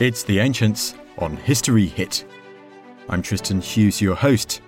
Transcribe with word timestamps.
It's 0.00 0.22
The 0.22 0.38
Ancients 0.38 0.94
on 1.18 1.36
History 1.36 1.86
Hit. 1.86 2.24
I'm 3.08 3.20
Tristan 3.20 3.60
Hughes, 3.60 4.00
your 4.00 4.14
host. 4.14 4.60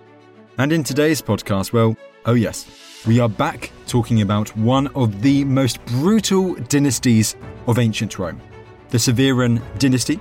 And 0.58 0.72
in 0.72 0.82
today's 0.82 1.22
podcast, 1.22 1.72
well, 1.72 1.96
oh 2.26 2.34
yes, 2.34 2.68
we 3.06 3.20
are 3.20 3.28
back 3.28 3.70
talking 3.86 4.22
about 4.22 4.48
one 4.56 4.88
of 4.88 5.22
the 5.22 5.44
most 5.44 5.84
brutal 5.86 6.54
dynasties 6.54 7.36
of 7.68 7.78
ancient 7.78 8.18
Rome, 8.18 8.40
the 8.88 8.98
Severan 8.98 9.62
dynasty. 9.78 10.18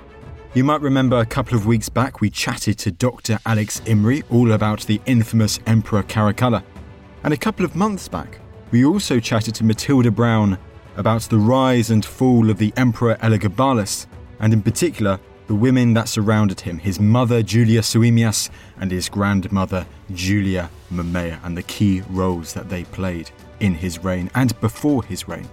You 0.54 0.62
might 0.62 0.80
remember 0.80 1.18
a 1.18 1.26
couple 1.26 1.58
of 1.58 1.66
weeks 1.66 1.88
back 1.88 2.20
we 2.20 2.30
chatted 2.30 2.78
to 2.78 2.92
Dr. 2.92 3.40
Alex 3.46 3.80
Imrie 3.86 4.22
all 4.30 4.52
about 4.52 4.82
the 4.82 5.00
infamous 5.06 5.58
Emperor 5.66 6.04
Caracalla. 6.04 6.62
And 7.24 7.34
a 7.34 7.36
couple 7.36 7.64
of 7.64 7.74
months 7.74 8.06
back, 8.06 8.38
we 8.70 8.84
also 8.84 9.18
chatted 9.18 9.56
to 9.56 9.64
Matilda 9.64 10.12
Brown 10.12 10.56
about 10.96 11.22
the 11.22 11.38
rise 11.38 11.90
and 11.90 12.04
fall 12.04 12.48
of 12.48 12.58
the 12.58 12.72
Emperor 12.76 13.16
Elagabalus 13.16 14.06
and 14.40 14.52
in 14.52 14.62
particular, 14.62 15.20
the 15.46 15.54
women 15.54 15.94
that 15.94 16.08
surrounded 16.08 16.60
him 16.60 16.78
his 16.78 17.00
mother 17.00 17.42
Julia 17.42 17.80
Soaemias 17.80 18.50
and 18.78 18.90
his 18.90 19.08
grandmother 19.08 19.84
Julia 20.14 20.70
Mamaea, 20.92 21.40
and 21.44 21.56
the 21.56 21.62
key 21.64 22.02
roles 22.10 22.52
that 22.54 22.68
they 22.68 22.84
played 22.84 23.30
in 23.58 23.74
his 23.74 24.02
reign 24.04 24.30
and 24.34 24.58
before 24.60 25.02
his 25.04 25.26
reign. 25.28 25.48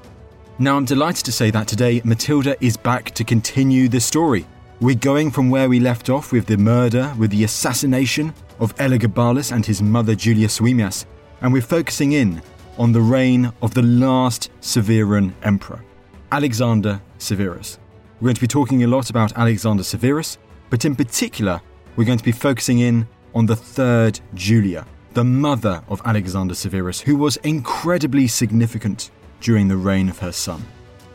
Now, 0.60 0.78
I'm 0.78 0.86
delighted 0.86 1.26
to 1.26 1.32
say 1.32 1.52
that 1.52 1.68
today 1.68 2.02
Matilda 2.04 2.56
is 2.64 2.78
back 2.78 3.12
to 3.16 3.24
continue 3.24 3.88
the 3.88 4.00
story. 4.00 4.46
We're 4.82 4.96
going 4.96 5.32
from 5.32 5.50
where 5.50 5.70
we 5.70 5.80
left 5.80 6.10
off 6.10 6.32
with 6.32 6.46
the 6.46 6.58
murder, 6.58 7.14
with 7.18 7.32
the 7.32 7.44
assassination 7.44 8.34
of 8.60 8.76
Elagabalus 8.76 9.52
and 9.52 9.66
his 9.66 9.82
mother 9.82 10.16
Julia 10.16 10.48
Soaemias, 10.48 11.06
and 11.42 11.52
we're 11.52 11.62
focusing 11.62 12.12
in 12.12 12.42
on 12.78 12.92
the 12.92 13.02
reign 13.02 13.52
of 13.62 13.74
the 13.74 13.82
last 13.82 14.52
Severan 14.62 15.34
emperor, 15.44 15.84
Alexander 16.32 17.02
Severus. 17.18 17.80
We're 18.20 18.30
going 18.30 18.36
to 18.36 18.42
be 18.42 18.48
talking 18.48 18.84
a 18.84 18.88
lot 18.88 19.12
about 19.12 19.38
Alexander 19.38 19.84
Severus, 19.84 20.40
but 20.72 20.86
in 20.86 20.96
particular, 20.96 21.62
we're 21.96 22.06
going 22.06 22.18
to 22.18 22.24
be 22.24 22.32
focusing 22.32 22.80
in 22.80 23.08
on 23.36 23.46
the 23.46 23.56
third 23.56 24.20
Julia, 24.34 24.88
the 25.14 25.24
mother 25.24 25.84
of 25.88 26.02
Alexander 26.04 26.56
Severus, 26.56 27.00
who 27.00 27.16
was 27.16 27.38
incredibly 27.38 28.26
significant 28.26 29.12
during 29.40 29.68
the 29.68 29.78
reign 29.78 30.10
of 30.10 30.18
her 30.18 30.32
son. 30.32 30.66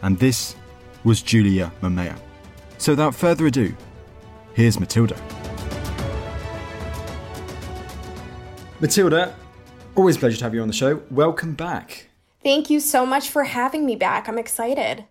And 0.03 0.17
this 0.17 0.55
was 1.03 1.23
Julia 1.23 1.73
Mamaea. 1.83 2.17
So 2.79 2.93
without 2.93 3.17
further 3.17 3.49
ado, 3.49 3.75
here's 4.55 4.79
Matilda. 4.79 5.21
Matilda, 8.79 9.35
always 9.97 10.17
pleasure 10.17 10.37
to 10.37 10.45
have 10.45 10.55
you 10.55 10.63
on 10.63 10.69
the 10.69 10.73
show. 10.73 11.03
Welcome 11.11 11.55
back. 11.55 12.11
Thank 12.45 12.71
you 12.71 12.79
so 12.79 13.05
much 13.05 13.29
for 13.29 13.43
having 13.43 13.87
me 13.87 13.97
back. 13.97 14.29
I'm 14.29 14.39
excited. 14.39 15.05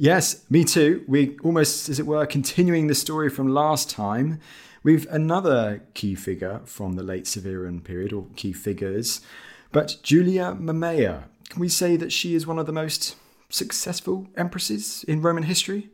Yes, 0.00 0.44
me 0.48 0.62
too. 0.62 1.02
We 1.08 1.36
almost, 1.42 1.88
as 1.88 1.98
it 1.98 2.06
were, 2.06 2.24
continuing 2.24 2.86
the 2.86 2.94
story 2.94 3.28
from 3.28 3.48
last 3.48 3.90
time. 3.90 4.38
We've 4.84 5.08
another 5.10 5.82
key 5.94 6.14
figure 6.14 6.60
from 6.66 6.92
the 6.92 7.02
late 7.02 7.26
Severan 7.26 7.80
period, 7.80 8.12
or 8.12 8.28
key 8.36 8.52
figures, 8.52 9.20
but 9.72 9.96
Julia 10.04 10.56
Mamaea. 10.56 11.24
Can 11.48 11.60
we 11.60 11.68
say 11.68 11.96
that 11.96 12.12
she 12.12 12.36
is 12.36 12.46
one 12.46 12.60
of 12.60 12.66
the 12.66 12.72
most 12.72 13.16
successful 13.48 14.28
empresses 14.36 15.04
in 15.08 15.20
Roman 15.20 15.42
history? 15.42 15.90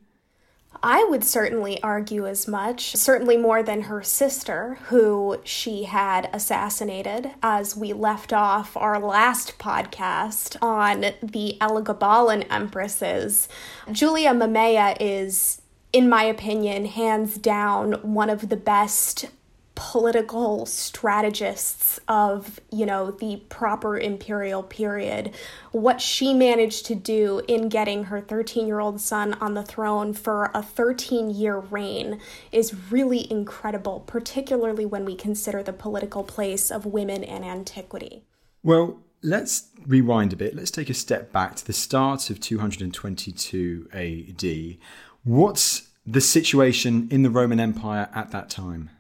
I 0.83 1.05
would 1.05 1.25
certainly 1.25 1.83
argue 1.83 2.27
as 2.27 2.47
much, 2.47 2.94
certainly 2.97 3.36
more 3.36 3.62
than 3.62 3.83
her 3.83 4.03
sister, 4.03 4.78
who 4.86 5.39
she 5.44 5.84
had 5.84 6.28
assassinated, 6.33 7.30
as 7.42 7.77
we 7.77 7.92
left 7.92 8.33
off 8.33 8.77
our 8.77 8.98
last 8.98 9.58
podcast 9.58 10.56
on 10.61 11.12
the 11.22 11.56
Elagabalan 11.61 12.47
empresses. 12.50 13.48
Julia 13.91 14.30
Mamaea 14.33 14.97
is, 15.00 15.62
in 15.92 16.08
my 16.08 16.25
opinion, 16.25 16.86
hands 16.86 17.36
down 17.39 17.92
one 18.02 18.30
of 18.30 18.48
the 18.48 18.56
best 18.56 19.27
political 19.75 20.67
strategists 20.67 21.98
of 22.07 22.61
you 22.70 22.86
know 22.86 23.11
the 23.11 23.36
proper 23.48 23.98
imperial 23.98 24.62
period 24.62 25.35
what 25.73 26.01
she 26.01 26.33
managed 26.33 26.86
to 26.86 26.95
do 26.95 27.42
in 27.48 27.68
getting 27.68 28.05
her 28.05 28.20
13 28.20 28.67
year 28.67 28.79
old 28.79 29.01
son 29.01 29.35
on 29.35 29.55
the 29.55 29.62
throne 29.62 30.12
for 30.12 30.51
a 30.55 30.62
13 30.62 31.30
year 31.30 31.58
reign 31.58 32.20
is 32.52 32.90
really 32.90 33.30
incredible 33.30 34.01
particularly 34.07 34.86
when 34.86 35.05
we 35.05 35.17
consider 35.17 35.62
the 35.62 35.73
political 35.73 36.23
place 36.23 36.70
of 36.70 36.86
women 36.86 37.24
in 37.24 37.42
antiquity. 37.42 38.23
Well 38.62 39.01
let's 39.23 39.70
rewind 39.86 40.33
a 40.35 40.36
bit. 40.36 40.55
Let's 40.55 40.70
take 40.70 40.91
a 40.91 40.95
step 40.95 41.33
back 41.33 41.56
to 41.56 41.67
the 41.67 41.73
start 41.73 42.30
of 42.30 42.39
222 42.41 43.89
AD 43.92 44.79
what's 45.24 45.89
the 46.06 46.20
situation 46.20 47.08
in 47.11 47.23
the 47.23 47.30
roman 47.30 47.58
empire 47.58 48.08
at 48.14 48.30
that 48.30 48.51
time 48.51 48.91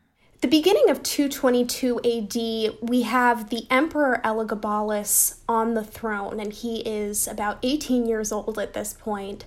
the 0.44 0.50
beginning 0.50 0.90
of 0.90 1.02
222 1.02 2.00
AD, 2.04 2.86
we 2.86 3.00
have 3.00 3.48
the 3.48 3.66
Emperor 3.70 4.20
Elagabalus 4.22 5.36
on 5.48 5.72
the 5.72 5.82
throne, 5.82 6.38
and 6.38 6.52
he 6.52 6.80
is 6.80 7.26
about 7.26 7.56
18 7.62 8.04
years 8.04 8.30
old 8.30 8.58
at 8.58 8.74
this 8.74 8.92
point. 8.92 9.46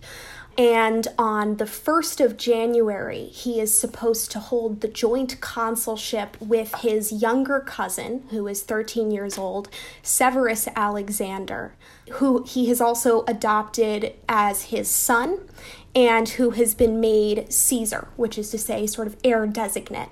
And 0.58 1.08
on 1.20 1.58
the 1.58 1.66
1st 1.66 2.26
of 2.26 2.36
January, 2.36 3.26
he 3.26 3.60
is 3.60 3.78
supposed 3.78 4.32
to 4.32 4.40
hold 4.40 4.82
the 4.82 4.88
joint 4.88 5.40
consulship 5.40 6.36
with 6.42 6.74
his 6.80 7.12
younger 7.12 7.60
cousin, 7.60 8.24
who 8.32 8.48
is 8.48 8.64
13 8.64 9.12
years 9.12 9.38
old, 9.38 9.70
Severus 10.02 10.68
Alexander, 10.76 11.74
who 12.14 12.42
he 12.42 12.70
has 12.70 12.82
also 12.82 13.24
adopted 13.28 14.16
as 14.28 14.64
his 14.64 14.90
son 14.90 15.42
and 15.98 16.30
who 16.30 16.52
has 16.52 16.76
been 16.76 17.02
made 17.02 17.52
Caesar, 17.52 18.08
which 18.18 18.38
is 18.38 18.52
to 18.52 18.58
say, 18.60 18.86
sort 18.86 19.08
of 19.08 19.18
heir 19.24 19.48
designate. 19.48 20.10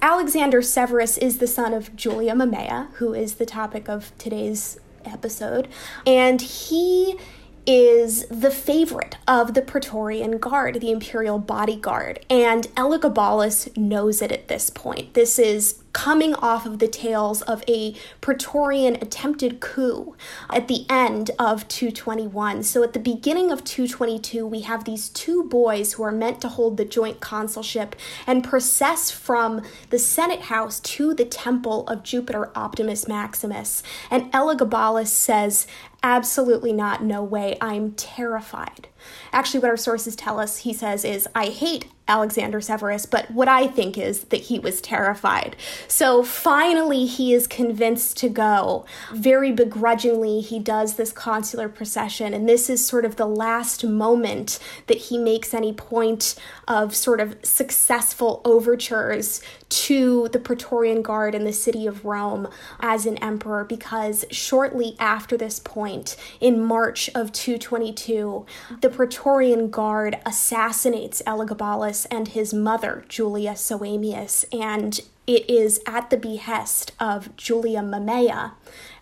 Alexander 0.00 0.62
Severus 0.62 1.18
is 1.18 1.38
the 1.38 1.48
son 1.48 1.74
of 1.74 1.96
Julia 1.96 2.34
Mamaea, 2.34 2.92
who 2.94 3.12
is 3.12 3.34
the 3.34 3.44
topic 3.44 3.88
of 3.88 4.16
today's 4.16 4.78
episode, 5.04 5.66
and 6.06 6.40
he 6.40 7.18
is 7.66 8.26
the 8.26 8.50
favorite 8.50 9.16
of 9.26 9.54
the 9.54 9.62
Praetorian 9.62 10.38
Guard, 10.38 10.80
the 10.80 10.90
imperial 10.90 11.38
bodyguard, 11.38 12.24
and 12.28 12.64
Elagabalus 12.74 13.74
knows 13.76 14.20
it 14.20 14.32
at 14.32 14.48
this 14.48 14.70
point. 14.70 15.14
This 15.14 15.38
is 15.38 15.80
coming 15.94 16.34
off 16.34 16.66
of 16.66 16.80
the 16.80 16.88
tales 16.88 17.40
of 17.42 17.62
a 17.68 17.94
Praetorian 18.20 18.96
attempted 18.96 19.60
coup 19.60 20.14
at 20.50 20.66
the 20.66 20.84
end 20.90 21.30
of 21.38 21.66
221. 21.68 22.64
So 22.64 22.82
at 22.82 22.92
the 22.92 22.98
beginning 22.98 23.50
of 23.50 23.64
222, 23.64 24.44
we 24.44 24.62
have 24.62 24.84
these 24.84 25.08
two 25.08 25.44
boys 25.44 25.94
who 25.94 26.02
are 26.02 26.12
meant 26.12 26.40
to 26.42 26.48
hold 26.48 26.76
the 26.76 26.84
joint 26.84 27.20
consulship 27.20 27.94
and 28.26 28.44
process 28.44 29.10
from 29.10 29.62
the 29.90 29.98
Senate 29.98 30.42
House 30.42 30.80
to 30.80 31.14
the 31.14 31.24
temple 31.24 31.86
of 31.86 32.02
Jupiter 32.02 32.50
Optimus 32.56 33.06
Maximus. 33.06 33.82
And 34.10 34.30
Elagabalus 34.32 35.08
says, 35.08 35.66
Absolutely 36.04 36.74
not, 36.74 37.02
no 37.02 37.22
way, 37.22 37.56
I'm 37.62 37.92
terrified. 37.92 38.88
Actually, 39.32 39.60
what 39.60 39.70
our 39.70 39.76
sources 39.76 40.16
tell 40.16 40.38
us, 40.40 40.58
he 40.58 40.72
says, 40.72 41.04
is 41.04 41.28
I 41.34 41.46
hate 41.46 41.86
Alexander 42.06 42.60
Severus, 42.60 43.06
but 43.06 43.30
what 43.30 43.48
I 43.48 43.66
think 43.66 43.96
is 43.96 44.24
that 44.24 44.42
he 44.42 44.58
was 44.58 44.82
terrified. 44.82 45.56
So 45.88 46.22
finally, 46.22 47.06
he 47.06 47.32
is 47.32 47.46
convinced 47.46 48.18
to 48.18 48.28
go. 48.28 48.84
Very 49.10 49.52
begrudgingly, 49.52 50.40
he 50.40 50.58
does 50.58 50.96
this 50.96 51.12
consular 51.12 51.66
procession, 51.68 52.34
and 52.34 52.46
this 52.46 52.68
is 52.68 52.86
sort 52.86 53.06
of 53.06 53.16
the 53.16 53.26
last 53.26 53.84
moment 53.84 54.58
that 54.86 54.98
he 54.98 55.16
makes 55.16 55.54
any 55.54 55.72
point 55.72 56.34
of 56.68 56.94
sort 56.94 57.20
of 57.20 57.36
successful 57.42 58.42
overtures 58.44 59.40
to 59.70 60.28
the 60.28 60.38
Praetorian 60.38 61.00
Guard 61.00 61.34
in 61.34 61.44
the 61.44 61.52
city 61.54 61.86
of 61.86 62.04
Rome 62.04 62.48
as 62.80 63.06
an 63.06 63.16
emperor, 63.18 63.64
because 63.64 64.26
shortly 64.30 64.94
after 65.00 65.38
this 65.38 65.58
point, 65.58 66.16
in 66.38 66.62
March 66.62 67.08
of 67.14 67.32
222, 67.32 68.44
the 68.82 68.90
Praetorian 68.94 69.70
Guard 69.70 70.20
assassinates 70.24 71.20
Elagabalus 71.26 72.06
and 72.12 72.28
his 72.28 72.54
mother, 72.54 73.04
Julia 73.08 73.54
Soaemias, 73.54 74.44
and 74.52 75.00
it 75.26 75.50
is 75.50 75.80
at 75.84 76.10
the 76.10 76.16
behest 76.16 76.92
of 77.00 77.36
Julia 77.36 77.80
Mamaea, 77.80 78.52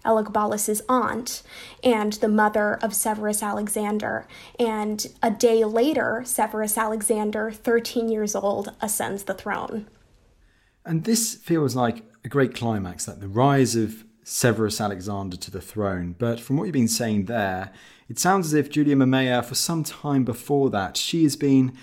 Elagabalus's 0.03 0.81
aunt, 0.89 1.43
and 1.85 2.15
the 2.15 2.29
mother 2.29 2.79
of 2.81 2.95
Severus 2.95 3.43
Alexander. 3.43 4.27
And 4.59 5.07
a 5.23 5.31
day 5.31 5.63
later, 5.63 6.23
Severus 6.25 6.79
Alexander, 6.79 7.51
13 7.51 8.09
years 8.09 8.35
old, 8.35 8.73
ascends 8.81 9.25
the 9.25 9.35
throne. 9.35 9.89
And 10.87 11.05
this 11.05 11.35
feels 11.35 11.77
like 11.77 12.03
a 12.25 12.29
great 12.29 12.55
climax, 12.55 13.07
like 13.07 13.21
the 13.21 13.29
rise 13.29 13.77
of 13.77 14.05
Severus 14.25 14.81
Alexander 14.81 15.37
to 15.37 15.51
the 15.51 15.61
throne. 15.61 16.15
But 16.19 16.41
from 16.41 16.57
what 16.57 16.65
you've 16.65 16.73
been 16.73 16.89
saying 16.89 17.27
there, 17.27 17.73
it 18.09 18.19
sounds 18.19 18.47
as 18.47 18.55
if 18.55 18.71
Julia 18.71 18.97
Mamaea, 18.97 19.45
for 19.45 19.55
some 19.55 19.85
time 19.85 20.25
before 20.25 20.71
that, 20.71 20.97
she 20.97 21.23
has 21.25 21.37
been 21.37 21.77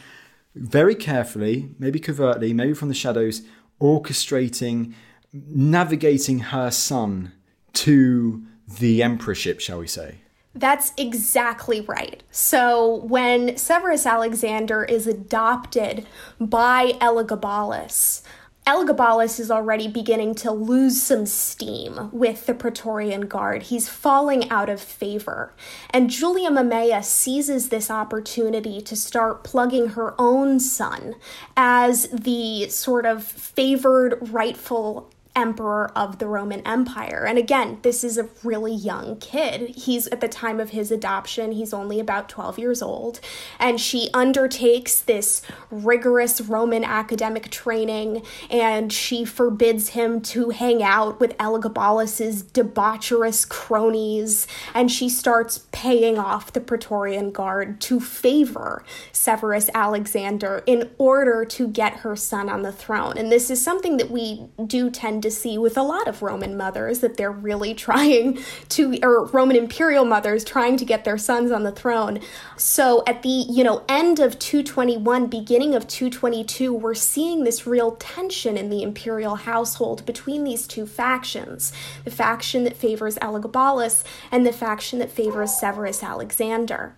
very 0.55 0.95
carefully, 0.95 1.69
maybe 1.79 1.99
covertly, 1.99 2.53
maybe 2.53 2.73
from 2.73 2.87
the 2.87 2.93
shadows, 2.93 3.41
orchestrating, 3.81 4.93
navigating 5.33 6.39
her 6.39 6.71
son 6.71 7.31
to 7.73 8.43
the 8.79 9.01
emperorship, 9.01 9.59
shall 9.59 9.79
we 9.79 9.87
say? 9.87 10.15
That's 10.55 10.91
exactly 10.97 11.81
right. 11.81 12.23
So 12.31 12.95
when 13.05 13.55
Severus 13.55 14.05
Alexander 14.05 14.83
is 14.83 15.07
adopted 15.07 16.05
by 16.39 16.93
Elagabalus, 16.99 18.23
Elagabalus 18.69 19.39
is 19.39 19.49
already 19.49 19.87
beginning 19.87 20.35
to 20.35 20.51
lose 20.51 21.01
some 21.01 21.25
steam 21.25 22.11
with 22.11 22.45
the 22.45 22.53
Praetorian 22.53 23.21
Guard. 23.21 23.63
He's 23.63 23.89
falling 23.89 24.47
out 24.51 24.69
of 24.69 24.79
favor. 24.79 25.55
And 25.89 26.11
Julia 26.11 26.51
Mamaea 26.51 27.03
seizes 27.03 27.69
this 27.69 27.89
opportunity 27.89 28.79
to 28.79 28.95
start 28.95 29.43
plugging 29.43 29.87
her 29.87 30.13
own 30.21 30.59
son 30.59 31.15
as 31.57 32.09
the 32.09 32.69
sort 32.69 33.07
of 33.07 33.23
favored 33.23 34.19
rightful 34.29 35.11
emperor 35.35 35.91
of 35.95 36.19
the 36.19 36.27
Roman 36.27 36.65
Empire. 36.65 37.25
And 37.27 37.37
again, 37.37 37.79
this 37.81 38.03
is 38.03 38.17
a 38.17 38.29
really 38.43 38.73
young 38.73 39.17
kid. 39.17 39.69
He's 39.75 40.07
at 40.07 40.21
the 40.21 40.27
time 40.27 40.59
of 40.59 40.71
his 40.71 40.91
adoption, 40.91 41.51
he's 41.51 41.73
only 41.73 41.99
about 41.99 42.29
12 42.29 42.59
years 42.59 42.81
old. 42.81 43.19
And 43.59 43.79
she 43.79 44.09
undertakes 44.13 44.99
this 44.99 45.41
rigorous 45.71 46.41
Roman 46.41 46.83
academic 46.83 47.49
training 47.49 48.23
and 48.49 48.91
she 48.91 49.23
forbids 49.25 49.89
him 49.89 50.21
to 50.21 50.49
hang 50.49 50.83
out 50.83 51.19
with 51.19 51.37
Elagabalus's 51.37 52.43
debaucherous 52.43 53.47
cronies. 53.47 54.47
And 54.73 54.91
she 54.91 55.09
starts 55.09 55.67
paying 55.71 56.17
off 56.17 56.53
the 56.53 56.61
Praetorian 56.61 57.31
Guard 57.31 57.79
to 57.81 57.99
favor 57.99 58.83
Severus 59.11 59.69
Alexander 59.73 60.63
in 60.65 60.89
order 60.97 61.45
to 61.45 61.67
get 61.67 61.97
her 61.97 62.15
son 62.15 62.49
on 62.49 62.63
the 62.63 62.71
throne. 62.71 63.17
And 63.17 63.31
this 63.31 63.49
is 63.49 63.61
something 63.61 63.97
that 63.97 64.11
we 64.11 64.47
do 64.65 64.89
tend 64.89 65.18
to 65.21 65.29
to 65.29 65.35
see 65.35 65.57
with 65.57 65.77
a 65.77 65.83
lot 65.83 66.07
of 66.07 66.21
Roman 66.21 66.57
mothers 66.57 66.99
that 66.99 67.17
they're 67.17 67.31
really 67.31 67.73
trying 67.75 68.39
to, 68.69 68.99
or 69.03 69.25
Roman 69.27 69.55
imperial 69.55 70.05
mothers 70.05 70.43
trying 70.43 70.77
to 70.77 70.85
get 70.85 71.05
their 71.05 71.17
sons 71.17 71.51
on 71.51 71.63
the 71.63 71.71
throne. 71.71 72.19
So 72.57 73.03
at 73.05 73.21
the, 73.21 73.29
you 73.29 73.63
know, 73.63 73.83
end 73.87 74.19
of 74.19 74.39
221, 74.39 75.27
beginning 75.27 75.75
of 75.75 75.87
222, 75.87 76.73
we're 76.73 76.95
seeing 76.95 77.43
this 77.43 77.67
real 77.67 77.91
tension 77.97 78.57
in 78.57 78.69
the 78.69 78.81
imperial 78.81 79.35
household 79.35 80.05
between 80.05 80.43
these 80.43 80.67
two 80.67 80.85
factions 80.85 81.71
the 82.03 82.11
faction 82.11 82.63
that 82.63 82.75
favors 82.75 83.17
Elagabalus 83.17 84.03
and 84.31 84.45
the 84.45 84.51
faction 84.51 84.99
that 84.99 85.11
favors 85.11 85.59
Severus 85.59 86.01
Alexander. 86.01 86.95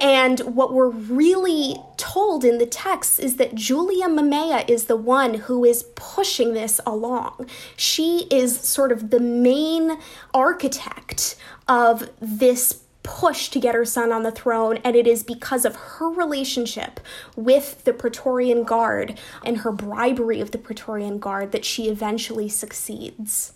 And 0.00 0.40
what 0.40 0.72
we're 0.72 0.88
really 0.88 1.76
told 1.96 2.44
in 2.44 2.58
the 2.58 2.66
text 2.66 3.18
is 3.20 3.36
that 3.36 3.54
Julia 3.54 4.06
Mamaea 4.06 4.68
is 4.68 4.84
the 4.84 4.96
one 4.96 5.34
who 5.34 5.64
is 5.64 5.84
pushing 5.94 6.54
this 6.54 6.80
along. 6.86 7.48
She 7.76 8.26
is 8.30 8.58
sort 8.60 8.92
of 8.92 9.10
the 9.10 9.20
main 9.20 9.98
architect 10.34 11.36
of 11.68 12.10
this 12.20 12.82
push 13.02 13.50
to 13.50 13.60
get 13.60 13.74
her 13.74 13.84
son 13.84 14.10
on 14.10 14.24
the 14.24 14.32
throne, 14.32 14.78
and 14.78 14.96
it 14.96 15.06
is 15.06 15.22
because 15.22 15.64
of 15.64 15.76
her 15.76 16.10
relationship 16.10 16.98
with 17.36 17.84
the 17.84 17.92
Praetorian 17.92 18.64
Guard 18.64 19.18
and 19.44 19.58
her 19.58 19.70
bribery 19.70 20.40
of 20.40 20.50
the 20.50 20.58
Praetorian 20.58 21.18
Guard 21.18 21.52
that 21.52 21.64
she 21.64 21.88
eventually 21.88 22.48
succeeds. 22.48 23.52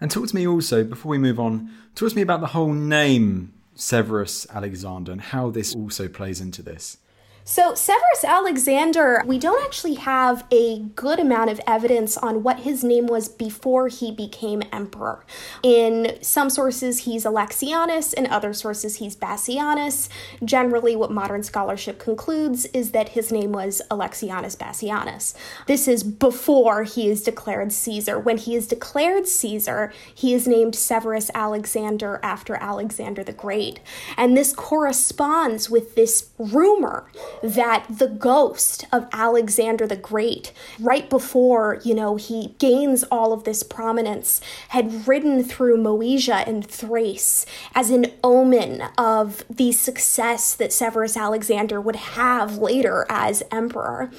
And 0.00 0.10
talk 0.10 0.28
to 0.28 0.34
me 0.36 0.46
also, 0.46 0.84
before 0.84 1.10
we 1.10 1.18
move 1.18 1.40
on, 1.40 1.70
talk 1.94 2.10
to 2.10 2.16
me 2.16 2.22
about 2.22 2.40
the 2.40 2.48
whole 2.48 2.72
name 2.72 3.52
Severus 3.74 4.46
Alexander 4.52 5.10
and 5.10 5.20
how 5.20 5.50
this 5.50 5.74
also 5.74 6.06
plays 6.06 6.40
into 6.40 6.62
this. 6.62 6.98
So, 7.46 7.74
Severus 7.74 8.24
Alexander, 8.24 9.22
we 9.26 9.38
don't 9.38 9.62
actually 9.62 9.96
have 9.96 10.46
a 10.50 10.78
good 10.78 11.20
amount 11.20 11.50
of 11.50 11.60
evidence 11.66 12.16
on 12.16 12.42
what 12.42 12.60
his 12.60 12.82
name 12.82 13.06
was 13.06 13.28
before 13.28 13.88
he 13.88 14.10
became 14.10 14.62
emperor. 14.72 15.26
In 15.62 16.16
some 16.22 16.48
sources, 16.48 17.00
he's 17.00 17.26
Alexianus, 17.26 18.14
in 18.14 18.26
other 18.28 18.54
sources, 18.54 18.96
he's 18.96 19.14
Bassianus. 19.14 20.08
Generally, 20.42 20.96
what 20.96 21.10
modern 21.10 21.42
scholarship 21.42 21.98
concludes 21.98 22.64
is 22.66 22.92
that 22.92 23.10
his 23.10 23.30
name 23.30 23.52
was 23.52 23.82
Alexianus 23.90 24.56
Bassianus. 24.56 25.34
This 25.66 25.86
is 25.86 26.02
before 26.02 26.84
he 26.84 27.10
is 27.10 27.22
declared 27.22 27.72
Caesar. 27.72 28.18
When 28.18 28.38
he 28.38 28.56
is 28.56 28.66
declared 28.66 29.28
Caesar, 29.28 29.92
he 30.14 30.32
is 30.32 30.48
named 30.48 30.74
Severus 30.74 31.30
Alexander 31.34 32.20
after 32.22 32.54
Alexander 32.54 33.22
the 33.22 33.34
Great. 33.34 33.80
And 34.16 34.34
this 34.34 34.54
corresponds 34.54 35.68
with 35.68 35.94
this 35.94 36.30
rumor 36.38 37.06
that 37.42 37.86
the 37.88 38.08
ghost 38.08 38.84
of 38.92 39.06
Alexander 39.12 39.86
the 39.86 39.96
Great, 39.96 40.52
right 40.78 41.08
before, 41.08 41.80
you 41.84 41.94
know, 41.94 42.16
he 42.16 42.54
gains 42.58 43.04
all 43.04 43.32
of 43.32 43.44
this 43.44 43.62
prominence, 43.62 44.40
had 44.68 45.06
ridden 45.06 45.42
through 45.42 45.76
Moesia 45.76 46.46
and 46.46 46.66
Thrace 46.66 47.46
as 47.74 47.90
an 47.90 48.06
omen 48.22 48.82
of 48.98 49.44
the 49.48 49.72
success 49.72 50.54
that 50.54 50.72
Severus 50.72 51.16
Alexander 51.16 51.80
would 51.80 51.96
have 51.96 52.58
later 52.58 53.06
as 53.08 53.42
emperor 53.50 54.10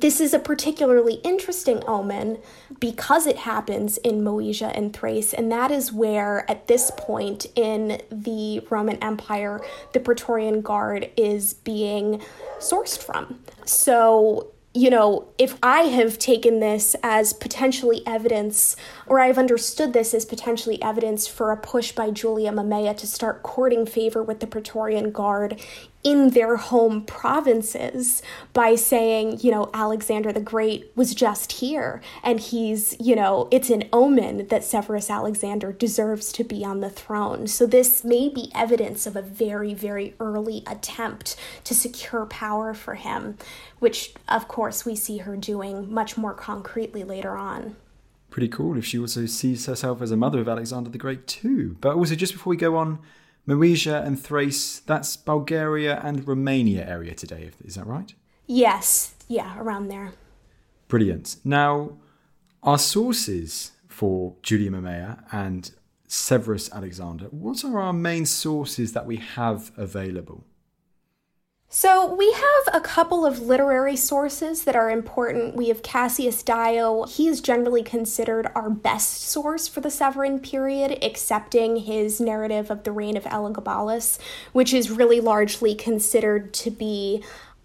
this 0.00 0.20
is 0.20 0.34
a 0.34 0.38
particularly 0.38 1.14
interesting 1.24 1.82
omen 1.86 2.38
because 2.80 3.26
it 3.26 3.38
happens 3.38 3.98
in 3.98 4.22
Moesia 4.22 4.76
and 4.76 4.92
Thrace, 4.92 5.32
and 5.32 5.50
that 5.52 5.70
is 5.70 5.92
where, 5.92 6.48
at 6.50 6.66
this 6.66 6.90
point 6.96 7.46
in 7.54 8.00
the 8.10 8.60
Roman 8.70 8.96
Empire, 9.02 9.60
the 9.92 10.00
Praetorian 10.00 10.60
Guard 10.60 11.10
is 11.16 11.54
being 11.54 12.20
sourced 12.58 12.98
from. 12.98 13.40
So, 13.64 14.48
you 14.76 14.90
know, 14.90 15.28
if 15.38 15.56
I 15.62 15.82
have 15.82 16.18
taken 16.18 16.58
this 16.58 16.96
as 17.02 17.32
potentially 17.32 18.02
evidence, 18.06 18.74
or 19.06 19.20
I've 19.20 19.38
understood 19.38 19.92
this 19.92 20.12
as 20.12 20.24
potentially 20.24 20.82
evidence 20.82 21.28
for 21.28 21.52
a 21.52 21.56
push 21.56 21.92
by 21.92 22.10
Julia 22.10 22.50
Mamaea 22.50 22.96
to 22.96 23.06
start 23.06 23.44
courting 23.44 23.86
favor 23.86 24.22
with 24.22 24.40
the 24.40 24.48
Praetorian 24.48 25.12
Guard 25.12 25.60
in 26.04 26.30
their 26.30 26.56
home 26.56 27.02
provinces 27.02 28.22
by 28.52 28.74
saying, 28.74 29.40
you 29.40 29.50
know, 29.50 29.70
Alexander 29.72 30.32
the 30.32 30.40
Great 30.40 30.92
was 30.94 31.14
just 31.14 31.52
here 31.52 32.02
and 32.22 32.38
he's, 32.38 32.94
you 33.00 33.16
know, 33.16 33.48
it's 33.50 33.70
an 33.70 33.88
omen 33.92 34.46
that 34.48 34.62
Severus 34.62 35.08
Alexander 35.08 35.72
deserves 35.72 36.30
to 36.32 36.44
be 36.44 36.62
on 36.62 36.80
the 36.80 36.90
throne. 36.90 37.46
So 37.46 37.66
this 37.66 38.04
may 38.04 38.28
be 38.28 38.52
evidence 38.54 39.06
of 39.06 39.16
a 39.16 39.22
very, 39.22 39.72
very 39.72 40.14
early 40.20 40.62
attempt 40.66 41.36
to 41.64 41.74
secure 41.74 42.26
power 42.26 42.74
for 42.74 42.96
him, 42.96 43.38
which, 43.78 44.12
of 44.28 44.46
course, 44.46 44.84
we 44.84 44.94
see 44.94 45.18
her 45.18 45.36
doing 45.36 45.92
much 45.92 46.18
more 46.18 46.34
concretely 46.34 47.02
later 47.02 47.36
on 47.36 47.76
pretty 48.30 48.48
cool 48.48 48.76
if 48.76 48.84
she 48.84 48.98
also 48.98 49.26
sees 49.26 49.64
herself 49.66 50.02
as 50.02 50.10
a 50.10 50.16
mother 50.16 50.40
of 50.40 50.48
Alexander 50.48 50.90
the 50.90 50.98
Great 50.98 51.24
too. 51.28 51.76
But 51.80 51.94
also, 51.94 52.16
just 52.16 52.32
before 52.32 52.50
we 52.50 52.56
go 52.56 52.74
on, 52.74 52.98
Moesia 53.46 54.04
and 54.04 54.18
Thrace, 54.18 54.80
that's 54.80 55.16
Bulgaria 55.16 56.00
and 56.02 56.26
Romania 56.26 56.86
area 56.86 57.14
today, 57.14 57.50
is 57.64 57.74
that 57.74 57.86
right? 57.86 58.14
Yes, 58.46 59.14
yeah, 59.28 59.58
around 59.58 59.88
there. 59.88 60.12
Brilliant. 60.88 61.36
Now, 61.44 61.98
our 62.62 62.78
sources 62.78 63.72
for 63.88 64.36
Julia 64.42 64.70
Mamaea 64.70 65.24
and 65.32 65.70
Severus 66.08 66.70
Alexander, 66.72 67.26
what 67.26 67.64
are 67.64 67.80
our 67.80 67.92
main 67.92 68.24
sources 68.24 68.92
that 68.92 69.06
we 69.06 69.16
have 69.16 69.72
available? 69.76 70.44
So, 71.76 72.14
we 72.14 72.30
have 72.30 72.72
a 72.72 72.80
couple 72.80 73.26
of 73.26 73.40
literary 73.40 73.96
sources 73.96 74.62
that 74.62 74.76
are 74.76 74.92
important. 74.92 75.56
We 75.56 75.70
have 75.70 75.82
Cassius 75.82 76.40
Dio. 76.40 77.02
He 77.02 77.26
is 77.26 77.40
generally 77.40 77.82
considered 77.82 78.46
our 78.54 78.70
best 78.70 79.22
source 79.22 79.66
for 79.66 79.80
the 79.80 79.90
Severan 79.90 80.38
period, 80.38 80.96
excepting 81.02 81.78
his 81.78 82.20
narrative 82.20 82.70
of 82.70 82.84
the 82.84 82.92
reign 82.92 83.16
of 83.16 83.24
Elagabalus, 83.24 84.20
which 84.52 84.72
is 84.72 84.88
really 84.88 85.18
largely 85.18 85.74
considered 85.74 86.54
to 86.54 86.70
be 86.70 87.24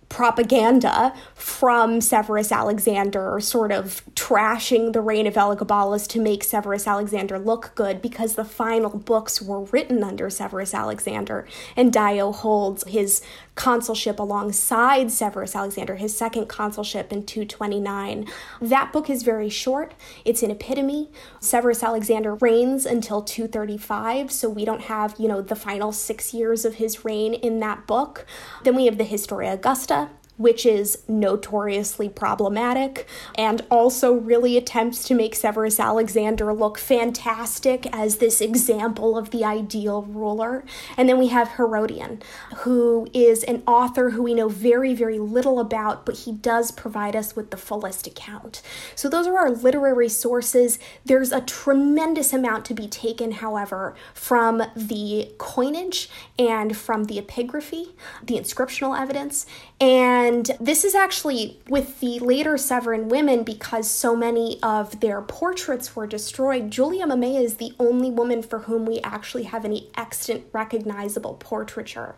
propaganda 0.10 1.14
from 1.36 2.02
Severus 2.02 2.52
Alexander, 2.52 3.40
sort 3.40 3.72
of 3.72 4.04
trashing 4.16 4.92
the 4.92 5.02
reign 5.02 5.28
of 5.28 5.36
Elagabalus 5.36 6.08
to 6.10 6.20
make 6.20 6.44
Severus 6.44 6.88
Alexander 6.88 7.40
look 7.40 7.72
good 7.76 8.02
because 8.02 8.36
the 8.36 8.44
final 8.44 8.98
books 8.98 9.42
were 9.42 9.62
written 9.66 10.04
under 10.04 10.30
Severus 10.30 10.74
Alexander, 10.74 11.48
and 11.76 11.94
Dio 11.94 12.32
holds 12.32 12.84
his 12.86 13.22
consulship 13.60 14.20
alongside 14.20 15.12
Severus 15.12 15.54
Alexander, 15.54 15.98
his 15.98 16.16
second 16.16 16.48
consulship 16.48 17.12
in 17.12 17.26
229. 17.26 18.26
That 18.62 18.94
book 18.94 19.10
is 19.10 19.22
very 19.24 19.50
short, 19.50 19.94
it's 20.24 20.42
an 20.42 20.50
epitome. 20.50 21.10
Severus 21.42 21.84
Alexander 21.84 22.36
reigns 22.36 22.86
until 22.86 23.22
235, 23.22 24.32
so 24.32 24.50
we 24.50 24.64
don't 24.64 24.84
have, 24.84 25.16
you 25.20 25.28
know, 25.28 25.42
the 25.42 25.58
final 25.58 25.92
six 25.92 26.34
years 26.34 26.64
of 26.64 26.76
his 26.76 27.04
reign 27.04 27.34
in 27.34 27.60
that 27.60 27.86
book. 27.86 28.26
Then 28.64 28.76
we 28.76 28.86
have 28.86 28.98
the 28.98 29.04
Historia 29.04 29.54
Augusta, 29.54 29.99
which 30.40 30.66
is 30.66 31.04
notoriously 31.10 32.08
problematic 32.08 33.06
and 33.36 33.62
also 33.70 34.14
really 34.14 34.56
attempts 34.56 35.04
to 35.04 35.14
make 35.14 35.36
Severus 35.36 35.82
Alexander 35.82 36.54
look 36.54 36.80
fantastic 36.80 37.86
as 37.94 38.18
this 38.18 38.40
example 38.40 39.18
of 39.18 39.32
the 39.32 39.44
ideal 39.44 40.04
ruler. 40.04 40.64
And 40.96 41.10
then 41.10 41.20
we 41.20 41.28
have 41.28 41.50
Herodian, 41.58 42.22
who 42.60 43.10
is 43.14 43.44
an 43.44 43.64
author 43.68 44.12
who 44.12 44.24
we 44.24 44.34
know 44.34 44.48
very, 44.48 44.96
very 44.96 45.20
little 45.20 45.60
about, 45.60 46.06
but 46.06 46.20
he 46.20 46.32
does 46.32 46.72
provide 46.72 47.18
us 47.18 47.36
with 47.36 47.52
the 47.52 47.58
fullest 47.58 48.08
account. 48.08 48.62
So 48.96 49.10
those 49.10 49.28
are 49.28 49.38
our 49.38 49.52
literary 49.52 50.08
sources. 50.08 50.80
There's 51.04 51.34
a 51.34 51.42
tremendous 51.42 52.32
amount 52.32 52.64
to 52.66 52.74
be 52.74 52.88
taken, 52.88 53.34
however, 53.34 53.94
from 54.14 54.64
the 54.74 55.34
coinage 55.38 56.10
and 56.38 56.78
from 56.78 57.06
the 57.06 57.22
epigraphy, 57.22 57.90
the 58.24 58.36
inscriptional 58.36 58.98
evidence. 58.98 59.46
And 59.82 60.52
this 60.60 60.84
is 60.84 60.94
actually 60.94 61.62
with 61.70 62.02
the 62.02 62.20
later 62.20 62.58
Severan 62.58 63.08
women 63.08 63.44
because 63.44 63.90
so 63.90 64.14
many 64.14 64.60
of 64.62 65.00
their 65.00 65.22
portraits 65.22 65.96
were 65.96 66.06
destroyed. 66.06 66.70
Julia 66.70 67.06
Mamaea 67.06 67.42
is 67.42 67.56
the 67.56 67.74
only 67.80 68.12
woman 68.12 68.42
for 68.42 68.60
whom 68.60 68.86
we 68.86 69.00
actually 69.02 69.44
have 69.44 69.64
any 69.64 69.90
extant 69.96 70.44
recognizable 70.52 71.36
portraiture, 71.36 72.18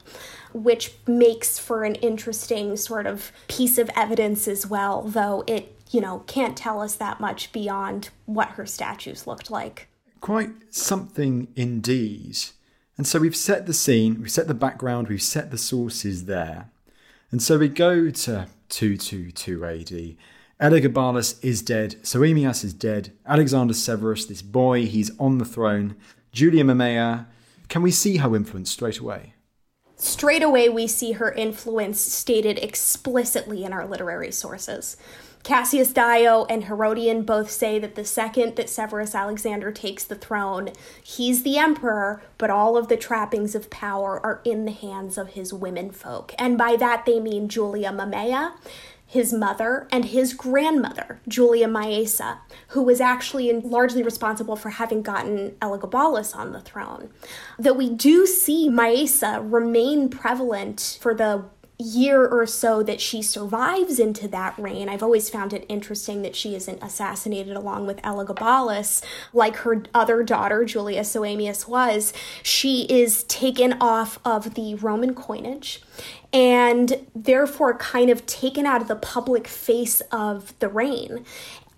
which 0.54 0.94
makes 1.06 1.60
for 1.60 1.84
an 1.84 1.96
interesting 1.96 2.76
sort 2.78 3.06
of 3.06 3.32
piece 3.48 3.78
of 3.78 3.92
evidence 3.96 4.48
as 4.48 4.66
well, 4.66 5.04
though 5.04 5.44
it, 5.46 5.78
you 5.92 6.02
know, 6.02 6.24
can't 6.26 6.58
tell 6.58 6.82
us 6.82 6.96
that 6.96 7.20
much 7.20 7.52
beyond 7.52 8.10
what 8.26 8.50
her 8.50 8.66
statues 8.66 9.28
looked 9.28 9.52
like. 9.52 9.88
Quite 10.20 10.50
something 10.72 11.48
indeed. 11.56 12.40
And 12.98 13.06
so 13.06 13.20
we've 13.20 13.36
set 13.36 13.68
the 13.68 13.74
scene, 13.74 14.20
we've 14.20 14.32
set 14.32 14.48
the 14.48 14.56
background, 14.56 15.10
we've 15.10 15.22
set 15.22 15.52
the 15.52 15.60
sources 15.60 16.26
there. 16.26 16.71
And 17.32 17.42
so 17.42 17.58
we 17.58 17.70
go 17.70 18.10
to 18.10 18.48
222 18.70 19.66
AD. 19.66 20.18
Elagabalus 20.62 21.44
is 21.44 21.62
dead, 21.62 21.96
Soaemias 22.04 22.64
is 22.64 22.74
dead, 22.74 23.14
Alexander 23.26 23.74
Severus, 23.74 24.26
this 24.26 24.42
boy, 24.42 24.86
he's 24.86 25.18
on 25.18 25.40
the 25.40 25.46
throne. 25.46 25.96
Julia 26.32 26.64
Mamaea, 26.64 27.26
can 27.68 27.82
we 27.82 27.90
see 27.90 28.18
her 28.18 28.36
influence 28.36 28.70
straight 28.70 29.00
away? 29.00 29.34
Straight 29.96 30.44
away, 30.44 30.68
we 30.68 30.88
see 30.88 31.14
her 31.14 31.32
influence 31.32 32.00
stated 32.00 32.60
explicitly 32.60 33.64
in 33.64 33.72
our 33.72 33.88
literary 33.88 34.32
sources. 34.32 34.98
Cassius 35.44 35.92
Dio 35.92 36.46
and 36.46 36.66
Herodian 36.66 37.24
both 37.24 37.50
say 37.50 37.80
that 37.80 37.96
the 37.96 38.06
second 38.06 38.56
that 38.56 38.70
Severus 38.70 39.16
Alexander 39.16 39.72
takes 39.72 40.04
the 40.04 40.16
throne, 40.16 40.70
he's 41.04 41.44
the 41.44 41.58
emperor, 41.58 42.22
but 42.38 42.50
all 42.50 42.78
of 42.78 42.88
the 42.88 42.98
trappings 42.98 43.56
of 43.56 43.70
power 43.70 44.20
are 44.24 44.42
in 44.44 44.66
the 44.66 44.72
hands 44.72 45.18
of 45.18 45.30
his 45.30 45.54
womenfolk. 45.54 46.34
And 46.38 46.58
by 46.58 46.76
that 46.78 47.06
they 47.06 47.20
mean 47.20 47.50
Julia 47.50 47.92
Mamaea, 47.92 48.54
his 49.12 49.34
mother, 49.34 49.88
and 49.92 50.06
his 50.06 50.34
grandmother, 50.34 51.20
Julia 51.28 51.68
Maesa, 51.68 52.38
who 52.70 52.82
was 52.82 53.02
actually 53.02 53.52
largely 53.52 54.04
responsible 54.04 54.56
for 54.56 54.70
having 54.70 55.02
gotten 55.02 55.52
Elagabalus 55.62 56.34
on 56.34 56.54
the 56.54 56.62
throne. 56.62 57.10
Though 57.60 57.74
we 57.74 57.90
do 57.90 58.26
see 58.26 58.70
Maesa 58.70 59.42
remain 59.44 60.08
prevalent 60.08 60.98
for 61.02 61.14
the 61.14 61.44
year 61.82 62.26
or 62.26 62.46
so 62.46 62.84
that 62.84 63.02
she 63.02 63.22
survives 63.22 64.00
into 64.00 64.28
that 64.30 64.58
reign, 64.58 64.90
I've 64.90 65.04
always 65.04 65.30
found 65.30 65.54
it 65.54 65.66
interesting 65.68 66.22
that 66.22 66.36
she 66.36 66.56
isn't 66.56 66.82
assassinated 66.82 67.56
along 67.56 67.88
with 67.88 68.02
Elagabalus, 68.02 69.04
like 69.34 69.58
her 69.58 69.84
other 69.94 70.24
daughter, 70.24 70.64
Julia 70.64 71.02
Soaemias, 71.02 71.68
was. 71.68 72.14
She 72.44 72.84
is 72.84 73.24
taken 73.24 73.74
off 73.82 74.20
of 74.24 74.54
the 74.54 74.76
Roman 74.76 75.14
coinage 75.14 75.82
and 76.34 77.06
therefore 77.14 77.78
kind 77.78 78.10
of 78.10 78.26
taken 78.26 78.66
out 78.66 78.82
of 78.82 78.88
the 78.88 78.96
public 78.96 79.48
face 79.48 80.02
of 80.12 80.58
the 80.60 80.70
reign 80.70 81.26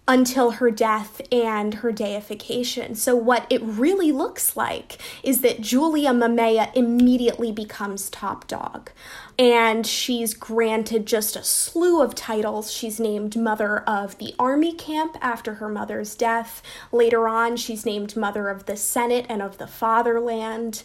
until 0.07 0.51
her 0.51 0.69
death 0.69 1.21
and 1.31 1.75
her 1.75 1.91
deification. 1.91 2.95
So, 2.95 3.15
what 3.15 3.47
it 3.49 3.61
really 3.63 4.11
looks 4.11 4.57
like 4.57 4.97
is 5.23 5.41
that 5.41 5.61
Julia 5.61 6.09
Mamaea 6.09 6.75
immediately 6.75 7.51
becomes 7.51 8.09
top 8.09 8.47
dog. 8.47 8.91
And 9.39 9.85
she's 9.87 10.33
granted 10.33 11.05
just 11.05 11.35
a 11.35 11.43
slew 11.43 12.01
of 12.01 12.13
titles. 12.13 12.71
She's 12.71 12.99
named 12.99 13.35
Mother 13.35 13.79
of 13.79 14.17
the 14.19 14.35
Army 14.37 14.73
Camp 14.73 15.17
after 15.21 15.55
her 15.55 15.69
mother's 15.69 16.15
death. 16.15 16.61
Later 16.91 17.27
on, 17.27 17.57
she's 17.57 17.85
named 17.85 18.15
Mother 18.15 18.49
of 18.49 18.65
the 18.65 18.77
Senate 18.77 19.25
and 19.29 19.41
of 19.41 19.57
the 19.57 19.67
Fatherland. 19.67 20.83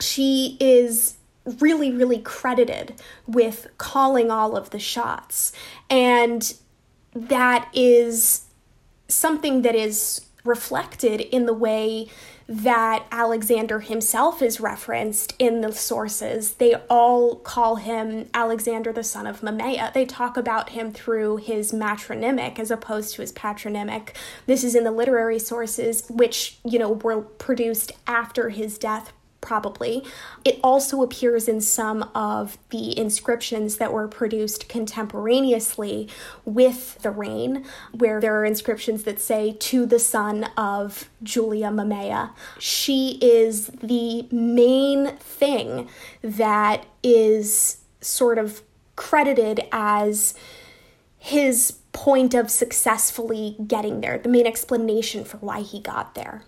She 0.00 0.56
is 0.60 1.18
really, 1.44 1.90
really 1.90 2.20
credited 2.20 3.00
with 3.26 3.68
calling 3.78 4.30
all 4.30 4.56
of 4.56 4.70
the 4.70 4.78
shots. 4.78 5.52
And 5.88 6.54
that 7.14 7.68
is 7.74 8.46
something 9.08 9.62
that 9.62 9.74
is 9.74 10.26
reflected 10.44 11.20
in 11.20 11.46
the 11.46 11.54
way 11.54 12.08
that 12.50 13.06
Alexander 13.12 13.78
himself 13.78 14.42
is 14.42 14.60
referenced 14.60 15.34
in 15.38 15.60
the 15.60 15.70
sources. 15.70 16.54
They 16.54 16.74
all 16.90 17.36
call 17.36 17.76
him 17.76 18.28
Alexander 18.34 18.92
the 18.92 19.04
son 19.04 19.28
of 19.28 19.40
Mamaea. 19.40 19.92
They 19.92 20.04
talk 20.04 20.36
about 20.36 20.70
him 20.70 20.90
through 20.90 21.36
his 21.36 21.70
matronymic 21.70 22.58
as 22.58 22.72
opposed 22.72 23.14
to 23.14 23.22
his 23.22 23.30
patronymic. 23.30 24.16
This 24.46 24.64
is 24.64 24.74
in 24.74 24.82
the 24.82 24.90
literary 24.90 25.38
sources, 25.38 26.08
which, 26.10 26.58
you 26.64 26.80
know, 26.80 26.90
were 26.90 27.20
produced 27.20 27.92
after 28.08 28.48
his 28.48 28.78
death 28.78 29.12
probably. 29.40 30.04
It 30.44 30.60
also 30.62 31.02
appears 31.02 31.48
in 31.48 31.60
some 31.60 32.10
of 32.14 32.58
the 32.70 32.96
inscriptions 32.98 33.76
that 33.76 33.92
were 33.92 34.08
produced 34.08 34.68
contemporaneously 34.68 36.08
with 36.44 36.98
the 37.02 37.10
reign, 37.10 37.64
where 37.92 38.20
there 38.20 38.38
are 38.38 38.44
inscriptions 38.44 39.04
that 39.04 39.20
say, 39.20 39.56
To 39.58 39.86
the 39.86 39.98
son 39.98 40.44
of 40.56 41.08
Julia 41.22 41.68
Mamaea. 41.68 42.30
She 42.58 43.18
is 43.22 43.68
the 43.68 44.26
main 44.30 45.16
thing 45.16 45.88
that 46.22 46.86
is 47.02 47.78
sort 48.00 48.38
of 48.38 48.62
credited 48.96 49.60
as 49.72 50.34
his 51.18 51.72
point 51.92 52.34
of 52.34 52.50
successfully 52.50 53.56
getting 53.66 54.00
there, 54.00 54.18
the 54.18 54.28
main 54.28 54.46
explanation 54.46 55.24
for 55.24 55.36
why 55.38 55.60
he 55.60 55.80
got 55.80 56.14
there. 56.14 56.44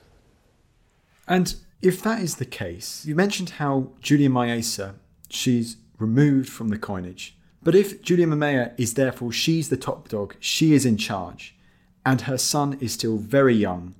And 1.29 1.55
if 1.83 2.01
that 2.03 2.21
is 2.21 2.37
the 2.37 2.47
case, 2.47 3.05
you 3.05 3.15
mentioned 3.17 3.51
how 3.51 3.89
Julia 4.01 4.31
Maesa, 4.31 4.95
she's 5.29 5.77
removed 5.99 6.49
from 6.49 6.69
the 6.69 6.79
coinage. 6.79 7.37
But 7.63 7.75
if 7.75 8.03
Julia 8.03 8.27
Mamaea 8.27 8.73
is 8.79 8.95
therefore 8.95 9.33
she's 9.33 9.69
the 9.69 9.77
top 9.77 10.09
dog, 10.09 10.37
she 10.41 10.75
is 10.75 10.87
in 10.87 10.97
charge, 10.97 11.55
and 12.07 12.23
her 12.23 12.39
son 12.39 12.79
is 12.81 12.93
still 12.93 13.17
very 13.19 13.55
young, 13.55 13.95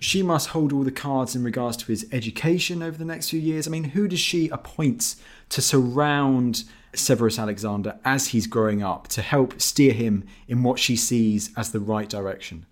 she 0.00 0.22
must 0.22 0.48
hold 0.48 0.72
all 0.72 0.82
the 0.82 0.90
cards 0.90 1.36
in 1.36 1.44
regards 1.44 1.76
to 1.76 1.86
his 1.86 2.06
education 2.10 2.82
over 2.82 2.96
the 2.96 3.04
next 3.04 3.30
few 3.30 3.40
years. 3.40 3.66
I 3.66 3.70
mean, 3.70 3.84
who 3.84 4.08
does 4.08 4.20
she 4.20 4.48
appoint 4.48 5.14
to 5.50 5.60
surround 5.60 6.64
Severus 6.94 7.38
Alexander 7.38 7.98
as 8.04 8.28
he's 8.28 8.46
growing 8.46 8.82
up 8.82 9.08
to 9.08 9.22
help 9.22 9.60
steer 9.60 9.92
him 9.92 10.24
in 10.48 10.62
what 10.62 10.78
she 10.78 10.96
sees 10.96 11.50
as 11.56 11.72
the 11.72 11.80
right 11.80 12.08
direction? 12.08 12.66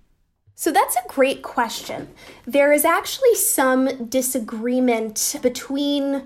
So 0.60 0.72
that's 0.72 0.96
a 0.96 1.06
great 1.06 1.42
question. 1.42 2.08
There 2.44 2.72
is 2.72 2.84
actually 2.84 3.36
some 3.36 4.06
disagreement 4.06 5.36
between 5.40 6.24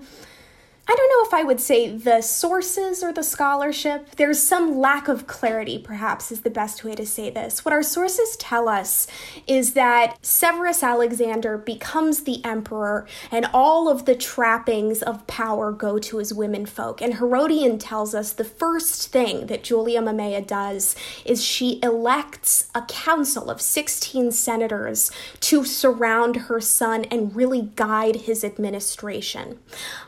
I 0.85 0.93
don't 0.95 1.09
know 1.09 1.25
if 1.25 1.33
I 1.33 1.47
would 1.47 1.61
say 1.61 1.95
the 1.95 2.19
sources 2.21 3.03
or 3.03 3.13
the 3.13 3.23
scholarship. 3.23 4.17
There's 4.17 4.43
some 4.43 4.77
lack 4.77 5.07
of 5.07 5.27
clarity, 5.27 5.79
perhaps, 5.79 6.29
is 6.29 6.41
the 6.41 6.49
best 6.49 6.83
way 6.83 6.93
to 6.95 7.05
say 7.05 7.29
this. 7.29 7.63
What 7.63 7.73
our 7.73 7.83
sources 7.83 8.35
tell 8.35 8.67
us 8.67 9.07
is 9.47 9.73
that 9.73 10.17
Severus 10.25 10.83
Alexander 10.83 11.57
becomes 11.57 12.23
the 12.23 12.43
emperor, 12.43 13.07
and 13.31 13.47
all 13.53 13.87
of 13.87 14.03
the 14.03 14.15
trappings 14.15 15.01
of 15.01 15.25
power 15.25 15.71
go 15.71 15.99
to 15.99 16.17
his 16.17 16.33
womenfolk. 16.33 17.01
And 17.01 17.13
Herodian 17.13 17.77
tells 17.77 18.13
us 18.13 18.33
the 18.33 18.43
first 18.43 19.09
thing 19.09 19.47
that 19.47 19.63
Julia 19.63 20.01
Mamaea 20.01 20.45
does 20.45 20.97
is 21.23 21.45
she 21.45 21.79
elects 21.81 22.69
a 22.75 22.81
council 22.81 23.49
of 23.49 23.61
16 23.61 24.31
senators 24.31 25.11
to 25.39 25.63
surround 25.63 26.35
her 26.35 26.59
son 26.59 27.05
and 27.05 27.33
really 27.33 27.71
guide 27.75 28.17
his 28.17 28.43
administration. 28.43 29.59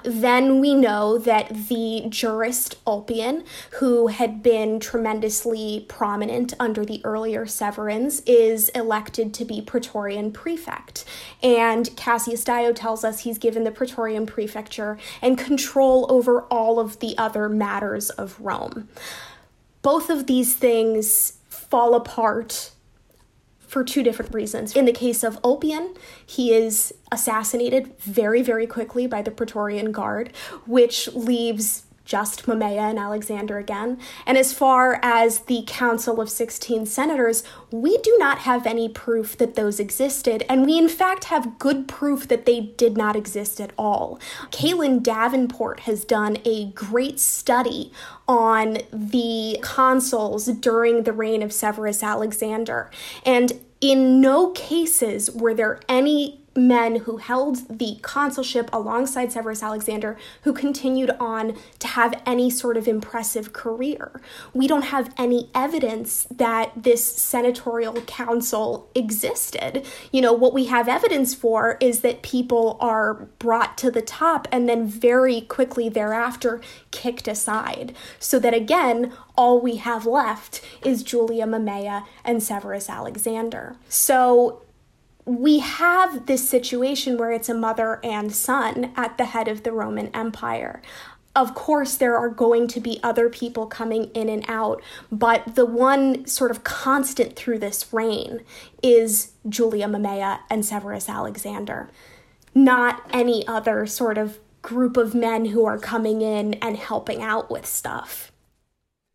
Then 0.04 0.60
we 0.60 0.65
know 0.74 1.18
that 1.18 1.68
the 1.68 2.06
jurist 2.10 2.78
Ulpian, 2.88 3.44
who 3.74 4.08
had 4.08 4.42
been 4.42 4.80
tremendously 4.80 5.86
prominent 5.88 6.54
under 6.60 6.86
the 6.86 7.02
earlier 7.04 7.46
Severans, 7.46 8.24
is 8.26 8.70
elected 8.70 9.34
to 9.36 9.46
be 9.46 9.62
Praetorian 9.62 10.32
prefect. 10.32 11.06
And 11.44 11.96
Cassius 11.96 12.44
Dio 12.44 12.74
tells 12.74 13.04
us 13.04 13.20
he's 13.20 13.38
given 13.38 13.64
the 13.64 13.72
Praetorian 13.72 14.26
prefecture 14.26 14.98
and 15.22 15.38
control 15.38 16.06
over 16.10 16.42
all 16.44 16.80
of 16.80 17.00
the 17.00 17.18
other 17.18 17.50
matters 17.50 18.10
of 18.10 18.40
Rome. 18.40 18.88
Both 19.82 20.10
of 20.10 20.26
these 20.26 20.56
things 20.56 21.34
fall 21.48 21.96
apart 21.96 22.72
for 23.76 23.84
two 23.84 24.04
different 24.04 24.34
reasons. 24.34 24.74
In 24.74 24.86
the 24.86 24.94
case 24.94 25.22
of 25.22 25.38
Ulpian, 25.44 25.96
he 26.26 26.54
is 26.54 26.94
assassinated 27.12 27.92
very, 28.00 28.42
very 28.42 28.66
quickly 28.66 29.06
by 29.06 29.22
the 29.22 29.32
Praetorian 29.32 29.92
Guard, 29.92 30.32
which 30.66 31.10
leaves 31.10 31.84
just 32.06 32.46
Mamaea 32.46 32.92
and 32.92 33.00
Alexander 33.00 33.58
again. 33.58 34.00
And 34.26 34.38
as 34.38 34.54
far 34.54 35.00
as 35.02 35.40
the 35.40 35.64
Council 35.68 36.22
of 36.22 36.30
16 36.30 36.86
Senators, 36.86 37.44
we 37.72 37.98
do 37.98 38.16
not 38.18 38.40
have 38.40 38.66
any 38.66 38.88
proof 38.88 39.38
that 39.40 39.56
those 39.56 39.80
existed, 39.80 40.46
and 40.48 40.66
we 40.66 40.78
in 40.78 40.88
fact 40.88 41.26
have 41.26 41.60
good 41.60 41.88
proof 41.88 42.28
that 42.30 42.46
they 42.46 42.62
did 42.62 42.96
not 42.96 43.16
exist 43.16 43.60
at 43.60 43.74
all. 43.78 44.20
Caillan 44.52 45.02
Davenport 45.02 45.82
has 45.82 46.06
done 46.06 46.38
a 46.46 46.72
great 46.72 47.20
study 47.20 47.92
on 48.28 48.78
the 48.94 49.60
consuls 49.62 50.46
during 50.46 51.04
the 51.04 51.14
reign 51.14 51.42
of 51.42 51.52
Severus 51.52 52.04
Alexander, 52.04 52.90
and 53.26 53.65
in 53.82 54.22
no 54.22 54.52
cases 54.52 55.30
were 55.32 55.54
there 55.54 55.80
any 55.90 56.45
men 56.56 56.98
who 57.02 57.18
held 57.18 57.80
the 57.80 57.98
consulship 58.02 58.70
alongside 58.72 59.32
Severus 59.32 59.62
Alexander 59.62 60.18
who 60.44 60.54
continued 60.54 61.12
on 61.20 61.56
to 61.80 61.88
have 61.88 62.22
any 62.26 62.50
sort 62.50 62.78
of 62.78 62.88
impressive 62.88 63.52
career. 63.52 64.22
We 64.54 64.68
don't 64.68 64.86
have 64.86 65.14
any 65.18 65.50
evidence 65.54 66.28
that 66.32 66.72
this 66.76 67.04
senatorial 67.04 68.02
council 68.02 68.90
existed. 68.96 69.86
You 70.12 70.22
know, 70.22 70.34
what 70.34 70.54
we 70.54 70.66
have 70.66 70.88
evidence 70.88 71.34
for 71.34 71.78
is 71.82 72.00
that 72.02 72.22
people 72.22 72.78
are 72.80 73.14
brought 73.40 73.78
to 73.80 73.92
the 73.92 74.02
top 74.02 74.48
and 74.52 74.70
then 74.70 74.88
very 74.88 75.42
quickly 75.42 75.90
thereafter 75.90 76.62
kicked 76.92 77.28
aside. 77.28 77.96
So 78.20 78.40
that 78.40 78.54
again, 78.54 79.12
all 79.38 79.60
we 79.60 79.78
have 79.78 80.06
left 80.06 80.62
is 80.84 81.04
Julia 81.04 81.46
Mamaea 81.46 82.06
and 82.24 82.42
Severus 82.42 82.90
Alexander. 82.90 83.76
So 83.90 84.62
we 85.26 85.60
have 85.60 86.28
this 86.28 86.48
situation 86.48 87.18
where 87.18 87.32
it's 87.32 87.50
a 87.50 87.54
mother 87.54 88.00
and 88.04 88.34
son 88.34 88.92
at 88.96 89.18
the 89.18 89.26
head 89.26 89.48
of 89.48 89.64
the 89.64 89.72
Roman 89.72 90.08
Empire. 90.16 90.82
Of 91.36 91.54
course, 91.54 91.98
there 91.98 92.16
are 92.16 92.30
going 92.30 92.68
to 92.70 92.80
be 92.80 93.00
other 93.04 93.28
people 93.28 93.66
coming 93.66 94.06
in 94.12 94.30
and 94.30 94.46
out, 94.48 94.82
but 95.12 95.56
the 95.56 95.66
one 95.66 96.26
sort 96.28 96.52
of 96.52 96.64
constant 96.64 97.36
through 97.36 97.60
this 97.60 97.92
reign 97.92 98.42
is 98.82 99.34
Julia 99.50 99.88
Mamaea 99.88 100.40
and 100.50 100.64
Severus 100.64 101.10
Alexander, 101.10 101.90
not 102.54 103.02
any 103.12 103.46
other 103.48 103.86
sort 103.86 104.18
of 104.18 104.40
group 104.62 104.96
of 104.96 105.14
men 105.14 105.46
who 105.46 105.66
are 105.66 105.78
coming 105.78 106.22
in 106.22 106.54
and 106.56 106.78
helping 106.78 107.22
out 107.22 107.52
with 107.52 107.66
stuff. 107.66 108.32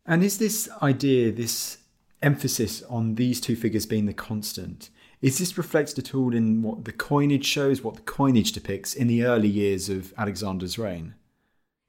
And 0.05 0.23
is 0.23 0.39
this 0.39 0.69
idea, 0.83 1.33
this 1.33 1.79
emphasis 2.23 2.83
on 2.83 3.15
these 3.15 3.41
two 3.41 3.57
figures 3.57 3.87
being 3.87 4.07
the 4.07 4.13
constant, 4.13 4.91
is 5.23 5.39
this 5.39 5.59
reflected 5.59 5.99
at 5.99 6.15
all 6.15 6.35
in 6.35 6.63
what 6.63 6.85
the 6.85 6.93
coinage 6.93 7.45
shows, 7.45 7.83
what 7.83 7.97
the 7.97 8.03
coinage 8.03 8.53
depicts 8.53 8.95
in 8.95 9.07
the 9.07 9.25
early 9.25 9.49
years 9.49 9.89
of 9.89 10.15
Alexander's 10.17 10.79
reign? 10.79 11.15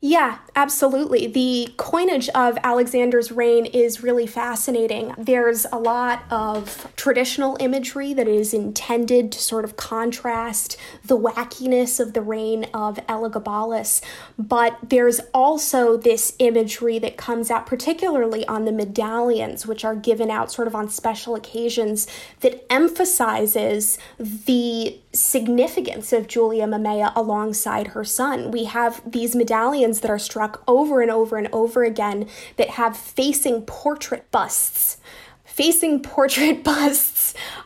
Yeah, 0.04 0.40
absolutely. 0.56 1.28
The 1.28 1.76
coinage 1.78 2.28
of 2.30 2.58
Alexander's 2.64 3.32
reign 3.32 3.68
is 3.68 4.02
really 4.02 4.26
fascinating. 4.26 5.14
There's 5.16 5.68
a 5.72 5.78
lot 5.78 6.24
of 6.32 6.92
traditional 6.96 7.56
imagery 7.60 8.12
that 8.16 8.28
is 8.28 8.52
intended 8.52 9.32
to 9.32 9.40
sort 9.40 9.64
of 9.64 9.78
contrast 9.78 10.76
the 11.06 11.16
wackiness 11.16 12.00
of 12.00 12.14
the 12.14 12.22
reign 12.22 12.64
of 12.74 12.96
Elagabalus, 13.06 14.02
but 14.40 14.76
there's 14.82 15.20
also 15.36 15.98
this 15.98 16.34
imagery 16.40 16.98
that 16.98 17.16
comes 17.16 17.52
out 17.52 17.68
particularly 17.68 18.44
on 18.48 18.66
the 18.66 18.72
medallions, 18.72 19.68
which 19.68 19.86
are 19.86 19.96
given 19.96 20.32
out 20.32 20.52
sort 20.52 20.68
of 20.68 20.74
on 20.74 20.90
special 20.90 21.36
occasions, 21.36 22.08
that 22.40 22.66
emphasizes 22.72 24.00
the 24.18 24.98
significance 25.14 26.14
of 26.14 26.28
Julia 26.28 26.66
Mamaea 26.66 27.12
alongside 27.16 27.88
her 27.88 28.04
son. 28.04 28.52
We 28.52 28.66
have 28.66 29.02
these 29.10 29.36
medallions 29.36 30.02
that 30.02 30.12
are 30.12 30.20
struck 30.20 30.64
over 30.68 31.02
and 31.02 31.12
over 31.12 31.38
and 31.38 31.50
over 31.52 31.84
again 31.84 32.28
that 32.58 32.72
have 32.72 32.96
facing 32.96 33.64
portrait 33.64 34.30
busts 34.32 34.98
facing 35.52 36.02
portrait 36.02 36.64
busts 36.64 37.21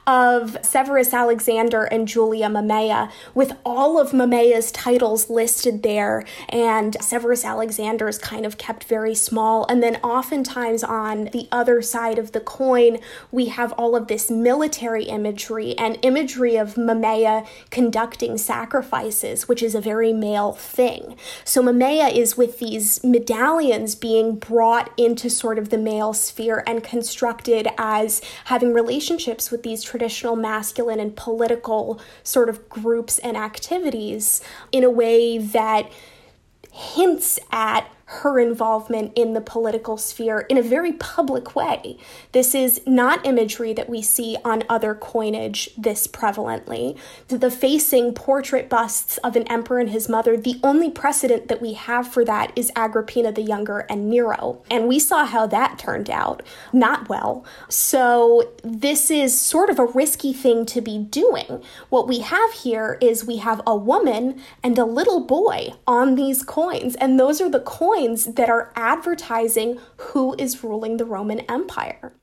of 0.07 0.57
Severus 0.62 1.13
Alexander 1.13 1.84
and 1.84 2.07
Julia 2.07 2.48
Mamaea, 2.48 3.12
with 3.34 3.53
all 3.65 4.00
of 4.00 4.12
Mamaea's 4.12 4.72
titles 4.72 5.29
listed 5.29 5.84
there, 5.84 6.24
and 6.50 6.95
Severus 7.01 7.43
Alexander's 7.43 8.17
kind 8.17 8.45
of 8.45 8.57
kept 8.57 8.84
very 8.86 9.15
small. 9.15 9.65
And 9.67 9.81
then, 9.81 9.98
oftentimes, 9.98 10.84
on 10.84 11.25
the 11.25 11.48
other 11.51 11.81
side 11.81 12.19
of 12.19 12.31
the 12.31 12.39
coin, 12.39 13.00
we 13.31 13.48
have 13.48 13.72
all 13.74 13.95
of 13.95 14.07
this 14.07 14.29
military 14.29 15.05
imagery 15.05 15.77
and 15.77 15.98
imagery 16.01 16.55
of 16.55 16.75
Mamaea 16.75 17.48
conducting 17.69 18.38
sacrifices, 18.38 19.48
which 19.48 19.63
is 19.63 19.75
a 19.75 19.81
very 19.81 20.13
male 20.13 20.53
thing. 20.53 21.15
So, 21.43 21.62
Mamaea 21.62 22.13
is 22.15 22.38
with 22.38 22.60
these 22.60 23.03
medallions 23.03 23.95
being 23.95 24.36
brought 24.36 24.91
into 24.98 25.29
sort 25.29 25.57
of 25.57 25.69
the 25.69 25.77
male 25.77 26.13
sphere 26.13 26.63
and 26.67 26.84
constructed 26.84 27.67
as 27.77 28.22
having 28.45 28.74
relationships 28.74 29.51
with 29.51 29.54
these 29.63 29.83
traditional 29.83 30.35
masculine 30.35 31.00
and 31.00 31.15
political 31.15 32.00
sort 32.24 32.50
of 32.50 32.68
groups 32.70 33.20
and 33.20 33.37
activities 33.37 34.41
in 34.72 34.83
a 34.83 34.89
way 34.89 35.37
that 35.37 35.91
hints 36.72 37.39
at 37.51 37.89
her 38.22 38.40
involvement 38.40 39.12
in 39.16 39.34
the 39.34 39.42
political 39.42 39.98
sphere 39.98 40.42
in 40.42 40.58
a 40.58 40.62
very 40.62 40.94
public 40.94 41.56
way. 41.56 41.98
This 42.32 42.56
is 42.56 42.82
not 42.86 43.25
imagery 43.25 43.74
that 43.74 43.90
we 43.90 44.01
see 44.01 44.38
on 44.44 44.64
other 44.70 44.96
coinage 44.96 45.70
this 45.78 46.08
prevalently. 46.08 46.98
The 47.28 47.51
facing 47.51 48.14
portrait 48.14 48.70
busts 48.70 49.18
of 49.20 49.36
an 49.36 49.48
emperor 49.48 49.80
and 49.80 49.90
his 49.90 50.08
mother, 50.08 50.38
the 50.38 50.60
only 50.64 50.90
precedent 50.90 51.48
that 51.48 51.62
we 51.62 51.74
have 51.74 52.08
for 52.08 52.24
that 52.25 52.51
is 52.56 52.72
Agrippina 52.75 53.32
the 53.32 53.42
Younger 53.42 53.80
and 53.90 54.10
Nero. 54.10 54.62
And 54.70 54.88
we 54.88 55.00
saw 55.00 55.25
how 55.25 55.48
that 55.48 55.78
turned 55.78 56.10
out. 56.10 56.42
Not 56.72 57.10
well. 57.10 57.46
So 57.70 58.54
this 58.64 59.12
is 59.12 59.40
sort 59.40 59.70
of 59.70 59.80
a 59.80 59.86
risky 59.86 60.34
thing 60.34 60.66
to 60.68 60.82
be 60.82 60.98
doing. 60.98 61.64
What 61.90 62.08
we 62.08 62.20
have 62.20 62.51
here 62.51 62.98
is 63.01 63.25
we 63.25 63.38
have 63.38 63.62
a 63.68 63.75
woman 63.75 64.42
and 64.64 64.78
a 64.78 64.86
little 64.86 65.22
boy 65.22 65.74
on 65.86 66.16
these 66.16 66.44
coins, 66.44 66.96
and 66.96 67.20
those 67.20 67.42
are 67.42 67.50
the 67.50 67.60
coins 67.60 68.04
coins 68.05 68.25
that 68.25 68.50
are 68.50 68.72
advertising 68.75 69.79
who 69.98 70.35
is 70.37 70.63
ruling 70.63 70.98
the 70.98 71.05
Roman 71.05 71.39
Empire. 71.41 72.13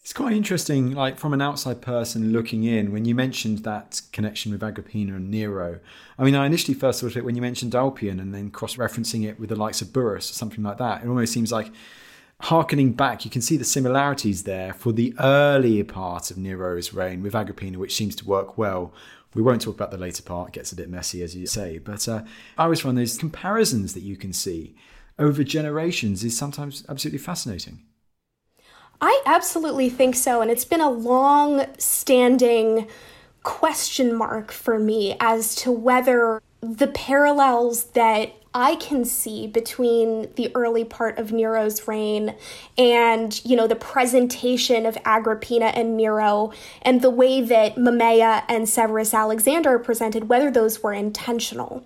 It's 0.00 0.12
quite 0.12 0.32
interesting, 0.32 0.92
like 0.92 1.18
from 1.18 1.34
an 1.34 1.42
outside 1.42 1.82
person 1.82 2.32
looking 2.32 2.64
in, 2.64 2.92
when 2.92 3.04
you 3.04 3.14
mentioned 3.14 3.58
that 3.58 4.00
connection 4.10 4.52
with 4.52 4.62
Agrippina 4.62 5.14
and 5.14 5.30
Nero. 5.30 5.80
I 6.18 6.24
mean, 6.24 6.34
I 6.34 6.46
initially 6.46 6.74
first 6.74 7.00
thought 7.00 7.08
of 7.10 7.16
it 7.16 7.24
when 7.24 7.36
you 7.36 7.42
mentioned 7.42 7.74
Ulpian 7.74 8.18
and 8.18 8.34
then 8.34 8.50
cross 8.50 8.76
referencing 8.76 9.28
it 9.28 9.38
with 9.38 9.50
the 9.50 9.56
likes 9.56 9.82
of 9.82 9.92
Burrus 9.92 10.30
or 10.30 10.34
something 10.34 10.64
like 10.64 10.78
that. 10.78 11.04
It 11.04 11.08
almost 11.08 11.32
seems 11.32 11.52
like 11.52 11.70
harkening 12.40 12.92
back, 12.92 13.24
you 13.24 13.30
can 13.30 13.42
see 13.42 13.56
the 13.56 13.64
similarities 13.64 14.44
there 14.44 14.72
for 14.72 14.92
the 14.92 15.14
earlier 15.20 15.84
part 15.84 16.30
of 16.30 16.38
Nero's 16.38 16.94
reign 16.94 17.22
with 17.22 17.34
Agrippina, 17.34 17.78
which 17.78 17.94
seems 17.94 18.16
to 18.16 18.24
work 18.24 18.56
well 18.56 18.92
we 19.34 19.42
won't 19.42 19.60
talk 19.60 19.74
about 19.74 19.90
the 19.90 19.98
later 19.98 20.22
part, 20.22 20.48
it 20.48 20.54
gets 20.54 20.72
a 20.72 20.76
bit 20.76 20.88
messy, 20.88 21.22
as 21.22 21.36
you 21.36 21.46
say. 21.46 21.78
But 21.78 22.08
uh, 22.08 22.22
I 22.56 22.64
always 22.64 22.80
find 22.80 22.96
those 22.96 23.18
comparisons 23.18 23.94
that 23.94 24.02
you 24.02 24.16
can 24.16 24.32
see 24.32 24.74
over 25.18 25.44
generations 25.44 26.24
is 26.24 26.36
sometimes 26.36 26.84
absolutely 26.88 27.18
fascinating. 27.18 27.82
I 29.00 29.22
absolutely 29.26 29.90
think 29.90 30.14
so. 30.16 30.40
And 30.40 30.50
it's 30.50 30.64
been 30.64 30.80
a 30.80 30.90
long 30.90 31.66
standing 31.78 32.88
question 33.42 34.14
mark 34.14 34.50
for 34.50 34.78
me 34.78 35.16
as 35.20 35.54
to 35.56 35.70
whether 35.70 36.42
the 36.60 36.88
parallels 36.88 37.84
that 37.90 38.32
I 38.58 38.74
can 38.74 39.04
see 39.04 39.46
between 39.46 40.34
the 40.34 40.50
early 40.52 40.84
part 40.84 41.16
of 41.16 41.30
Nero's 41.30 41.86
reign 41.86 42.34
and, 42.76 43.40
you 43.44 43.54
know, 43.54 43.68
the 43.68 43.76
presentation 43.76 44.84
of 44.84 44.98
Agrippina 45.04 45.66
and 45.66 45.96
Nero 45.96 46.52
and 46.82 47.00
the 47.00 47.08
way 47.08 47.40
that 47.40 47.76
Mamaea 47.76 48.42
and 48.48 48.68
Severus 48.68 49.14
Alexander 49.14 49.76
are 49.76 49.78
presented, 49.78 50.28
whether 50.28 50.50
those 50.50 50.82
were 50.82 50.92
intentional. 50.92 51.84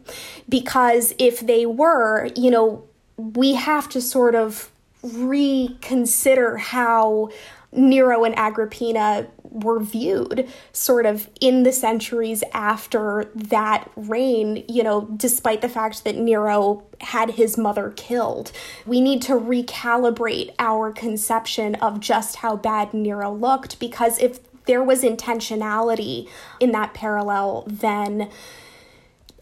Because 0.49 1.15
if 1.19 1.41
they 1.41 1.67
were, 1.67 2.31
you 2.37 2.51
know, 2.51 2.85
we 3.19 3.53
have 3.53 3.91
to 3.91 4.01
sort 4.01 4.35
of 4.35 4.71
reconsider 5.03 6.57
how 6.57 7.29
Nero 7.71 8.25
and 8.25 8.35
Agrippina 8.39 9.27
were 9.53 9.81
viewed 9.81 10.49
sort 10.73 11.07
of 11.07 11.29
in 11.41 11.63
the 11.63 11.73
centuries 11.73 12.43
after 12.53 13.31
that 13.35 13.91
reign, 13.97 14.65
you 14.69 14.83
know, 14.83 15.03
despite 15.17 15.61
the 15.61 15.69
fact 15.69 16.05
that 16.05 16.17
Nero 16.17 16.85
had 17.01 17.33
his 17.33 17.59
mother 17.59 17.93
killed. 17.97 18.53
We 18.87 19.01
need 19.01 19.23
to 19.23 19.35
recalibrate 19.35 20.55
our 20.59 20.93
conception 20.93 21.75
of 21.77 22.01
just 22.01 22.37
how 22.37 22.57
bad 22.57 22.95
Nero 22.95 23.33
looked 23.33 23.79
because 23.79 24.19
if 24.19 24.41
there 24.65 24.83
was 24.83 25.03
intentionality 25.03 26.29
in 26.61 26.73
that 26.73 26.95
parallel, 26.95 27.65
then 27.67 28.31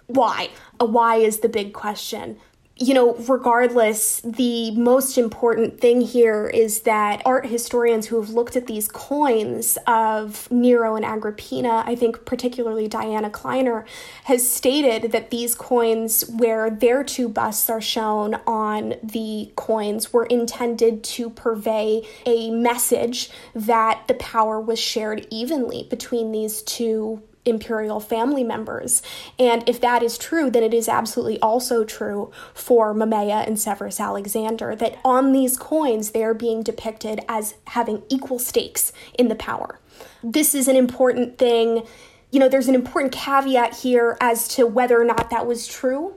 why? 0.06 0.50
A 0.80 0.84
why 0.84 1.16
is 1.16 1.40
the 1.40 1.48
big 1.48 1.72
question 1.72 2.38
you 2.82 2.94
know, 2.94 3.14
regardless, 3.28 4.22
the 4.22 4.70
most 4.70 5.18
important 5.18 5.78
thing 5.78 6.00
here 6.00 6.46
is 6.46 6.80
that 6.80 7.20
art 7.26 7.44
historians 7.44 8.06
who 8.06 8.18
have 8.18 8.30
looked 8.30 8.56
at 8.56 8.66
these 8.66 8.88
coins 8.88 9.76
of 9.86 10.50
Nero 10.50 10.96
and 10.96 11.04
Agrippina, 11.04 11.84
I 11.86 11.94
think 11.94 12.24
particularly 12.24 12.88
Diana 12.88 13.28
Kleiner, 13.28 13.84
has 14.24 14.50
stated 14.50 15.12
that 15.12 15.28
these 15.28 15.54
coins, 15.54 16.26
where 16.30 16.70
their 16.70 17.04
two 17.04 17.28
busts 17.28 17.68
are 17.68 17.82
shown 17.82 18.36
on 18.46 18.94
the 19.02 19.52
coins, 19.56 20.10
were 20.10 20.24
intended 20.24 21.04
to 21.04 21.28
purvey 21.28 22.00
a 22.24 22.50
message 22.50 23.30
that 23.54 24.08
the 24.08 24.14
power 24.14 24.58
was 24.58 24.78
shared 24.78 25.26
evenly 25.28 25.86
between 25.90 26.32
these 26.32 26.62
two 26.62 27.22
imperial 27.44 28.00
family 28.00 28.44
members. 28.44 29.02
And 29.38 29.66
if 29.68 29.80
that 29.80 30.02
is 30.02 30.18
true, 30.18 30.50
then 30.50 30.62
it 30.62 30.74
is 30.74 30.88
absolutely 30.88 31.40
also 31.40 31.84
true 31.84 32.30
for 32.54 32.94
Mamaea 32.94 33.46
and 33.46 33.58
Severus 33.58 33.98
Alexander 33.98 34.76
that 34.76 34.98
on 35.04 35.32
these 35.32 35.56
coins 35.56 36.10
they 36.10 36.22
are 36.22 36.34
being 36.34 36.62
depicted 36.62 37.20
as 37.28 37.54
having 37.68 38.02
equal 38.08 38.38
stakes 38.38 38.92
in 39.18 39.28
the 39.28 39.34
power. 39.34 39.78
This 40.22 40.54
is 40.54 40.68
an 40.68 40.76
important 40.76 41.38
thing. 41.38 41.86
You 42.30 42.40
know, 42.40 42.48
there's 42.48 42.68
an 42.68 42.74
important 42.74 43.12
caveat 43.12 43.78
here 43.78 44.16
as 44.20 44.46
to 44.48 44.66
whether 44.66 45.00
or 45.00 45.04
not 45.04 45.30
that 45.30 45.46
was 45.46 45.66
true. 45.66 46.14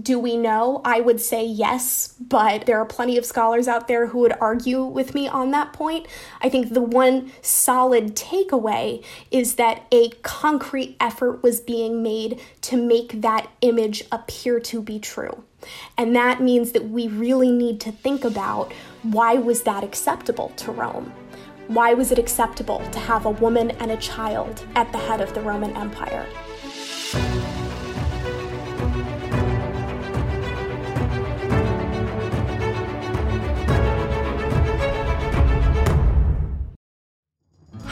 Do 0.00 0.18
we 0.18 0.36
know? 0.36 0.82
I 0.84 1.00
would 1.00 1.22
say 1.22 1.46
yes, 1.46 2.14
but 2.20 2.66
there 2.66 2.78
are 2.78 2.84
plenty 2.84 3.16
of 3.16 3.24
scholars 3.24 3.66
out 3.66 3.88
there 3.88 4.08
who 4.08 4.18
would 4.18 4.34
argue 4.40 4.84
with 4.84 5.14
me 5.14 5.26
on 5.26 5.52
that 5.52 5.72
point. 5.72 6.06
I 6.42 6.50
think 6.50 6.74
the 6.74 6.82
one 6.82 7.32
solid 7.40 8.14
takeaway 8.14 9.02
is 9.30 9.54
that 9.54 9.86
a 9.90 10.10
concrete 10.22 10.96
effort 11.00 11.42
was 11.42 11.60
being 11.60 12.02
made 12.02 12.42
to 12.62 12.76
make 12.76 13.22
that 13.22 13.48
image 13.62 14.04
appear 14.12 14.60
to 14.60 14.82
be 14.82 14.98
true. 14.98 15.44
And 15.96 16.14
that 16.14 16.42
means 16.42 16.72
that 16.72 16.90
we 16.90 17.08
really 17.08 17.50
need 17.50 17.80
to 17.80 17.92
think 17.92 18.22
about 18.22 18.74
why 19.02 19.34
was 19.34 19.62
that 19.62 19.82
acceptable 19.82 20.50
to 20.56 20.72
Rome? 20.72 21.10
Why 21.68 21.94
was 21.94 22.12
it 22.12 22.18
acceptable 22.18 22.82
to 22.92 22.98
have 22.98 23.24
a 23.24 23.30
woman 23.30 23.70
and 23.72 23.90
a 23.90 23.96
child 23.96 24.64
at 24.74 24.92
the 24.92 24.98
head 24.98 25.22
of 25.22 25.32
the 25.32 25.40
Roman 25.40 25.74
Empire? 25.74 26.26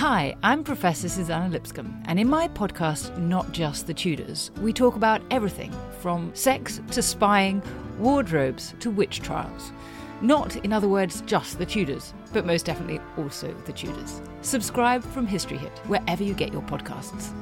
Hi, 0.06 0.36
I'm 0.42 0.64
Professor 0.64 1.08
Suzannah 1.08 1.48
Lipscomb, 1.48 2.02
and 2.04 2.20
in 2.20 2.28
my 2.28 2.46
podcast, 2.46 3.16
Not 3.16 3.52
Just 3.52 3.86
the 3.86 3.94
Tudors, 3.94 4.50
we 4.60 4.70
talk 4.70 4.96
about 4.96 5.22
everything 5.30 5.72
from 6.00 6.30
sex 6.34 6.82
to 6.90 7.00
spying, 7.00 7.62
wardrobes 7.98 8.74
to 8.80 8.90
witch 8.90 9.20
trials. 9.20 9.72
Not, 10.20 10.56
in 10.56 10.74
other 10.74 10.88
words, 10.88 11.22
just 11.22 11.56
the 11.56 11.64
Tudors, 11.64 12.12
but 12.34 12.44
most 12.44 12.66
definitely 12.66 13.00
also 13.16 13.54
the 13.64 13.72
Tudors. 13.72 14.20
Subscribe 14.42 15.02
from 15.02 15.26
History 15.26 15.56
Hit, 15.56 15.78
wherever 15.86 16.22
you 16.22 16.34
get 16.34 16.52
your 16.52 16.60
podcasts. 16.60 17.32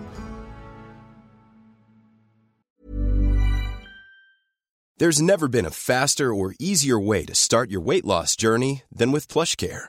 There's 4.99 5.21
never 5.21 5.49
been 5.49 5.67
a 5.67 5.71
faster 5.73 6.33
or 6.33 6.55
easier 6.61 7.01
way 7.01 7.25
to 7.25 7.35
start 7.35 7.73
your 7.73 7.81
weight 7.81 8.05
loss 8.05 8.37
journey 8.37 8.85
than 8.93 9.11
with 9.11 9.27
PlushCare 9.27 9.89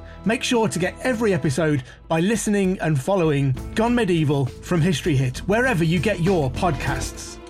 Make 0.23 0.43
sure 0.43 0.67
to 0.67 0.77
get 0.77 0.95
every 1.01 1.33
episode 1.33 1.83
by 2.07 2.19
listening 2.19 2.79
and 2.79 2.99
following 2.99 3.55
Gone 3.73 3.95
Medieval 3.95 4.45
from 4.45 4.79
History 4.79 5.15
Hit, 5.15 5.39
wherever 5.39 5.83
you 5.83 5.99
get 5.99 6.19
your 6.19 6.51
podcasts. 6.51 7.40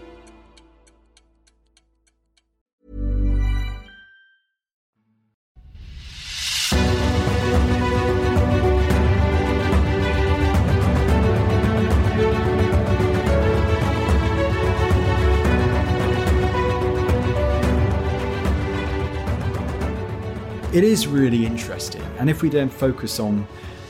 It 20.73 20.85
is 20.85 21.05
really 21.05 21.45
interesting. 21.45 22.01
And 22.17 22.29
if 22.29 22.41
we 22.41 22.47
then 22.47 22.69
focus 22.69 23.19
on 23.19 23.45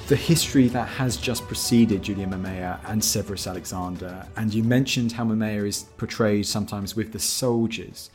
the 0.07 0.15
history 0.15 0.67
that 0.69 0.87
has 0.87 1.15
just 1.15 1.45
preceded 1.45 2.01
Julia 2.01 2.25
Mamaea 2.25 2.79
and 2.85 3.05
Severus 3.05 3.45
Alexander, 3.45 4.25
and 4.35 4.51
you 4.51 4.63
mentioned 4.63 5.11
how 5.11 5.23
Mamaea 5.23 5.67
is 5.67 5.83
portrayed 5.97 6.47
sometimes 6.47 6.95
with 6.95 7.13
the 7.13 7.19
soldiers, 7.19 8.09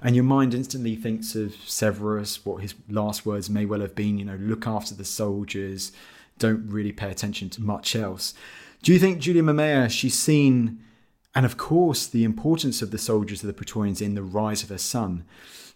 and 0.00 0.14
your 0.14 0.24
mind 0.24 0.54
instantly 0.54 0.96
thinks 0.96 1.34
of 1.34 1.56
Severus, 1.66 2.42
what 2.46 2.62
his 2.62 2.74
last 2.88 3.26
words 3.26 3.50
may 3.50 3.66
well 3.66 3.80
have 3.80 3.94
been, 3.94 4.18
you 4.18 4.24
know, 4.24 4.36
look 4.36 4.66
after 4.66 4.94
the 4.94 5.04
soldiers, 5.04 5.92
don't 6.38 6.66
really 6.70 6.92
pay 6.92 7.10
attention 7.10 7.50
to 7.50 7.60
much 7.60 7.94
else. 7.94 8.32
Do 8.82 8.94
you 8.94 8.98
think 8.98 9.18
Julia 9.18 9.42
Mamaea, 9.42 9.90
she's 9.90 10.18
seen, 10.18 10.82
and 11.34 11.44
of 11.44 11.58
course, 11.58 12.06
the 12.06 12.24
importance 12.24 12.80
of 12.80 12.92
the 12.92 12.98
soldiers 12.98 13.42
of 13.42 13.46
the 13.46 13.52
Praetorians 13.52 14.00
in 14.00 14.14
the 14.14 14.22
rise 14.22 14.62
of 14.62 14.70
her 14.70 14.78
son, 14.78 15.24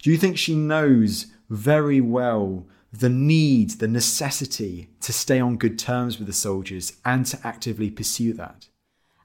do 0.01 0.11
you 0.11 0.17
think 0.17 0.39
she 0.39 0.55
knows 0.55 1.27
very 1.51 2.01
well 2.01 2.67
the 2.93 3.09
need, 3.09 3.71
the 3.71 3.89
necessity 3.89 4.89
to 5.01 5.13
stay 5.13 5.39
on 5.39 5.57
good 5.57 5.79
terms 5.79 6.19
with 6.19 6.27
the 6.27 6.33
soldiers 6.33 6.95
and 7.05 7.25
to 7.27 7.39
actively 7.45 7.91
pursue 7.91 8.33
that? 8.35 8.69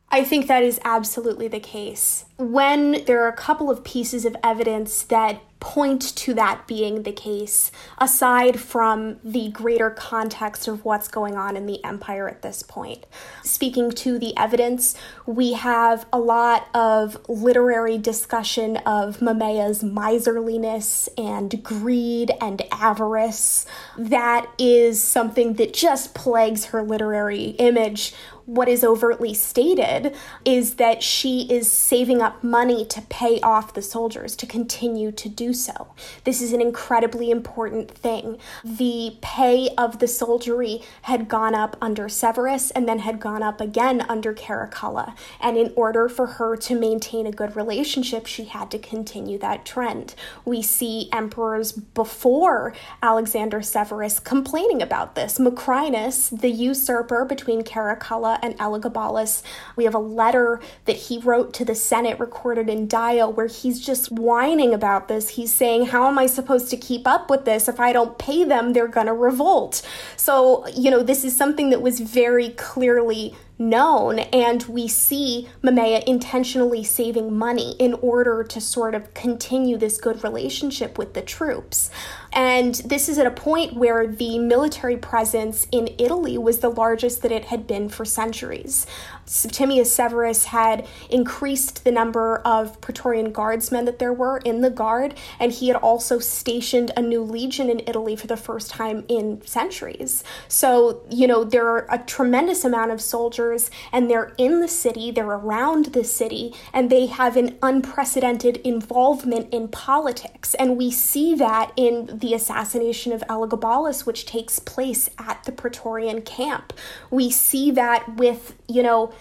I 0.10 0.24
think 0.24 0.48
that 0.48 0.64
is 0.64 0.80
absolutely 0.84 1.48
the 1.48 1.60
case. 1.60 2.26
When 2.38 3.04
there 3.06 3.24
are 3.24 3.30
a 3.30 3.34
couple 3.34 3.69
of 3.69 3.84
pieces 3.84 4.26
of 4.26 4.36
evidence 4.43 5.04
that 5.04 5.41
point 5.65 6.15
to 6.15 6.34
that 6.34 6.67
being 6.67 7.04
the 7.04 7.12
case, 7.12 7.71
aside 7.98 8.60
from 8.60 9.17
the 9.24 9.50
greater 9.50 9.89
context 9.89 10.67
of 10.67 10.86
what's 10.86 11.08
going 11.08 11.36
on 11.36 11.58
in 11.58 11.65
the 11.65 11.84
empire 11.84 12.30
at 12.30 12.43
this 12.43 12.62
point. 12.62 13.06
Speaking 13.43 13.89
to 13.91 14.19
the 14.19 14.38
evidence, 14.38 14.95
we 15.26 15.54
have 15.54 16.06
a 16.13 16.19
lot 16.19 16.67
of 16.76 17.17
literary 17.28 17.98
discussion 17.98 18.78
of 18.78 19.21
Mamaea's 19.21 19.84
miserliness 19.84 21.10
and 21.17 21.63
greed 21.63 22.32
and 22.39 22.62
avarice. 22.71 23.65
That 23.98 24.48
is 24.60 25.02
something 25.02 25.54
that 25.54 25.74
just 25.74 26.13
plagues 26.13 26.65
her 26.65 26.84
literary 26.84 27.56
image 27.58 28.13
what 28.45 28.69
is 28.69 28.84
overtly 28.84 29.34
stated 29.34 30.15
is 30.43 30.76
that 30.76 31.02
she 31.02 31.48
is 31.52 31.69
saving 31.69 32.21
up 32.26 32.44
money 32.44 32.84
to 32.86 33.02
pay 33.04 33.40
off 33.42 33.74
the 33.74 33.82
soldiers 33.82 34.36
to 34.36 34.46
continue 34.48 35.12
to 35.12 35.30
do 35.30 35.54
so. 35.54 35.94
This 36.24 36.42
is 36.42 36.52
an 36.52 36.60
incredibly 36.60 37.30
important 37.30 37.92
thing. 37.92 38.38
The 38.64 39.18
pay 39.22 39.70
of 39.78 40.00
the 40.00 40.08
soldiery 40.08 40.82
had 41.04 41.30
gone 41.30 41.54
up 41.54 41.78
under 41.80 42.10
Severus 42.10 42.72
and 42.72 42.90
then 42.90 43.00
had 43.00 43.20
gone 43.20 43.44
up 43.44 43.62
again 43.62 44.02
under 44.10 44.34
Caracalla. 44.34 45.16
And 45.40 45.56
in 45.56 45.72
order 45.76 46.10
for 46.10 46.26
her 46.26 46.58
to 46.58 46.76
maintain 46.76 47.28
a 47.28 47.32
good 47.32 47.56
relationship, 47.56 48.26
she 48.26 48.46
had 48.46 48.72
to 48.72 48.80
continue 48.80 49.38
that 49.40 49.66
trend. 49.66 50.16
We 50.44 50.64
see 50.64 51.10
emperors 51.14 51.72
before 51.72 52.74
Alexander 53.04 53.62
Severus 53.62 54.20
complaining 54.20 54.82
about 54.82 55.14
this. 55.14 55.38
Macrinus, 55.38 56.38
the 56.42 56.50
usurper 56.50 57.24
between 57.24 57.62
Caracalla 57.62 58.40
and 58.42 58.58
Elagabalus. 58.58 59.44
We 59.76 59.84
have 59.84 59.94
a 59.94 60.00
letter 60.00 60.60
that 60.86 60.96
he 60.96 61.20
wrote 61.20 61.54
to 61.54 61.66
the 61.66 61.76
Senate 61.76 62.14
recorded 62.19 62.69
in 62.69 62.88
Dio 62.88 63.30
where 63.30 63.47
he's 63.47 63.80
just 63.80 64.12
whining 64.12 64.73
about 64.73 65.08
this. 65.08 65.30
He's 65.30 65.54
saying, 65.54 65.88
How 65.88 66.08
am 66.08 66.17
I 66.17 66.25
supposed 66.25 66.69
to 66.71 66.78
keep 66.78 67.08
up 67.08 67.30
with 67.30 67.45
this? 67.45 67.67
If 67.67 67.80
I 67.80 67.93
don't 67.93 68.17
pay 68.17 68.43
them, 68.43 68.73
they're 68.73 68.88
going 68.88 69.08
to 69.08 69.13
revolt. 69.13 69.82
So, 70.15 70.67
you 70.69 70.91
know, 70.91 71.04
this 71.04 71.23
is 71.23 71.36
something 71.36 71.69
that 71.69 71.82
was 71.82 71.99
very 71.99 72.49
clearly 72.49 73.36
known. 73.58 74.20
And 74.20 74.63
we 74.63 74.88
see 74.88 75.48
Mamaea 75.63 76.04
intentionally 76.04 76.84
saving 76.84 77.38
money 77.38 77.76
in 77.80 77.94
order 77.96 78.44
to 78.44 78.62
sort 78.62 78.96
of 78.96 79.13
continue 79.13 79.78
this 79.78 79.98
good 79.98 80.24
relationship 80.24 80.98
with 80.98 81.13
the 81.13 81.22
troops. 81.22 81.89
And 82.34 82.76
this 82.76 83.08
is 83.08 83.18
at 83.18 83.26
a 83.26 83.32
point 83.32 83.76
where 83.76 84.06
the 84.06 84.39
military 84.39 84.98
presence 84.98 85.68
in 85.72 85.96
Italy 85.98 86.38
was 86.38 86.60
the 86.60 86.70
largest 86.70 87.22
that 87.22 87.32
it 87.32 87.46
had 87.46 87.65
been 87.65 87.88
for 87.88 88.04
centuries. 88.04 88.86
Septimius 89.26 89.91
Severus 89.91 90.46
had 90.46 90.86
increased 91.10 91.86
the 91.86 91.91
number 91.91 92.39
of 92.39 92.80
Praetorian 92.82 93.32
guardsmen 93.32 93.86
that 93.86 94.00
there 94.00 94.13
were 94.13 94.38
in 94.39 94.62
the 94.62 94.70
guard, 94.70 95.15
and 95.39 95.52
he 95.52 95.70
had 95.70 95.78
also 95.78 96.20
stationed 96.20 96.91
a 96.98 97.02
new 97.02 97.24
legion 97.24 97.70
in 97.70 97.82
Italy 97.88 98.18
for 98.18 98.28
the 98.28 98.38
first 98.38 98.70
time 98.70 99.06
in 99.08 99.41
centuries. 99.46 100.24
So, 100.50 101.04
you 101.10 101.28
know, 101.28 101.46
there 101.46 101.68
are 101.68 101.88
a 101.89 102.00
tremendous 102.00 102.65
amount 102.65 102.91
of 102.91 103.02
soldiers, 103.02 103.45
and 103.92 104.10
they're 104.10 104.34
in 104.38 104.62
the 104.62 104.68
city, 104.68 105.12
they're 105.12 105.26
around 105.26 105.88
the 105.88 106.04
city, 106.04 106.54
and 106.74 106.90
they 106.90 107.06
have 107.06 107.38
an 107.38 107.58
unprecedented 107.62 108.58
involvement 108.58 109.54
in 109.54 109.68
politics. 109.68 110.54
And 110.56 110.78
we 110.78 110.92
see 110.92 111.36
that 111.36 111.72
in 111.76 112.20
the 112.20 112.34
assassination 112.34 113.12
of 113.12 113.22
Elagabalus, 113.30 114.06
which 114.06 114.26
takes 114.26 114.60
place 114.60 115.10
at 115.18 115.44
the 115.44 115.52
Praetorian 115.52 116.22
camp. 116.22 116.74
We 117.12 117.30
see 117.30 117.72
that 117.72 118.18
with, 118.18 118.56
you 118.68 118.84
know, 118.84 119.14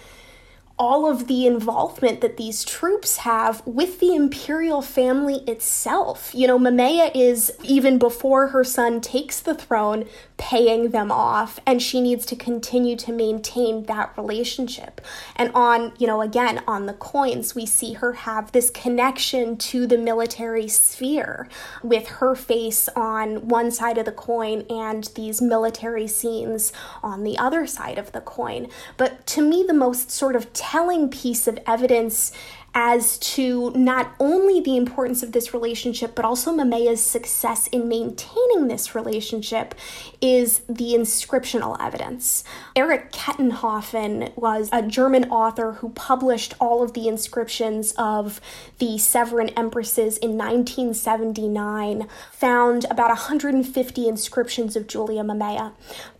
all 0.84 1.10
of 1.10 1.28
the 1.28 1.46
involvement 1.46 2.20
that 2.20 2.36
these 2.36 2.62
troops 2.62 3.16
have 3.16 3.66
with 3.66 4.00
the 4.00 4.14
imperial 4.14 4.82
family 4.82 5.36
itself. 5.46 6.30
You 6.34 6.46
know, 6.46 6.58
Mamaea 6.58 7.10
is, 7.14 7.50
even 7.62 7.96
before 7.96 8.48
her 8.48 8.62
son 8.62 9.00
takes 9.00 9.40
the 9.40 9.54
throne, 9.54 10.04
paying 10.36 10.90
them 10.90 11.10
off, 11.10 11.58
and 11.64 11.80
she 11.80 12.02
needs 12.02 12.26
to 12.26 12.36
continue 12.36 12.96
to 12.96 13.12
maintain 13.12 13.84
that 13.84 14.12
relationship. 14.18 15.00
And 15.36 15.50
on, 15.54 15.94
you 15.96 16.06
know, 16.06 16.20
again, 16.20 16.62
on 16.66 16.84
the 16.84 16.92
coins, 16.92 17.54
we 17.54 17.64
see 17.64 17.94
her 17.94 18.12
have 18.12 18.52
this 18.52 18.68
connection 18.68 19.56
to 19.56 19.86
the 19.86 19.96
military 19.96 20.68
sphere 20.68 21.48
with 21.82 22.08
her 22.08 22.34
face 22.34 22.90
on 22.90 23.48
one 23.48 23.70
side 23.70 23.96
of 23.96 24.04
the 24.04 24.12
coin 24.12 24.66
and 24.68 25.04
these 25.14 25.40
military 25.40 26.06
scenes 26.06 26.74
on 27.02 27.24
the 27.24 27.38
other 27.38 27.66
side 27.66 27.96
of 27.96 28.12
the 28.12 28.20
coin. 28.20 28.68
But 28.98 29.26
to 29.28 29.40
me, 29.40 29.64
the 29.66 29.72
most 29.72 30.10
sort 30.10 30.36
of 30.36 30.52
telling 30.74 31.08
piece 31.08 31.46
of 31.46 31.56
evidence 31.68 32.32
as 32.74 33.16
to 33.18 33.70
not 33.76 34.12
only 34.18 34.60
the 34.60 34.76
importance 34.76 35.22
of 35.22 35.30
this 35.30 35.54
relationship, 35.54 36.16
but 36.16 36.24
also 36.24 36.52
Mamaea's 36.52 37.00
success 37.00 37.68
in 37.68 37.88
maintaining 37.88 38.66
this 38.66 38.92
relationship 38.92 39.76
is 40.20 40.62
the 40.68 40.92
inscriptional 40.94 41.76
evidence. 41.80 42.42
Erich 42.74 43.12
Kettenhofen 43.12 44.36
was 44.36 44.68
a 44.72 44.82
German 44.82 45.30
author 45.30 45.74
who 45.74 45.90
published 45.90 46.54
all 46.60 46.82
of 46.82 46.94
the 46.94 47.06
inscriptions 47.06 47.92
of 47.96 48.40
the 48.80 48.98
Severan 48.98 49.56
empresses 49.56 50.18
in 50.18 50.36
1979, 50.36 52.08
found 52.32 52.84
about 52.90 53.10
150 53.10 54.08
inscriptions 54.08 54.74
of 54.74 54.88
Julia 54.88 55.22
Mamaea. 55.22 55.70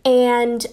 And 0.05 0.65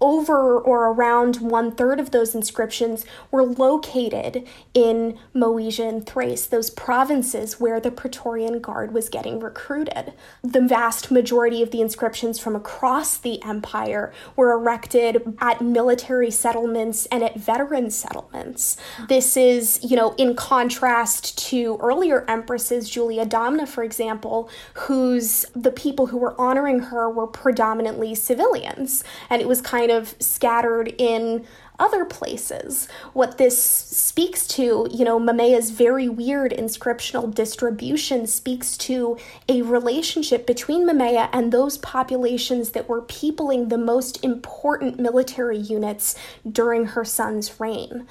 over 0.00 0.58
or 0.58 0.88
around 0.92 1.36
one 1.36 1.72
third 1.72 2.00
of 2.00 2.10
those 2.10 2.34
inscriptions 2.34 3.04
were 3.30 3.44
located 3.44 4.46
in 4.74 5.18
Moesia 5.34 5.88
and 5.88 6.06
Thrace, 6.06 6.46
those 6.46 6.70
provinces 6.70 7.60
where 7.60 7.80
the 7.80 7.90
Praetorian 7.90 8.60
Guard 8.60 8.92
was 8.92 9.08
getting 9.08 9.40
recruited. 9.40 10.12
The 10.42 10.62
vast 10.62 11.10
majority 11.10 11.62
of 11.62 11.70
the 11.70 11.80
inscriptions 11.80 12.38
from 12.38 12.56
across 12.56 13.18
the 13.18 13.42
empire 13.42 14.12
were 14.36 14.52
erected 14.52 15.36
at 15.40 15.60
military 15.60 16.30
settlements 16.30 17.06
and 17.06 17.22
at 17.22 17.36
veteran 17.36 17.90
settlements. 17.90 18.76
This 19.08 19.36
is, 19.36 19.80
you 19.82 19.96
know, 19.96 20.14
in 20.16 20.34
contrast 20.34 21.38
to 21.50 21.78
earlier 21.82 22.24
empresses, 22.28 22.88
Julia 22.88 23.26
Domna, 23.26 23.66
for 23.66 23.84
example, 23.84 24.50
whose 24.74 25.46
the 25.54 25.70
people 25.70 26.06
who 26.06 26.18
were 26.18 26.40
honoring 26.40 26.80
her 26.80 27.10
were 27.10 27.26
predominantly 27.26 28.14
civilians. 28.14 29.04
And 29.28 29.42
it 29.42 29.48
was 29.48 29.60
kind 29.60 29.89
kind 29.90 30.02
of 30.02 30.14
scattered 30.20 30.94
in 30.98 31.44
other 31.78 32.04
places. 32.04 32.88
What 33.14 33.38
this 33.38 33.60
speaks 33.62 34.46
to, 34.48 34.86
you 34.90 35.04
know, 35.04 35.18
Mamaea's 35.18 35.70
very 35.70 36.08
weird 36.08 36.52
inscriptional 36.52 37.34
distribution 37.34 38.26
speaks 38.26 38.76
to 38.78 39.16
a 39.48 39.62
relationship 39.62 40.46
between 40.46 40.86
Mamaea 40.86 41.30
and 41.32 41.52
those 41.52 41.78
populations 41.78 42.70
that 42.70 42.88
were 42.88 43.00
peopling 43.02 43.68
the 43.68 43.78
most 43.78 44.22
important 44.22 45.00
military 45.00 45.58
units 45.58 46.14
during 46.50 46.86
her 46.86 47.04
son's 47.04 47.58
reign. 47.58 48.06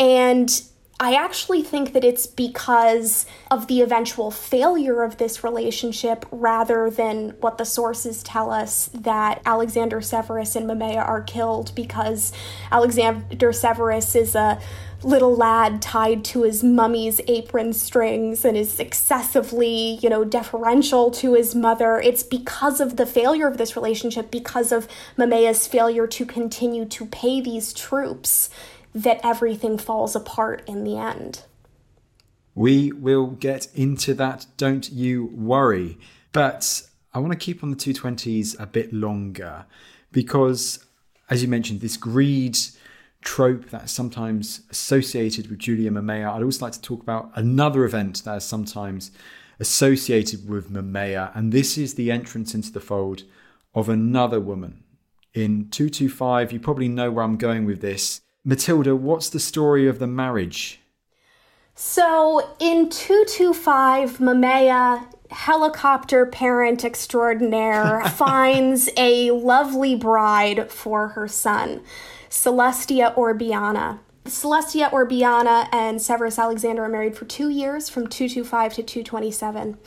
And 0.00 0.62
I 1.02 1.14
actually 1.14 1.64
think 1.64 1.94
that 1.94 2.04
it's 2.04 2.28
because 2.28 3.26
of 3.50 3.66
the 3.66 3.82
eventual 3.82 4.30
failure 4.30 5.02
of 5.02 5.16
this 5.16 5.42
relationship 5.42 6.24
rather 6.30 6.90
than 6.90 7.30
what 7.40 7.58
the 7.58 7.64
sources 7.64 8.22
tell 8.22 8.52
us 8.52 8.88
that 8.94 9.42
Alexander 9.44 10.00
Severus 10.00 10.54
and 10.54 10.70
Mamaea 10.70 11.04
are 11.04 11.20
killed 11.20 11.74
because 11.74 12.32
Alexander 12.70 13.52
Severus 13.52 14.14
is 14.14 14.36
a 14.36 14.60
little 15.02 15.34
lad 15.34 15.82
tied 15.82 16.24
to 16.24 16.44
his 16.44 16.62
mummy's 16.62 17.20
apron 17.26 17.72
strings 17.72 18.44
and 18.44 18.56
is 18.56 18.78
excessively, 18.78 19.98
you 20.02 20.08
know, 20.08 20.24
deferential 20.24 21.10
to 21.10 21.34
his 21.34 21.52
mother. 21.54 21.98
It's 21.98 22.22
because 22.22 22.80
of 22.80 22.96
the 22.96 23.06
failure 23.06 23.48
of 23.48 23.58
this 23.58 23.74
relationship, 23.74 24.30
because 24.30 24.70
of 24.70 24.86
Mamaea's 25.18 25.66
failure 25.66 26.06
to 26.06 26.24
continue 26.24 26.84
to 26.84 27.06
pay 27.06 27.40
these 27.40 27.72
troops 27.72 28.50
that 28.94 29.20
everything 29.24 29.78
falls 29.78 30.14
apart 30.14 30.62
in 30.66 30.84
the 30.84 30.96
end. 30.96 31.44
We 32.54 32.92
will 32.92 33.28
get 33.28 33.68
into 33.74 34.14
that, 34.14 34.46
don't 34.56 34.90
you 34.90 35.26
worry. 35.34 35.98
But 36.32 36.82
I 37.14 37.18
want 37.18 37.32
to 37.32 37.38
keep 37.38 37.62
on 37.62 37.70
the 37.70 37.76
220s 37.76 38.58
a 38.60 38.66
bit 38.66 38.92
longer 38.92 39.66
because, 40.10 40.84
as 41.30 41.42
you 41.42 41.48
mentioned, 41.48 41.80
this 41.80 41.96
greed 41.96 42.58
trope 43.22 43.70
that's 43.70 43.92
sometimes 43.92 44.62
associated 44.70 45.48
with 45.48 45.60
Julia 45.60 45.90
Mamaea. 45.90 46.30
I'd 46.30 46.42
also 46.42 46.64
like 46.66 46.74
to 46.74 46.82
talk 46.82 47.02
about 47.02 47.30
another 47.34 47.84
event 47.84 48.22
that 48.24 48.36
is 48.36 48.44
sometimes 48.44 49.10
associated 49.60 50.48
with 50.48 50.70
Mamaea, 50.70 51.30
and 51.36 51.52
this 51.52 51.78
is 51.78 51.94
the 51.94 52.10
entrance 52.10 52.54
into 52.54 52.72
the 52.72 52.80
fold 52.80 53.22
of 53.74 53.88
another 53.88 54.40
woman. 54.40 54.82
In 55.34 55.68
225, 55.70 56.52
you 56.52 56.60
probably 56.60 56.88
know 56.88 57.10
where 57.10 57.24
I'm 57.24 57.36
going 57.36 57.64
with 57.64 57.80
this. 57.80 58.20
Matilda, 58.44 58.96
what's 58.96 59.28
the 59.28 59.38
story 59.38 59.86
of 59.86 59.98
the 59.98 60.06
marriage? 60.06 60.80
So 61.74 62.54
in 62.58 62.90
225, 62.90 64.18
Mamaea, 64.18 65.06
helicopter 65.30 66.26
parent 66.26 66.84
extraordinaire, 66.84 68.04
finds 68.16 68.90
a 68.96 69.30
lovely 69.30 69.94
bride 69.94 70.70
for 70.70 71.08
her 71.08 71.28
son, 71.28 71.82
Sallustia 72.28 73.14
Orbiana. 73.14 74.00
Sallustia 74.24 74.90
Orbiana 74.90 75.68
and 75.72 76.02
Severus 76.02 76.38
Alexander 76.38 76.84
are 76.84 76.88
married 76.88 77.16
for 77.16 77.24
two 77.24 77.48
years 77.48 77.88
from 77.88 78.06
225 78.06 78.74
to 78.74 78.82
227. 78.82 79.78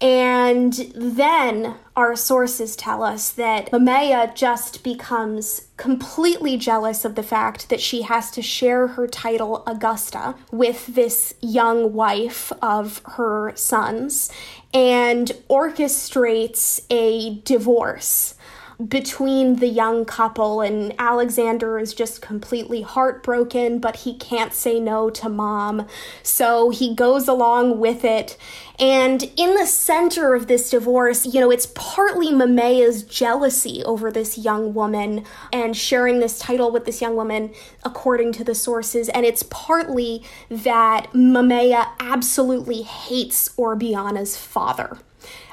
And 0.00 0.72
then 0.94 1.74
our 1.96 2.14
sources 2.14 2.76
tell 2.76 3.02
us 3.02 3.30
that 3.30 3.72
Mamaea 3.72 4.32
just 4.34 4.84
becomes 4.84 5.68
completely 5.76 6.56
jealous 6.56 7.04
of 7.04 7.16
the 7.16 7.22
fact 7.24 7.68
that 7.68 7.80
she 7.80 8.02
has 8.02 8.30
to 8.32 8.42
share 8.42 8.88
her 8.88 9.08
title 9.08 9.64
Augusta 9.66 10.36
with 10.52 10.86
this 10.86 11.34
young 11.40 11.92
wife 11.94 12.52
of 12.62 13.02
her 13.16 13.52
sons 13.56 14.30
and 14.72 15.32
orchestrates 15.50 16.80
a 16.90 17.40
divorce 17.40 18.34
between 18.86 19.56
the 19.56 19.66
young 19.66 20.04
couple, 20.04 20.60
and 20.60 20.94
Alexander 21.00 21.80
is 21.80 21.92
just 21.92 22.22
completely 22.22 22.82
heartbroken, 22.82 23.80
but 23.80 23.96
he 23.96 24.14
can't 24.14 24.52
say 24.52 24.78
no 24.78 25.10
to 25.10 25.28
mom. 25.28 25.86
So 26.22 26.70
he 26.70 26.94
goes 26.94 27.26
along 27.26 27.80
with 27.80 28.04
it. 28.04 28.36
And 28.78 29.24
in 29.36 29.54
the 29.56 29.66
center 29.66 30.32
of 30.34 30.46
this 30.46 30.70
divorce, 30.70 31.26
you 31.26 31.40
know, 31.40 31.50
it's 31.50 31.66
partly 31.74 32.28
Mamaea's 32.28 33.02
jealousy 33.02 33.82
over 33.82 34.12
this 34.12 34.38
young 34.38 34.72
woman 34.72 35.24
and 35.52 35.76
sharing 35.76 36.20
this 36.20 36.38
title 36.38 36.70
with 36.70 36.84
this 36.84 37.00
young 37.02 37.16
woman, 37.16 37.52
according 37.84 38.30
to 38.34 38.44
the 38.44 38.54
sources. 38.54 39.08
And 39.08 39.26
it's 39.26 39.42
partly 39.42 40.22
that 40.48 41.08
Mamaea 41.12 41.88
absolutely 41.98 42.82
hates 42.82 43.48
Orbiana's 43.56 44.36
father. 44.36 44.98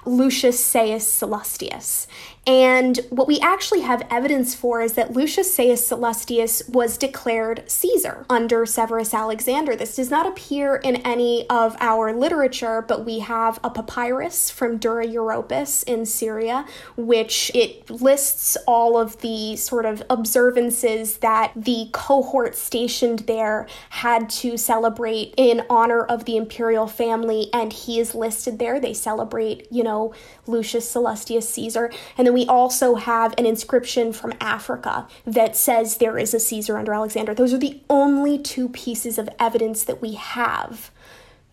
Lucius 0.05 0.61
Seius 0.61 1.01
Sallustius. 1.01 2.05
And 2.47 2.99
what 3.09 3.27
we 3.27 3.39
actually 3.39 3.81
have 3.81 4.05
evidence 4.11 4.53
for 4.53 4.79
is 4.79 4.93
that 4.93 5.13
Lucius 5.13 5.57
Seius 5.57 5.79
Sallustius 5.79 6.69
was 6.69 6.95
declared 6.95 7.63
Caesar 7.65 8.23
under 8.29 8.67
Severus 8.67 9.15
Alexander. 9.15 9.75
This 9.75 9.95
does 9.95 10.11
not 10.11 10.27
appear 10.27 10.75
in 10.75 10.97
any 10.97 11.49
of 11.49 11.75
our 11.79 12.13
literature, 12.13 12.83
but 12.87 13.03
we 13.03 13.19
have 13.19 13.59
a 13.63 13.71
papyrus 13.71 14.51
from 14.51 14.77
Dura 14.77 15.07
Europos 15.07 15.83
in 15.85 16.05
Syria, 16.05 16.67
which 16.95 17.49
it 17.55 17.89
lists 17.89 18.57
all 18.67 18.95
of 18.95 19.21
the 19.21 19.55
sort 19.55 19.85
of 19.85 20.03
observances 20.07 21.17
that 21.17 21.51
the 21.55 21.89
cohort 21.93 22.55
stationed 22.55 23.19
there 23.19 23.65
had 23.89 24.29
to 24.29 24.55
celebrate 24.55 25.33
in 25.35 25.63
honor 25.67 26.03
of 26.03 26.25
the 26.25 26.37
imperial 26.37 26.85
family, 26.85 27.49
and 27.51 27.73
he 27.73 27.99
is 27.99 28.13
listed 28.13 28.59
there. 28.59 28.79
They 28.79 28.93
celebrate, 28.93 29.67
you 29.71 29.83
know, 29.83 30.13
Lucius 30.45 30.93
Sallustius 30.93 31.43
Caesar. 31.43 31.91
And 32.19 32.27
then 32.27 32.34
we 32.35 32.45
also 32.47 32.95
have 32.95 33.33
an 33.37 33.45
inscription 33.45 34.11
from 34.11 34.33
Africa 34.41 35.07
that 35.25 35.55
says 35.55 35.97
there 35.97 36.17
is 36.17 36.33
a 36.33 36.39
Caesar 36.39 36.77
under 36.77 36.93
Alexander. 36.93 37.33
Those 37.33 37.53
are 37.53 37.57
the 37.57 37.79
only 37.89 38.37
two 38.37 38.67
pieces 38.67 39.17
of 39.17 39.29
evidence 39.39 39.85
that 39.85 40.01
we 40.01 40.15
have 40.15 40.91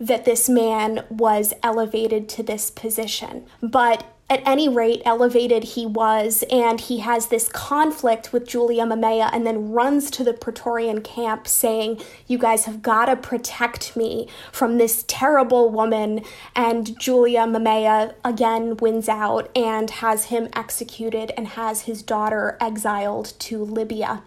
that 0.01 0.25
this 0.25 0.49
man 0.49 1.05
was 1.09 1.55
elevated 1.62 2.29
to 2.31 2.42
this 2.42 2.68
position. 2.68 3.47
But 3.62 4.12
at 4.33 4.42
any 4.47 4.66
rate, 4.66 5.03
elevated 5.05 5.62
he 5.62 5.85
was, 5.85 6.42
and 6.51 6.81
he 6.81 7.01
has 7.01 7.27
this 7.27 7.51
conflict 7.51 8.33
with 8.33 8.49
Julia 8.49 8.87
Mamaea 8.87 9.29
and 9.31 9.47
then 9.47 9.73
runs 9.73 10.11
to 10.12 10.25
the 10.25 10.33
Praetorian 10.33 11.03
camp 11.03 11.47
saying, 11.47 12.01
You 12.27 12.38
guys 12.38 12.64
have 12.64 12.81
got 12.81 13.07
to 13.07 13.16
protect 13.16 13.95
me 13.95 14.29
from 14.51 14.79
this 14.79 15.05
terrible 15.07 15.68
woman. 15.68 16.25
And 16.57 16.99
Julia 16.99 17.40
Mamaea 17.40 18.14
again 18.25 18.79
wins 18.79 19.07
out 19.07 19.51
and 19.55 19.90
has 19.90 20.25
him 20.25 20.49
executed 20.55 21.33
and 21.37 21.49
has 21.49 21.83
his 21.83 22.03
daughter 22.03 22.57
exiled 22.59 23.35
to 23.40 23.62
Libya. 23.62 24.23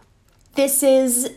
This 0.54 0.84
is 0.84 1.32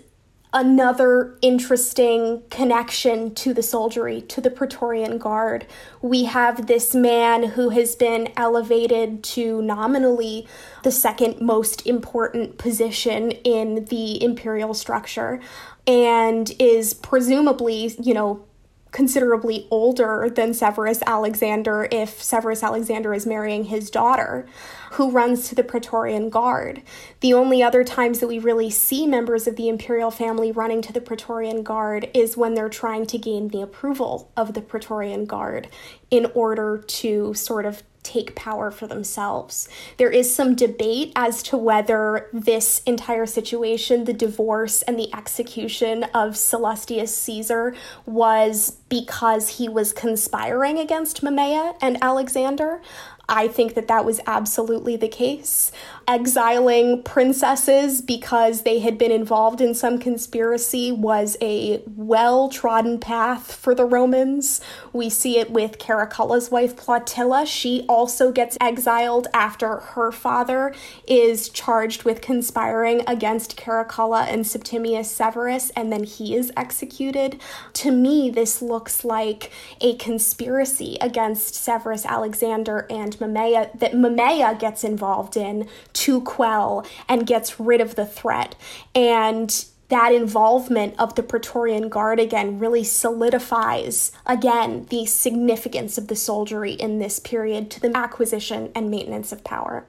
another 0.52 1.37
interesting 1.42 2.42
connection 2.48 3.34
to 3.34 3.52
the 3.52 3.62
soldiery, 3.62 4.22
to 4.22 4.40
the 4.40 4.50
Praetorian 4.50 5.18
Guard. 5.18 5.66
We 6.00 6.24
have 6.24 6.66
this 6.66 6.94
man 6.94 7.42
who 7.42 7.68
has 7.70 7.94
been 7.94 8.32
elevated 8.37 9.22
to 9.24 9.61
nominally 9.61 10.48
the 10.84 10.90
second 10.90 11.40
most 11.40 11.87
important 11.87 12.56
position 12.56 13.30
in 13.30 13.84
the 13.87 14.22
imperial 14.22 14.72
structure 14.72 15.40
and 15.87 16.50
is 16.58 16.94
presumably, 16.94 17.94
you 18.00 18.14
know, 18.14 18.44
considerably 18.90 19.66
older 19.70 20.30
than 20.34 20.54
Severus 20.54 21.02
Alexander 21.06 21.88
if 21.92 22.22
Severus 22.22 22.62
Alexander 22.62 23.12
is 23.12 23.26
marrying 23.26 23.64
his 23.64 23.90
daughter, 23.90 24.46
who 24.92 25.11
runs 25.11 25.48
to 25.48 25.55
the 25.55 25.64
Praetorian 25.64 26.31
Guard. 26.31 26.83
The 27.20 27.35
only 27.35 27.62
other 27.62 27.85
times 27.85 28.20
that 28.20 28.29
we 28.29 28.38
really 28.38 28.70
see 28.70 29.07
members 29.07 29.46
of 29.46 29.57
the 29.57 29.68
imperial 29.68 30.11
family 30.11 30.53
running 30.53 30.83
to 30.83 30.92
the 30.92 31.01
Praetorian 31.01 31.62
Guard 31.62 32.11
is 32.14 32.37
when 32.37 32.55
they're 32.55 32.68
trying 32.68 33.07
to 33.07 33.18
gain 33.18 33.48
the 33.48 33.62
approval 33.62 34.31
of 34.37 34.55
the 34.55 34.62
Praetorian 34.62 35.27
Guard 35.27 35.68
in 36.11 36.27
order 36.35 36.79
to 36.79 37.35
sort 37.35 37.66
of 37.66 37.83
take 38.03 38.35
power 38.35 38.70
for 38.70 38.87
themselves. 38.87 39.68
There 39.98 40.11
is 40.11 40.35
some 40.35 40.55
debate 40.55 41.12
as 41.14 41.42
to 41.44 41.59
whether 41.59 42.29
this 42.33 42.81
entire 42.87 43.27
situation, 43.27 44.05
the 44.05 44.14
divorce 44.14 44.81
and 44.83 44.98
the 44.98 45.14
execution 45.14 46.05
of 46.14 46.35
Sallustius 46.35 47.09
Caesar, 47.09 47.74
was 48.07 48.79
because 48.88 49.59
he 49.59 49.68
was 49.68 49.92
conspiring 49.92 50.79
against 50.79 51.22
Mamaea 51.22 51.77
and 51.83 51.98
Alexander. 52.01 52.81
I 53.28 53.46
think 53.46 53.74
that 53.74 53.88
that 53.88 54.06
was 54.06 54.20
absolutely 54.26 54.96
the 54.96 55.08
case. 55.08 55.70
Exiling 56.06 57.02
princesses 57.02 58.00
because 58.00 58.62
they 58.62 58.78
had 58.78 58.96
been 58.96 59.12
involved 59.12 59.60
in 59.60 59.74
some 59.74 59.98
conspiracy 59.98 60.90
was 60.90 61.36
a 61.42 61.82
well 61.86 62.48
trodden 62.48 62.98
path 62.98 63.52
for 63.54 63.74
the 63.74 63.84
Romans. 63.84 64.62
We 64.94 65.10
see 65.10 65.38
it 65.38 65.50
with 65.50 65.78
Caracalla's 65.78 66.50
wife 66.50 66.74
Plautilla. 66.74 67.46
She 67.46 67.84
also 67.86 68.32
gets 68.32 68.56
exiled 68.62 69.28
after 69.34 69.76
her 69.76 70.10
father 70.10 70.74
is 71.06 71.50
charged 71.50 72.04
with 72.04 72.22
conspiring 72.22 73.02
against 73.06 73.58
Caracalla 73.58 74.26
and 74.26 74.46
Septimius 74.46 75.10
Severus, 75.10 75.68
and 75.76 75.92
then 75.92 76.04
he 76.04 76.34
is 76.34 76.50
executed. 76.56 77.38
To 77.74 77.90
me, 77.90 78.30
this 78.30 78.62
looks 78.62 79.04
like 79.04 79.50
a 79.82 79.96
conspiracy 79.96 80.96
against 81.02 81.54
Severus 81.54 82.06
Alexander 82.06 82.86
and 82.88 83.17
Mamaea 83.18 83.78
that 83.78 83.92
Mamaea 83.92 84.59
gets 84.59 84.85
involved 84.85 85.37
in 85.37 85.68
to 85.94 86.20
quell 86.22 86.87
and 87.09 87.26
gets 87.26 87.61
rid 87.61 87.81
of 87.81 87.94
the 87.94 88.07
threat. 88.07 88.54
And 88.94 89.64
that 89.88 90.12
involvement 90.12 90.94
of 90.98 91.14
the 91.14 91.22
Praetorian 91.22 91.88
Guard 91.88 92.20
again 92.20 92.59
really 92.59 92.85
solidifies 92.85 94.12
again 94.26 94.87
the 94.90 95.07
significance 95.07 95.96
of 95.96 96.09
the 96.09 96.16
soldiery 96.16 96.72
in 96.72 96.98
this 96.98 97.18
period 97.18 97.70
to 97.70 97.81
the 97.81 97.96
acquisition 97.96 98.70
and 98.74 98.90
maintenance 98.90 99.33
of 99.33 99.44
power. 99.44 99.87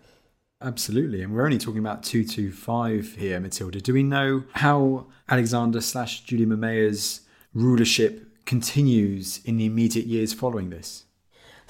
Absolutely. 0.62 1.22
And 1.22 1.34
we're 1.34 1.46
only 1.46 1.58
talking 1.58 1.80
about 1.80 2.04
225 2.04 3.16
here, 3.16 3.40
Matilda. 3.40 3.80
Do 3.80 3.94
we 3.94 4.04
know 4.04 4.44
how 4.54 5.08
Alexander 5.30 5.80
slash 5.80 6.22
Julia 6.22 6.48
Mamaea's 6.48 7.22
rulership 7.54 8.46
continues 8.46 9.40
in 9.46 9.58
the 9.58 9.66
immediate 9.66 10.06
years 10.06 10.34
following 10.34 10.70
this? 10.70 11.06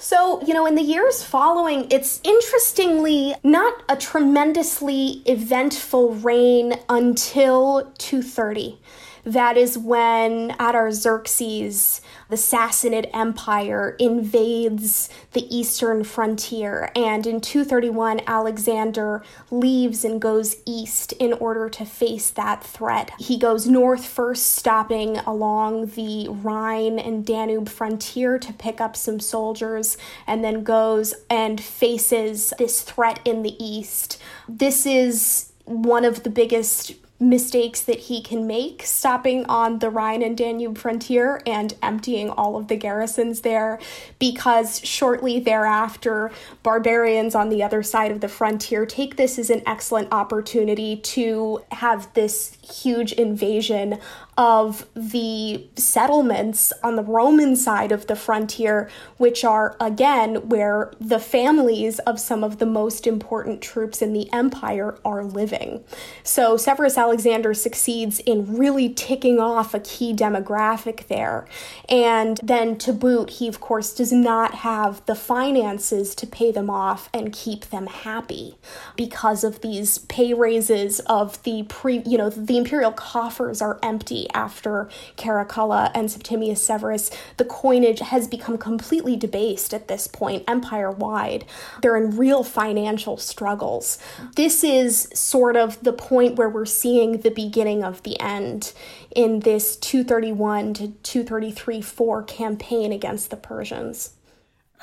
So, 0.02 0.40
you 0.46 0.54
know, 0.54 0.64
in 0.64 0.76
the 0.76 0.82
years 0.82 1.22
following, 1.22 1.86
it's 1.90 2.22
interestingly 2.24 3.34
not 3.44 3.82
a 3.86 3.96
tremendously 3.96 5.22
eventful 5.26 6.14
reign 6.14 6.76
until 6.88 7.92
230. 7.98 8.78
That 9.24 9.56
is 9.56 9.76
when 9.76 10.52
Artaxerxes, 10.58 12.00
the 12.28 12.36
Sassanid 12.36 13.10
Empire, 13.12 13.96
invades 13.98 15.08
the 15.32 15.54
eastern 15.54 16.04
frontier. 16.04 16.90
And 16.96 17.26
in 17.26 17.40
231, 17.40 18.22
Alexander 18.26 19.22
leaves 19.50 20.04
and 20.04 20.20
goes 20.20 20.56
east 20.66 21.12
in 21.12 21.32
order 21.34 21.68
to 21.68 21.84
face 21.84 22.30
that 22.30 22.64
threat. 22.64 23.10
He 23.18 23.38
goes 23.38 23.66
north 23.66 24.06
first, 24.06 24.46
stopping 24.46 25.18
along 25.18 25.86
the 25.86 26.28
Rhine 26.28 26.98
and 26.98 27.24
Danube 27.26 27.68
frontier 27.68 28.38
to 28.38 28.52
pick 28.52 28.80
up 28.80 28.96
some 28.96 29.20
soldiers, 29.20 29.96
and 30.26 30.42
then 30.42 30.62
goes 30.62 31.14
and 31.28 31.60
faces 31.60 32.52
this 32.58 32.82
threat 32.82 33.20
in 33.24 33.42
the 33.42 33.62
east. 33.62 34.20
This 34.48 34.86
is 34.86 35.52
one 35.64 36.04
of 36.04 36.24
the 36.24 36.30
biggest 36.30 36.94
mistakes 37.20 37.82
that 37.82 37.98
he 38.00 38.22
can 38.22 38.46
make 38.46 38.82
stopping 38.82 39.44
on 39.44 39.78
the 39.78 39.90
Rhine 39.90 40.22
and 40.22 40.36
Danube 40.36 40.78
frontier 40.78 41.42
and 41.46 41.74
emptying 41.82 42.30
all 42.30 42.56
of 42.56 42.68
the 42.68 42.76
garrisons 42.76 43.42
there 43.42 43.78
because 44.18 44.80
shortly 44.82 45.38
thereafter 45.38 46.30
barbarians 46.62 47.34
on 47.34 47.50
the 47.50 47.62
other 47.62 47.82
side 47.82 48.10
of 48.10 48.22
the 48.22 48.28
frontier 48.28 48.86
take 48.86 49.16
this 49.16 49.38
as 49.38 49.50
an 49.50 49.62
excellent 49.66 50.08
opportunity 50.12 50.96
to 50.96 51.62
have 51.72 52.12
this 52.14 52.56
huge 52.70 53.12
invasion 53.12 53.98
of 54.38 54.86
the 54.94 55.66
settlements 55.76 56.72
on 56.82 56.96
the 56.96 57.02
Roman 57.02 57.56
side 57.56 57.92
of 57.92 58.06
the 58.06 58.16
frontier, 58.16 58.88
which 59.18 59.44
are 59.44 59.76
again 59.80 60.48
where 60.48 60.92
the 60.98 61.18
families 61.18 61.98
of 62.00 62.18
some 62.18 62.42
of 62.42 62.58
the 62.58 62.66
most 62.66 63.06
important 63.06 63.60
troops 63.60 64.00
in 64.00 64.12
the 64.12 64.32
empire 64.32 64.98
are 65.04 65.24
living. 65.24 65.84
So 66.22 66.56
Severus 66.56 66.96
Alexander 66.96 67.52
succeeds 67.52 68.20
in 68.20 68.56
really 68.56 68.88
ticking 68.88 69.38
off 69.38 69.74
a 69.74 69.80
key 69.80 70.14
demographic 70.14 71.08
there. 71.08 71.46
And 71.88 72.38
then 72.42 72.78
to 72.78 72.92
boot, 72.92 73.30
he 73.30 73.48
of 73.48 73.60
course 73.60 73.94
does 73.94 74.12
not 74.12 74.54
have 74.56 75.04
the 75.06 75.14
finances 75.14 76.14
to 76.14 76.26
pay 76.26 76.50
them 76.50 76.70
off 76.70 77.10
and 77.12 77.32
keep 77.32 77.66
them 77.66 77.86
happy 77.86 78.56
because 78.96 79.44
of 79.44 79.60
these 79.60 79.98
pay 79.98 80.32
raises 80.32 81.00
of 81.00 81.42
the 81.42 81.64
pre, 81.64 82.02
you 82.06 82.16
know, 82.16 82.30
the 82.30 82.59
imperial 82.60 82.92
coffers 82.92 83.60
are 83.60 83.78
empty 83.82 84.28
after 84.34 84.88
Caracalla 85.16 85.90
and 85.94 86.10
Septimius 86.10 86.62
Severus, 86.62 87.10
the 87.36 87.44
coinage 87.44 88.00
has 88.00 88.28
become 88.28 88.58
completely 88.58 89.16
debased 89.16 89.72
at 89.72 89.88
this 89.88 90.06
point, 90.06 90.44
empire 90.46 90.90
wide. 90.90 91.44
They're 91.82 91.96
in 91.96 92.16
real 92.16 92.44
financial 92.44 93.16
struggles. 93.16 93.98
This 94.36 94.62
is 94.62 95.08
sort 95.14 95.56
of 95.56 95.82
the 95.82 95.92
point 95.92 96.36
where 96.36 96.48
we're 96.48 96.66
seeing 96.66 97.18
the 97.18 97.30
beginning 97.30 97.82
of 97.82 98.02
the 98.02 98.20
end 98.20 98.72
in 99.14 99.40
this 99.40 99.76
231 99.76 100.74
to 100.74 100.88
233 100.88 101.80
4 101.80 102.22
campaign 102.24 102.92
against 102.92 103.30
the 103.30 103.36
Persians. 103.36 104.14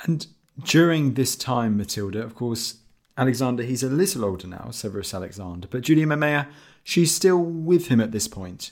And 0.03 0.27
during 0.63 1.13
this 1.13 1.35
time, 1.35 1.77
Matilda, 1.77 2.21
of 2.23 2.35
course, 2.35 2.77
Alexander, 3.17 3.63
he's 3.63 3.83
a 3.83 3.89
little 3.89 4.25
older 4.25 4.47
now, 4.47 4.69
Severus 4.71 5.13
Alexander, 5.13 5.67
but 5.69 5.81
Julia 5.81 6.05
Mamaea, 6.05 6.47
she's 6.87 7.13
still 7.13 7.37
with 7.37 7.89
him 7.89 7.99
at 7.99 8.13
this 8.13 8.29
point. 8.29 8.71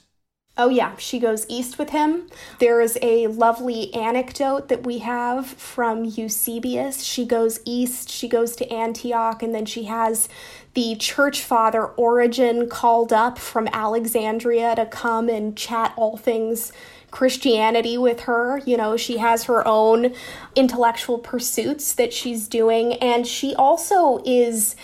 Oh, 0.57 0.69
yeah, 0.69 0.95
she 0.95 1.19
goes 1.19 1.45
east 1.49 1.77
with 1.77 1.89
him. 1.89 2.27
There 2.59 2.79
is 2.79 2.97
a 3.01 3.27
lovely 3.27 3.93
anecdote 3.93 4.69
that 4.69 4.85
we 4.85 4.99
have 4.99 5.45
from 5.47 6.05
Eusebius. 6.05 7.03
She 7.03 7.25
goes 7.25 7.59
east, 7.65 8.09
she 8.09 8.29
goes 8.29 8.55
to 8.55 8.71
Antioch, 8.71 9.43
and 9.43 9.53
then 9.53 9.65
she 9.65 9.83
has 9.83 10.29
the 10.75 10.95
church 10.95 11.41
father 11.41 11.87
Origen 11.87 12.69
called 12.69 13.11
up 13.11 13.37
from 13.37 13.67
Alexandria 13.73 14.77
to 14.77 14.85
come 14.85 15.27
and 15.27 15.57
chat 15.57 15.91
all 15.97 16.15
things 16.15 16.71
Christianity 17.11 17.97
with 17.97 18.21
her. 18.21 18.59
You 18.59 18.77
know, 18.77 18.95
she 18.95 19.17
has 19.17 19.43
her 19.43 19.67
own 19.67 20.13
intellectual 20.55 21.17
pursuits 21.17 21.91
that 21.95 22.13
she's 22.13 22.47
doing, 22.47 22.93
and 22.93 23.27
she 23.27 23.53
also 23.55 24.21
is 24.25 24.77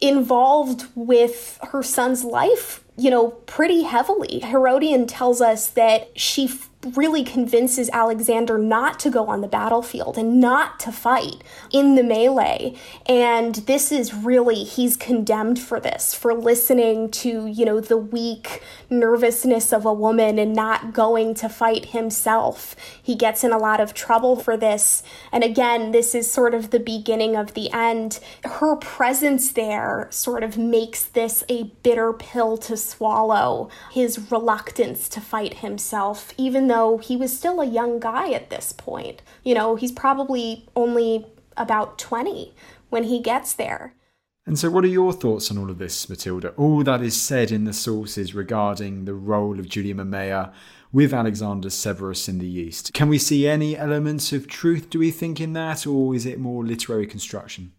involved 0.00 0.86
with 0.94 1.58
her 1.70 1.82
son's 1.82 2.24
life 2.24 2.84
you 2.98 3.10
know, 3.10 3.28
pretty 3.46 3.84
heavily. 3.84 4.40
Herodian 4.40 5.06
tells 5.06 5.40
us 5.40 5.68
that 5.70 6.10
she 6.18 6.50
really 6.96 7.24
convinces 7.24 7.90
Alexander 7.90 8.58
not 8.58 8.98
to 9.00 9.10
go 9.10 9.26
on 9.26 9.40
the 9.40 9.48
battlefield 9.48 10.16
and 10.16 10.40
not 10.40 10.78
to 10.80 10.92
fight 10.92 11.42
in 11.72 11.94
the 11.94 12.02
melee. 12.02 12.74
And 13.06 13.54
this 13.54 13.90
is 13.90 14.14
really, 14.14 14.64
he's 14.64 14.96
condemned 14.96 15.58
for 15.58 15.80
this, 15.80 16.14
for 16.14 16.34
listening 16.34 17.10
to, 17.10 17.46
you 17.46 17.64
know, 17.64 17.80
the 17.80 17.96
weak 17.96 18.62
nervousness 18.88 19.72
of 19.72 19.84
a 19.84 19.92
woman 19.92 20.38
and 20.38 20.54
not 20.54 20.92
going 20.92 21.34
to 21.34 21.48
fight 21.48 21.86
himself. 21.86 22.76
He 23.02 23.14
gets 23.14 23.42
in 23.44 23.52
a 23.52 23.58
lot 23.58 23.80
of 23.80 23.94
trouble 23.94 24.36
for 24.36 24.56
this. 24.56 25.02
And 25.32 25.42
again, 25.42 25.92
this 25.92 26.14
is 26.14 26.30
sort 26.30 26.54
of 26.54 26.70
the 26.70 26.80
beginning 26.80 27.36
of 27.36 27.54
the 27.54 27.70
end. 27.72 28.20
Her 28.44 28.76
presence 28.76 29.52
there 29.52 30.06
sort 30.10 30.42
of 30.42 30.56
makes 30.56 31.04
this 31.04 31.44
a 31.48 31.64
bitter 31.82 32.12
pill 32.12 32.56
to 32.58 32.76
swallow, 32.76 33.68
his 33.90 34.30
reluctance 34.30 35.08
to 35.08 35.20
fight 35.20 35.54
himself, 35.54 36.32
even 36.36 36.68
though 36.68 36.77
he 36.98 37.16
was 37.16 37.36
still 37.36 37.60
a 37.60 37.66
young 37.66 37.98
guy 38.00 38.32
at 38.32 38.50
this 38.50 38.72
point. 38.72 39.22
You 39.44 39.54
know, 39.54 39.76
he's 39.76 39.92
probably 39.92 40.66
only 40.76 41.26
about 41.56 41.98
20 41.98 42.54
when 42.90 43.04
he 43.04 43.20
gets 43.20 43.52
there. 43.52 43.94
And 44.46 44.58
so, 44.58 44.70
what 44.70 44.84
are 44.84 44.88
your 44.88 45.12
thoughts 45.12 45.50
on 45.50 45.58
all 45.58 45.68
of 45.68 45.76
this, 45.76 46.08
Matilda? 46.08 46.54
All 46.56 46.82
that 46.84 47.02
is 47.02 47.20
said 47.20 47.50
in 47.50 47.64
the 47.64 47.74
sources 47.74 48.34
regarding 48.34 49.04
the 49.04 49.12
role 49.12 49.60
of 49.60 49.68
Julia 49.68 49.94
Mamaea 49.94 50.52
with 50.90 51.12
Alexander 51.12 51.68
Severus 51.68 52.30
in 52.30 52.38
the 52.38 52.48
East. 52.48 52.94
Can 52.94 53.10
we 53.10 53.18
see 53.18 53.46
any 53.46 53.76
elements 53.76 54.32
of 54.32 54.48
truth, 54.48 54.88
do 54.88 54.98
we 54.98 55.10
think, 55.10 55.38
in 55.38 55.52
that, 55.52 55.86
or 55.86 56.14
is 56.14 56.24
it 56.24 56.38
more 56.38 56.64
literary 56.64 57.06
construction? 57.06 57.72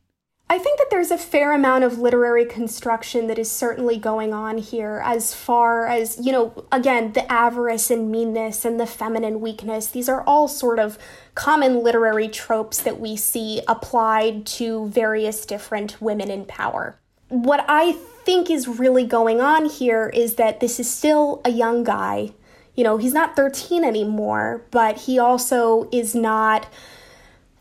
I 0.52 0.58
think 0.58 0.80
that 0.80 0.88
there's 0.90 1.12
a 1.12 1.18
fair 1.18 1.54
amount 1.54 1.84
of 1.84 2.00
literary 2.00 2.44
construction 2.44 3.28
that 3.28 3.38
is 3.38 3.52
certainly 3.52 3.98
going 3.98 4.34
on 4.34 4.58
here, 4.58 5.00
as 5.06 5.32
far 5.32 5.86
as, 5.86 6.20
you 6.20 6.32
know, 6.32 6.66
again, 6.72 7.14
the 7.14 7.32
avarice 7.32 7.92
and 7.92 8.10
meanness 8.10 8.66
and 8.66 8.80
the 8.80 8.88
feminine 8.88 9.42
weakness. 9.42 9.88
These 9.88 10.10
are 10.10 10.24
all 10.24 10.48
sort 10.48 10.80
of 10.80 10.98
common 11.36 11.84
literary 11.84 12.28
tropes 12.28 12.82
that 12.82 13.00
we 13.00 13.16
see 13.16 13.62
applied 13.68 14.48
to 14.48 14.88
various 14.88 15.46
different 15.46 16.02
women 16.02 16.32
in 16.32 16.46
power. 16.46 16.98
What 17.28 17.64
I 17.68 17.92
think 17.92 18.50
is 18.50 18.68
really 18.68 19.06
going 19.06 19.42
on 19.42 19.66
here 19.66 20.10
is 20.10 20.36
that 20.36 20.62
this 20.62 20.80
is 20.80 20.90
still 20.90 21.42
a 21.46 21.52
young 21.52 21.84
guy. 21.84 22.32
You 22.74 22.84
know, 22.84 22.98
he's 22.98 23.14
not 23.14 23.36
13 23.36 23.84
anymore, 23.84 24.66
but 24.72 24.98
he 24.98 25.20
also 25.20 25.88
is 25.92 26.16
not 26.16 26.68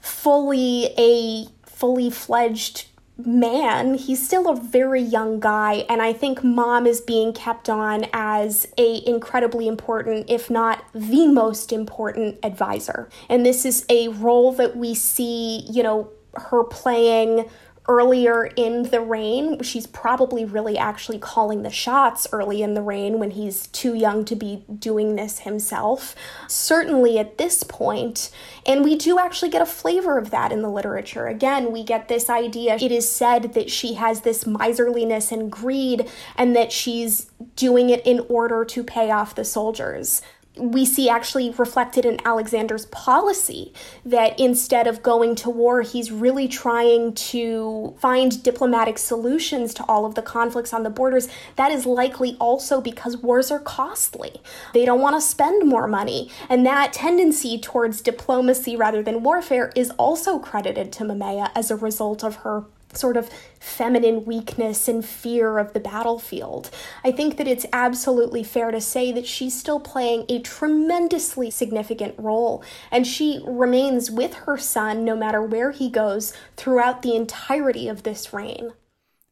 fully 0.01 0.87
a 0.97 1.49
fully 1.79 2.11
fledged 2.11 2.87
man. 3.25 3.95
He's 3.95 4.25
still 4.25 4.49
a 4.49 4.57
very 4.57 5.03
young 5.03 5.41
guy 5.41 5.85
and 5.89 6.01
i 6.01 6.13
think 6.13 6.45
mom 6.45 6.87
is 6.87 7.01
being 7.01 7.33
kept 7.33 7.69
on 7.69 8.07
as 8.13 8.69
a 8.79 9.03
incredibly 9.07 9.67
important 9.67 10.31
if 10.31 10.49
not 10.51 10.85
the 10.95 11.27
most 11.27 11.73
important 11.73 12.39
advisor. 12.43 13.09
And 13.29 13.45
this 13.45 13.65
is 13.65 13.85
a 13.89 14.09
role 14.09 14.53
that 14.53 14.77
we 14.77 14.95
see 14.95 15.67
you 15.71 15.83
know 15.83 16.11
her 16.35 16.63
playing 16.65 17.49
earlier 17.89 18.45
in 18.57 18.85
the 18.85 19.01
reign. 19.01 19.63
She's 19.63 19.87
probably 19.87 20.45
really 20.45 20.77
actually 20.77 21.19
calling 21.19 21.63
the 21.63 21.71
shots 21.71 22.27
early 22.33 22.63
in 22.63 22.75
the 22.75 22.83
reign 22.83 23.19
when 23.19 23.33
he's 23.33 23.67
too 23.69 23.95
young 23.95 24.25
to 24.27 24.37
be 24.37 24.65
doing 24.79 25.17
this 25.17 25.41
himself. 25.41 26.15
Certainly 26.47 27.19
at 27.19 27.39
this 27.39 27.63
point, 27.63 28.31
and 28.67 28.85
we 28.85 28.95
do 28.95 29.19
actually 29.19 29.51
get 29.51 29.63
a 29.63 29.67
flavor 29.67 30.19
of 30.19 30.31
that 30.31 30.53
in 30.53 30.63
the 30.63 30.71
literature. 30.71 31.27
Again, 31.27 31.73
we 31.73 31.83
get 31.83 32.09
this 32.09 32.29
idea 32.29 32.77
it 32.77 32.93
is 32.93 33.11
said 33.11 33.55
that 33.55 33.71
she 33.71 33.95
has 33.95 34.21
this 34.21 34.47
miserliness 34.47 35.33
and 35.33 35.51
greed 35.51 36.09
and 36.37 36.55
that 36.55 36.71
she's 36.71 37.31
doing 37.57 37.91
it 37.91 38.07
in 38.07 38.21
order 38.29 38.65
to 38.65 38.85
pay 38.85 39.11
off 39.11 39.35
the 39.35 39.45
soldiers 39.45 40.23
we 40.59 40.85
see 40.85 41.09
actually 41.09 41.51
reflected 41.51 42.05
in 42.05 42.19
Alexander's 42.25 42.87
policy 42.87 43.73
that 44.05 44.39
instead 44.39 44.87
of 44.87 45.03
going 45.03 45.35
to 45.37 45.51
war, 45.51 45.83
he's 45.83 46.11
really 46.11 46.49
trying 46.49 47.15
to 47.15 47.95
find 47.99 48.43
diplomatic 48.43 48.99
solutions 48.99 49.73
to 49.75 49.85
all 49.85 50.05
of 50.05 50.15
the 50.15 50.23
conflicts 50.23 50.73
on 50.73 50.83
the 50.83 50.91
borders. 50.91 51.29
That 51.57 51.73
is 51.73 51.87
likely 51.87 52.37
also 52.41 52.81
because 52.81 53.17
wars 53.17 53.51
are 53.51 53.61
costly. 53.61 54.41
They 54.75 54.85
don't 54.85 55.01
want 55.01 55.17
to 55.17 55.21
spend 55.21 55.69
more 55.69 55.87
money. 55.87 56.31
And 56.49 56.67
that 56.67 56.93
tendency 56.93 57.59
towards 57.59 58.01
diplomacy 58.01 58.77
rather 58.77 59.03
than 59.03 59.23
warfare 59.23 59.73
is 59.75 59.91
also 59.93 60.39
credited 60.39 60.93
to 60.93 61.05
Mamaea 61.05 61.51
as 61.55 61.71
a 61.71 61.77
result 61.77 62.25
of 62.25 62.37
her 62.37 62.65
sort 62.95 63.17
of 63.17 63.31
feminine 63.61 64.25
weakness 64.25 64.89
and 64.89 65.05
fear 65.05 65.59
of 65.59 65.73
the 65.73 65.81
battlefield. 65.81 66.71
I 67.05 67.13
think 67.13 67.37
that 67.37 67.49
it's 67.49 67.67
absolutely 67.73 68.43
fair 68.43 68.71
to 68.71 68.81
say 68.81 69.13
that 69.13 69.27
she's 69.27 69.59
still 69.59 69.81
playing 69.81 70.25
a 70.29 70.41
tremendously 70.41 71.51
significant 71.51 72.15
role, 72.19 72.63
and 72.91 73.07
she 73.07 73.43
remains 73.47 74.11
with 74.11 74.35
her 74.35 74.57
son 74.57 75.05
no 75.05 75.17
matter 75.17 75.43
where 75.43 75.73
he 75.73 75.91
goes 75.91 76.33
throughout 76.57 77.03
the 77.03 77.15
entirety 77.15 77.89
of 77.89 78.03
this 78.03 78.33
reign. 78.33 78.73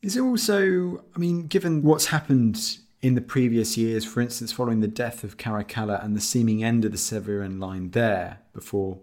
Is 0.02 0.16
it 0.16 0.20
also, 0.20 1.04
I 1.14 1.18
mean, 1.18 1.46
given 1.46 1.82
what's 1.82 2.06
happened 2.06 2.78
in 3.02 3.14
the 3.14 3.20
previous 3.20 3.76
years, 3.76 4.04
for 4.04 4.20
instance, 4.20 4.52
following 4.52 4.80
the 4.80 4.88
death 4.88 5.24
of 5.24 5.36
Caracalla 5.36 6.04
and 6.04 6.16
the 6.16 6.20
seeming 6.20 6.62
end 6.62 6.84
of 6.84 6.92
the 6.92 6.98
Severan 6.98 7.58
line 7.58 7.90
there 7.90 8.40
before 8.52 9.00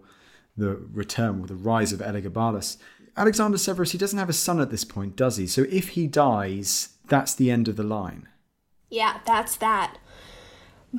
the 0.56 0.76
return 0.92 1.40
or 1.40 1.46
the 1.46 1.54
rise 1.54 1.92
of 1.92 2.00
Elagabalus, 2.00 2.76
Alexander 3.16 3.58
Severus, 3.58 3.92
he 3.92 3.98
doesn't 3.98 4.18
have 4.18 4.28
a 4.28 4.32
son 4.32 4.60
at 4.60 4.70
this 4.70 4.84
point, 4.84 5.16
does 5.16 5.36
he? 5.36 5.46
So 5.46 5.66
if 5.70 5.90
he 5.90 6.06
dies, 6.06 6.90
that's 7.06 7.34
the 7.34 7.50
end 7.50 7.68
of 7.68 7.76
the 7.76 7.84
line. 7.84 8.28
Yeah, 8.90 9.20
that's 9.26 9.56
that. 9.56 9.98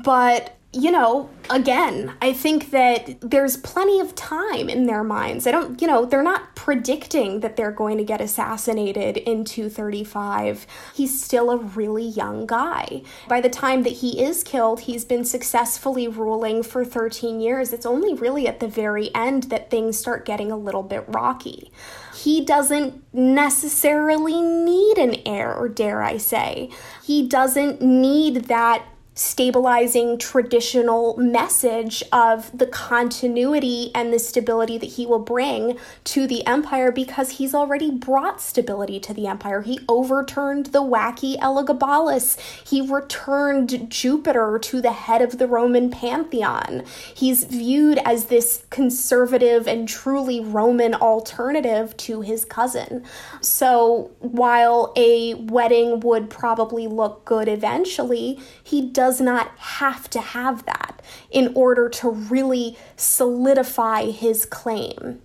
But 0.03 0.55
you 0.75 0.91
know, 0.91 1.29
again, 1.49 2.13
I 2.21 2.33
think 2.33 2.71
that 2.71 3.21
there's 3.21 3.55
plenty 3.55 4.01
of 4.01 4.13
time 4.13 4.67
in 4.67 4.87
their 4.87 5.05
minds. 5.05 5.47
I 5.47 5.51
don't, 5.51 5.81
you 5.81 5.87
know, 5.87 6.03
they're 6.03 6.21
not 6.21 6.53
predicting 6.53 7.39
that 7.39 7.55
they're 7.55 7.71
going 7.71 7.97
to 7.97 8.03
get 8.03 8.19
assassinated 8.19 9.15
in 9.15 9.45
235. 9.45 10.67
He's 10.93 11.23
still 11.23 11.49
a 11.49 11.57
really 11.57 12.03
young 12.03 12.45
guy. 12.45 13.03
By 13.29 13.39
the 13.39 13.49
time 13.49 13.83
that 13.83 13.93
he 13.93 14.21
is 14.21 14.43
killed, 14.43 14.81
he's 14.81 15.05
been 15.05 15.23
successfully 15.23 16.09
ruling 16.09 16.61
for 16.61 16.83
13 16.83 17.39
years. 17.39 17.71
It's 17.71 17.85
only 17.85 18.13
really 18.13 18.45
at 18.45 18.59
the 18.59 18.67
very 18.67 19.15
end 19.15 19.43
that 19.43 19.69
things 19.69 19.97
start 19.97 20.25
getting 20.25 20.51
a 20.51 20.57
little 20.57 20.83
bit 20.83 21.05
rocky. 21.07 21.71
He 22.13 22.43
doesn't 22.43 23.01
necessarily 23.13 24.41
need 24.41 24.97
an 24.97 25.21
heir, 25.25 25.55
or 25.55 25.69
dare 25.69 26.03
I 26.03 26.17
say. 26.17 26.69
He 27.01 27.25
doesn't 27.25 27.81
need 27.81 28.45
that 28.45 28.85
stabilizing 29.16 30.18
traditional 30.18 31.16
message 31.16 32.03
of 32.11 32.55
the 32.55 32.68
continuity 32.68 33.89
and 33.95 34.11
the 34.11 34.20
stability 34.20 34.78
that 34.78 34.91
he 34.91 35.05
will 35.05 35.20
bring 35.20 35.78
to 36.03 36.28
the 36.28 36.45
empire 36.45 36.91
because 36.91 37.32
he's 37.32 37.55
already 37.55 37.89
brought 37.89 38.41
stability 38.41 38.99
to 38.99 39.13
the 39.13 39.26
empire. 39.26 39.61
He 39.61 39.80
overturned 39.88 40.68
the 40.68 40.84
wacky 40.84 41.39
Elagabalus. 41.39 42.38
He 42.68 42.82
returned 42.82 43.89
Jupiter 43.89 44.59
to 44.59 44.82
the 44.82 44.91
head 44.91 45.22
of 45.22 45.38
the 45.38 45.47
Roman 45.47 45.89
pantheon. 45.89 46.84
He's 47.13 47.45
viewed 47.45 47.99
as 47.99 48.26
this 48.26 48.66
conservative 48.70 49.66
and 49.66 49.88
truly 49.88 50.41
Roman 50.41 50.93
alternative 50.93 51.95
to 51.97 52.20
his 52.20 52.43
cousin. 52.43 53.05
So 53.39 54.11
while 54.20 54.91
a 54.97 55.36
wedding 55.36 56.01
would 56.01 56.30
probably 56.30 56.88
look 56.88 57.24
good 57.24 57.47
eventually, 57.47 58.41
he 58.61 58.82
does 58.89 59.04
does 59.05 59.21
not 59.21 59.51
have 59.57 60.09
to 60.09 60.19
have 60.19 60.65
that 60.65 60.99
in 61.29 61.51
order 61.53 61.87
to 61.87 62.09
really 62.09 62.75
solidify 62.95 64.05
his 64.05 64.47
claim. 64.47 65.21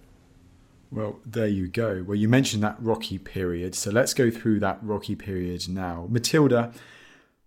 Well, 0.90 1.18
there 1.24 1.46
you 1.46 1.66
go. 1.66 2.04
Well, 2.06 2.18
you 2.18 2.28
mentioned 2.28 2.62
that 2.62 2.76
rocky 2.78 3.16
period, 3.16 3.74
so 3.74 3.90
let's 3.90 4.12
go 4.12 4.30
through 4.30 4.60
that 4.60 4.80
rocky 4.82 5.14
period 5.14 5.66
now. 5.66 6.06
Matilda, 6.10 6.74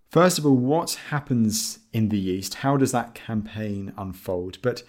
first 0.09 0.39
of 0.39 0.45
all, 0.47 0.55
what 0.55 0.93
happens 1.11 1.77
in 1.91 2.09
the 2.09 2.19
East? 2.19 2.55
How 2.65 2.77
does 2.77 2.93
that 2.93 3.13
campaign 3.13 3.93
unfold? 3.95 4.57
But 4.63 4.81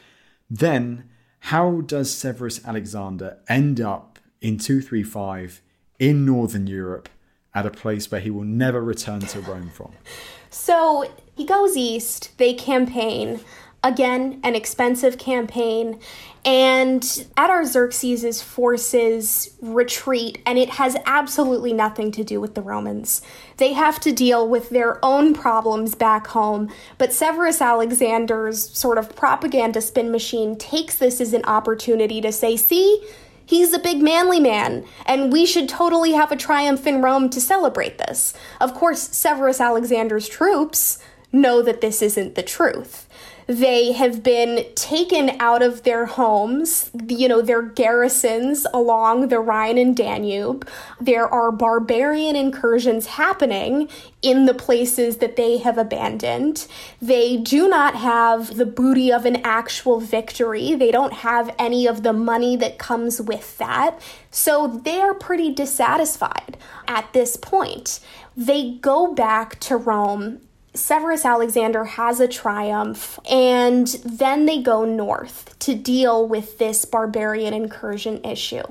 then, 0.49 1.11
how 1.51 1.83
does 1.83 2.11
Severus 2.11 2.65
Alexander 2.65 3.37
end 3.51 3.83
up 3.83 4.19
in 4.41 4.57
235 4.57 5.61
in 5.99 6.25
Northern 6.25 6.67
Europe 6.67 7.11
at 7.55 7.67
a 7.67 7.71
place 7.71 8.11
where 8.11 8.23
he 8.23 8.31
will 8.31 8.45
never 8.45 8.83
return 8.83 9.21
to 9.21 9.41
Rome 9.41 9.69
from? 9.69 9.93
So 10.55 11.11
he 11.35 11.45
goes 11.45 11.77
east, 11.77 12.31
they 12.39 12.55
campaign. 12.55 13.41
Again, 13.83 14.41
an 14.45 14.55
expensive 14.55 15.19
campaign. 15.19 15.99
And 16.45 17.27
Artaxerxes' 17.37 18.41
forces 18.41 19.57
retreat, 19.61 20.41
and 20.47 20.57
it 20.57 20.71
has 20.71 20.97
absolutely 21.07 21.73
nothing 21.73 22.13
to 22.13 22.23
do 22.23 22.41
with 22.41 22.55
the 22.55 22.63
Romans. 22.63 23.21
They 23.57 23.73
have 23.73 23.99
to 24.01 24.13
deal 24.13 24.49
with 24.49 24.71
their 24.71 25.05
own 25.05 25.35
problems 25.35 25.97
back 25.97 26.29
home, 26.29 26.71
but 26.99 27.13
Severus 27.13 27.61
Alexander's 27.61 28.71
sort 28.79 28.97
of 28.97 29.17
propaganda 29.17 29.81
spin 29.81 30.13
machine 30.13 30.57
takes 30.57 30.97
this 30.97 31.21
as 31.21 31.33
an 31.33 31.45
opportunity 31.47 32.21
to 32.21 32.31
say, 32.31 32.57
see, 32.57 33.05
He's 33.47 33.73
a 33.73 33.79
big 33.79 34.01
manly 34.01 34.41
man, 34.41 34.85
and 35.07 35.33
we 35.33 35.45
should 35.45 35.69
totally 35.69 36.13
have 36.13 36.33
a 36.33 36.37
triumph 36.37 36.87
in 36.87 37.03
Rome 37.03 37.29
to 37.31 37.41
celebrate 37.41 37.99
this. 37.99 38.35
Of 38.61 38.75
course, 38.75 39.01
Severus 39.01 39.61
Alexander's 39.61 40.29
troops 40.29 40.99
know 41.31 41.61
that 41.63 41.81
this 41.81 42.01
isn't 42.01 42.37
the 42.37 42.43
truth. 42.43 43.09
They 43.47 43.93
have 43.93 44.23
been 44.23 44.65
taken 44.75 45.31
out 45.39 45.63
of 45.63 45.83
their 45.83 46.07
homes, 46.07 46.91
you 47.09 47.29
know, 47.29 47.43
their 47.43 47.63
garrisons 47.63 48.67
along 48.73 49.29
the 49.29 49.39
Rhine 49.39 49.77
and 49.77 49.97
Danube. 49.97 50.69
There 51.01 51.29
are 51.29 51.53
barbarian 51.53 52.37
incursions 52.37 53.07
happening 53.07 53.89
in 54.23 54.47
the 54.47 54.55
places 54.55 55.19
that 55.19 55.37
they 55.37 55.59
have 55.59 55.77
abandoned. 55.77 56.67
They 57.03 57.37
do 57.37 57.69
not 57.69 57.97
have 57.97 58.57
the 58.57 58.67
booty 58.67 59.13
of 59.13 59.27
an 59.27 59.37
actual 59.45 60.01
victory. 60.01 60.75
They 60.75 60.91
don't 60.91 61.13
have 61.13 61.55
any 61.59 61.87
of 61.87 62.03
the 62.03 62.15
money 62.15 62.57
that 62.57 62.79
comes 62.79 63.21
with 63.21 63.59
that. 63.59 64.01
So 64.31 64.81
they're 64.85 65.15
pretty 65.15 65.53
dissatisfied 65.53 66.57
at 66.89 67.13
this 67.13 67.37
point. 67.37 68.01
They 68.37 68.73
go 68.81 69.13
back 69.13 69.61
to 69.61 69.77
Rome 69.77 70.41
Severus 70.75 71.25
Alexander 71.25 71.85
has 71.85 72.19
a 72.19 72.27
triumph, 72.27 73.19
and 73.31 73.87
then 74.05 74.47
they 74.47 74.61
go 74.61 74.85
north 74.85 75.57
to 75.61 75.75
deal 75.75 76.27
with 76.27 76.59
this 76.59 76.85
barbarian 76.85 77.55
incursion 77.55 78.25
issue. 78.25 78.65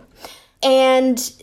And 0.62 1.34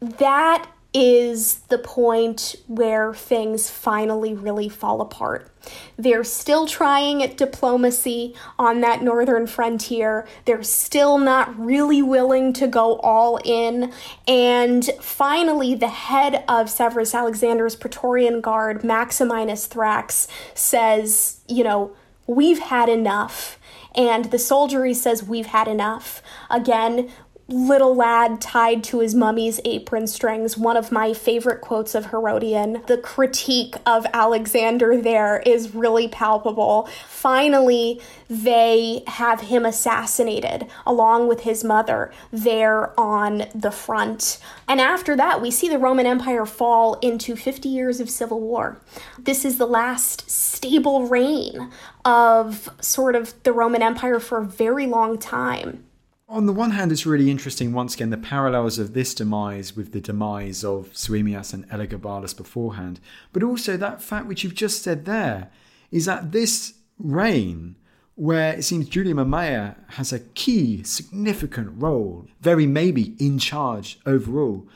that 0.00 0.70
is 0.92 1.60
the 1.68 1.78
point 1.78 2.56
where 2.66 3.14
things 3.14 3.70
finally 3.70 4.34
really 4.34 4.68
fall 4.68 5.00
apart. 5.00 5.48
They're 5.96 6.24
still 6.24 6.66
trying 6.66 7.22
at 7.22 7.36
diplomacy 7.36 8.34
on 8.58 8.80
that 8.80 9.02
northern 9.02 9.46
frontier. 9.46 10.26
They're 10.46 10.62
still 10.62 11.18
not 11.18 11.56
really 11.58 12.02
willing 12.02 12.52
to 12.54 12.66
go 12.66 12.96
all 13.00 13.38
in. 13.44 13.92
And 14.26 14.84
finally, 15.00 15.74
the 15.74 15.88
head 15.88 16.44
of 16.48 16.68
Severus 16.70 17.14
Alexander's 17.14 17.76
Praetorian 17.76 18.40
Guard, 18.40 18.82
Maximinus 18.82 19.68
Thrax, 19.68 20.26
says, 20.54 21.40
you 21.46 21.62
know, 21.62 21.92
we've 22.26 22.60
had 22.60 22.88
enough. 22.88 23.58
And 23.94 24.26
the 24.26 24.38
soldiery 24.38 24.94
says, 24.94 25.22
We've 25.22 25.46
had 25.46 25.66
enough. 25.66 26.22
Again, 26.48 27.10
little 27.50 27.96
lad 27.96 28.40
tied 28.40 28.84
to 28.84 29.00
his 29.00 29.14
mummy's 29.14 29.60
apron 29.64 30.06
strings, 30.06 30.56
one 30.56 30.76
of 30.76 30.92
my 30.92 31.12
favorite 31.12 31.60
quotes 31.60 31.94
of 31.94 32.06
Herodian. 32.06 32.82
The 32.86 32.96
critique 32.96 33.74
of 33.84 34.06
Alexander 34.12 35.00
there 35.00 35.42
is 35.44 35.74
really 35.74 36.06
palpable. 36.06 36.88
Finally, 37.08 38.00
they 38.28 39.02
have 39.08 39.40
him 39.40 39.66
assassinated 39.66 40.66
along 40.86 41.26
with 41.26 41.40
his 41.40 41.64
mother 41.64 42.12
there 42.30 42.98
on 42.98 43.46
the 43.54 43.72
front. 43.72 44.38
And 44.68 44.80
after 44.80 45.16
that, 45.16 45.42
we 45.42 45.50
see 45.50 45.68
the 45.68 45.78
Roman 45.78 46.06
Empire 46.06 46.46
fall 46.46 46.94
into 47.00 47.34
50 47.34 47.68
years 47.68 47.98
of 47.98 48.08
civil 48.08 48.40
war. 48.40 48.80
This 49.18 49.44
is 49.44 49.58
the 49.58 49.66
last 49.66 50.30
stable 50.30 51.08
reign 51.08 51.70
of 52.04 52.70
sort 52.80 53.16
of 53.16 53.34
the 53.42 53.52
Roman 53.52 53.82
Empire 53.82 54.20
for 54.20 54.38
a 54.38 54.44
very 54.44 54.86
long 54.86 55.18
time. 55.18 55.84
On 56.30 56.46
the 56.46 56.52
one 56.52 56.70
hand, 56.70 56.92
it's 56.92 57.04
really 57.04 57.28
interesting, 57.28 57.72
once 57.72 57.96
again, 57.96 58.10
the 58.10 58.16
parallels 58.16 58.78
of 58.78 58.94
this 58.94 59.14
demise 59.14 59.74
with 59.74 59.90
the 59.90 60.00
demise 60.00 60.62
of 60.62 60.92
Soaemias 60.92 61.52
and 61.52 61.68
Elagabalus 61.70 62.36
beforehand. 62.36 63.00
But 63.32 63.42
also 63.42 63.76
that 63.76 64.00
fact 64.00 64.26
which 64.26 64.44
you've 64.44 64.54
just 64.54 64.80
said 64.80 65.06
there 65.06 65.50
is 65.90 66.04
that 66.04 66.30
this 66.30 66.74
reign, 67.00 67.74
where 68.14 68.52
it 68.52 68.62
seems 68.62 68.88
Julia 68.88 69.12
Mamaea 69.12 69.74
has 69.94 70.12
a 70.12 70.20
key, 70.20 70.84
significant 70.84 71.70
role, 71.74 72.28
very 72.40 72.64
maybe 72.64 73.16
in 73.18 73.40
charge 73.40 73.98
overall. 74.06 74.68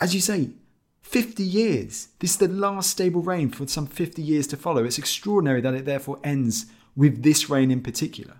As 0.00 0.12
you 0.12 0.20
say, 0.20 0.50
50 1.02 1.44
years. 1.44 2.08
This 2.18 2.32
is 2.32 2.36
the 2.38 2.48
last 2.48 2.90
stable 2.90 3.22
reign 3.22 3.50
for 3.50 3.68
some 3.68 3.86
50 3.86 4.22
years 4.22 4.48
to 4.48 4.56
follow. 4.56 4.84
It's 4.84 4.98
extraordinary 4.98 5.60
that 5.60 5.74
it 5.74 5.84
therefore 5.84 6.18
ends 6.24 6.66
with 6.96 7.22
this 7.22 7.48
reign 7.48 7.70
in 7.70 7.80
particular. 7.80 8.38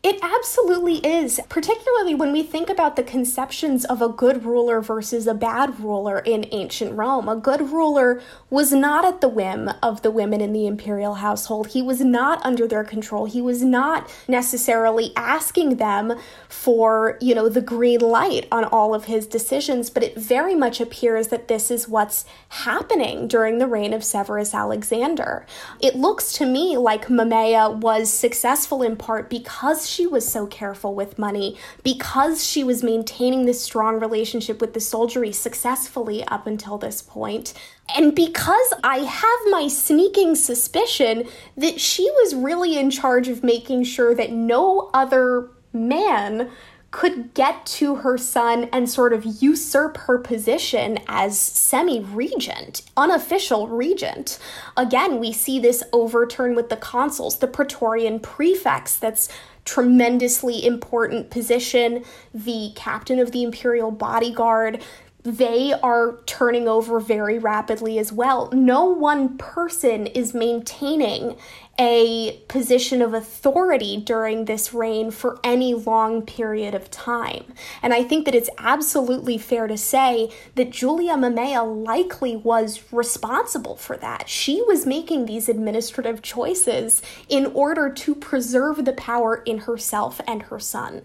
It 0.00 0.20
absolutely 0.22 0.98
is, 0.98 1.40
particularly 1.48 2.14
when 2.14 2.32
we 2.32 2.44
think 2.44 2.70
about 2.70 2.94
the 2.94 3.02
conceptions 3.02 3.84
of 3.84 4.00
a 4.00 4.08
good 4.08 4.44
ruler 4.44 4.80
versus 4.80 5.26
a 5.26 5.34
bad 5.34 5.80
ruler 5.80 6.20
in 6.20 6.46
ancient 6.52 6.96
Rome. 6.96 7.28
A 7.28 7.34
good 7.34 7.72
ruler 7.72 8.22
was 8.48 8.70
not 8.70 9.04
at 9.04 9.20
the 9.20 9.28
whim 9.28 9.68
of 9.82 10.02
the 10.02 10.12
women 10.12 10.40
in 10.40 10.52
the 10.52 10.68
imperial 10.68 11.14
household. 11.14 11.68
He 11.68 11.82
was 11.82 12.00
not 12.00 12.44
under 12.46 12.68
their 12.68 12.84
control. 12.84 13.24
He 13.24 13.42
was 13.42 13.64
not 13.64 14.08
necessarily 14.28 15.12
asking 15.16 15.76
them 15.76 16.14
for, 16.48 17.18
you 17.20 17.34
know, 17.34 17.48
the 17.48 17.60
green 17.60 18.00
light 18.00 18.46
on 18.52 18.64
all 18.64 18.94
of 18.94 19.06
his 19.06 19.26
decisions, 19.26 19.90
but 19.90 20.04
it 20.04 20.16
very 20.16 20.54
much 20.54 20.80
appears 20.80 21.28
that 21.28 21.48
this 21.48 21.72
is 21.72 21.88
what's 21.88 22.24
happening 22.50 23.26
during 23.26 23.58
the 23.58 23.66
reign 23.66 23.92
of 23.92 24.04
Severus 24.04 24.54
Alexander. 24.54 25.44
It 25.80 25.96
looks 25.96 26.32
to 26.34 26.46
me 26.46 26.76
like 26.76 27.06
Mamaea 27.06 27.74
was 27.74 28.12
successful 28.12 28.82
in 28.82 28.94
part 28.94 29.28
because 29.28 29.87
she 29.88 30.06
was 30.06 30.30
so 30.30 30.46
careful 30.46 30.94
with 30.94 31.18
money, 31.18 31.56
because 31.82 32.46
she 32.46 32.62
was 32.62 32.82
maintaining 32.82 33.46
this 33.46 33.62
strong 33.62 33.98
relationship 33.98 34.60
with 34.60 34.74
the 34.74 34.80
soldiery 34.80 35.32
successfully 35.32 36.22
up 36.24 36.46
until 36.46 36.78
this 36.78 37.02
point, 37.02 37.54
and 37.96 38.14
because 38.14 38.72
I 38.84 38.98
have 38.98 39.40
my 39.50 39.68
sneaking 39.68 40.34
suspicion 40.34 41.26
that 41.56 41.80
she 41.80 42.10
was 42.10 42.34
really 42.34 42.78
in 42.78 42.90
charge 42.90 43.28
of 43.28 43.42
making 43.42 43.84
sure 43.84 44.14
that 44.14 44.30
no 44.30 44.90
other 44.92 45.50
man 45.72 46.50
could 46.90 47.34
get 47.34 47.66
to 47.66 47.96
her 47.96 48.16
son 48.16 48.64
and 48.72 48.88
sort 48.88 49.12
of 49.12 49.42
usurp 49.42 49.98
her 49.98 50.16
position 50.16 50.98
as 51.06 51.38
semi 51.38 52.00
regent, 52.00 52.80
unofficial 52.96 53.68
regent. 53.68 54.38
Again, 54.74 55.20
we 55.20 55.30
see 55.30 55.58
this 55.58 55.82
overturn 55.92 56.54
with 56.54 56.70
the 56.70 56.76
consuls, 56.76 57.38
the 57.38 57.46
Praetorian 57.46 58.20
prefects, 58.20 58.96
that's 58.96 59.28
tremendously 59.68 60.64
important 60.64 61.28
position, 61.28 62.02
the 62.32 62.72
captain 62.74 63.18
of 63.18 63.32
the 63.32 63.42
imperial 63.42 63.90
bodyguard, 63.90 64.82
they 65.24 65.74
are 65.82 66.20
turning 66.24 66.66
over 66.66 66.98
very 66.98 67.38
rapidly 67.38 67.98
as 67.98 68.10
well. 68.10 68.50
No 68.50 68.86
one 68.86 69.36
person 69.36 70.06
is 70.06 70.32
maintaining 70.32 71.36
a 71.78 72.40
position 72.48 73.00
of 73.00 73.14
authority 73.14 73.96
during 73.96 74.44
this 74.44 74.74
reign 74.74 75.10
for 75.10 75.38
any 75.44 75.74
long 75.74 76.22
period 76.22 76.74
of 76.74 76.90
time. 76.90 77.44
And 77.82 77.94
I 77.94 78.02
think 78.02 78.24
that 78.24 78.34
it's 78.34 78.50
absolutely 78.58 79.38
fair 79.38 79.68
to 79.68 79.76
say 79.76 80.30
that 80.56 80.70
Julia 80.70 81.14
Mamaea 81.14 81.86
likely 81.86 82.34
was 82.36 82.82
responsible 82.92 83.76
for 83.76 83.96
that. 83.98 84.28
She 84.28 84.60
was 84.62 84.86
making 84.86 85.26
these 85.26 85.48
administrative 85.48 86.20
choices 86.20 87.00
in 87.28 87.46
order 87.46 87.88
to 87.90 88.14
preserve 88.14 88.84
the 88.84 88.92
power 88.92 89.36
in 89.46 89.58
herself 89.58 90.20
and 90.26 90.42
her 90.44 90.58
son. 90.58 91.02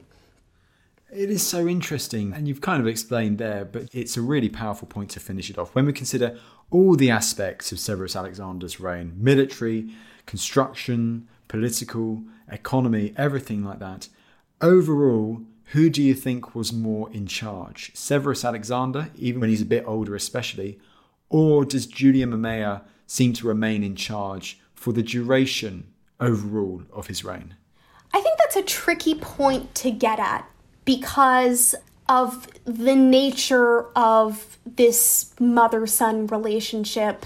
It 1.16 1.30
is 1.30 1.46
so 1.46 1.68
interesting, 1.68 2.34
and 2.34 2.48
you've 2.48 2.62
kind 2.62 2.82
of 2.82 2.88
explained 2.88 3.38
there, 3.38 3.66
but 3.66 3.90
it's 3.94 4.18
a 4.18 4.22
really 4.22 4.50
powerful 4.50 4.88
point 4.88 5.12
to 5.12 5.20
finish 5.20 5.52
it 5.52 5.60
off. 5.60 5.76
When 5.76 5.86
we 5.86 5.94
consider 5.94 6.40
all 6.72 6.96
the 6.96 7.12
aspects 7.12 7.72
of 7.72 7.80
Severus 7.80 8.16
Alexander's 8.16 8.80
reign 8.80 9.14
military, 9.18 9.92
construction, 10.26 11.28
political, 11.48 12.24
economy, 12.50 13.14
everything 13.18 13.64
like 13.64 13.80
that 13.80 14.08
overall, 14.64 15.42
who 15.74 15.90
do 15.90 16.02
you 16.02 16.16
think 16.16 16.56
was 16.56 16.74
more 16.74 17.12
in 17.12 17.28
charge? 17.28 17.92
Severus 17.94 18.46
Alexander, 18.46 19.10
even 19.16 19.42
when 19.42 19.50
he's 19.50 19.62
a 19.62 19.66
bit 19.66 19.84
older, 19.86 20.16
especially, 20.16 20.80
or 21.30 21.66
does 21.66 21.86
Julia 21.86 22.26
Mamaea 22.26 22.82
seem 23.06 23.34
to 23.34 23.48
remain 23.48 23.84
in 23.84 23.96
charge 23.96 24.60
for 24.74 24.94
the 24.94 25.04
duration 25.04 25.88
overall 26.20 26.84
of 26.92 27.08
his 27.08 27.24
reign? 27.24 27.56
I 28.14 28.22
think 28.22 28.38
that's 28.40 28.56
a 28.56 28.64
tricky 28.64 29.16
point 29.16 29.76
to 29.76 29.92
get 29.92 30.20
at 30.20 30.48
because 30.86 31.76
of 32.08 32.48
the 32.66 32.96
nature 32.96 33.88
of 33.98 34.58
this 34.66 35.34
mother 35.40 35.88
son 35.88 36.28
relationship. 36.28 37.26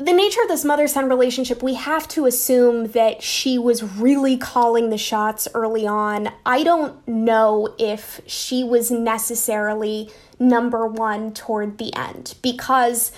The 0.00 0.14
nature 0.14 0.40
of 0.40 0.48
this 0.48 0.64
mother 0.64 0.88
son 0.88 1.10
relationship, 1.10 1.62
we 1.62 1.74
have 1.74 2.08
to 2.08 2.24
assume 2.24 2.92
that 2.92 3.22
she 3.22 3.58
was 3.58 3.82
really 3.82 4.38
calling 4.38 4.88
the 4.88 4.96
shots 4.96 5.46
early 5.52 5.86
on. 5.86 6.32
I 6.46 6.62
don't 6.62 7.06
know 7.06 7.74
if 7.78 8.22
she 8.24 8.64
was 8.64 8.90
necessarily 8.90 10.08
number 10.38 10.86
one 10.86 11.34
toward 11.34 11.76
the 11.76 11.94
end 11.94 12.34
because 12.40 13.12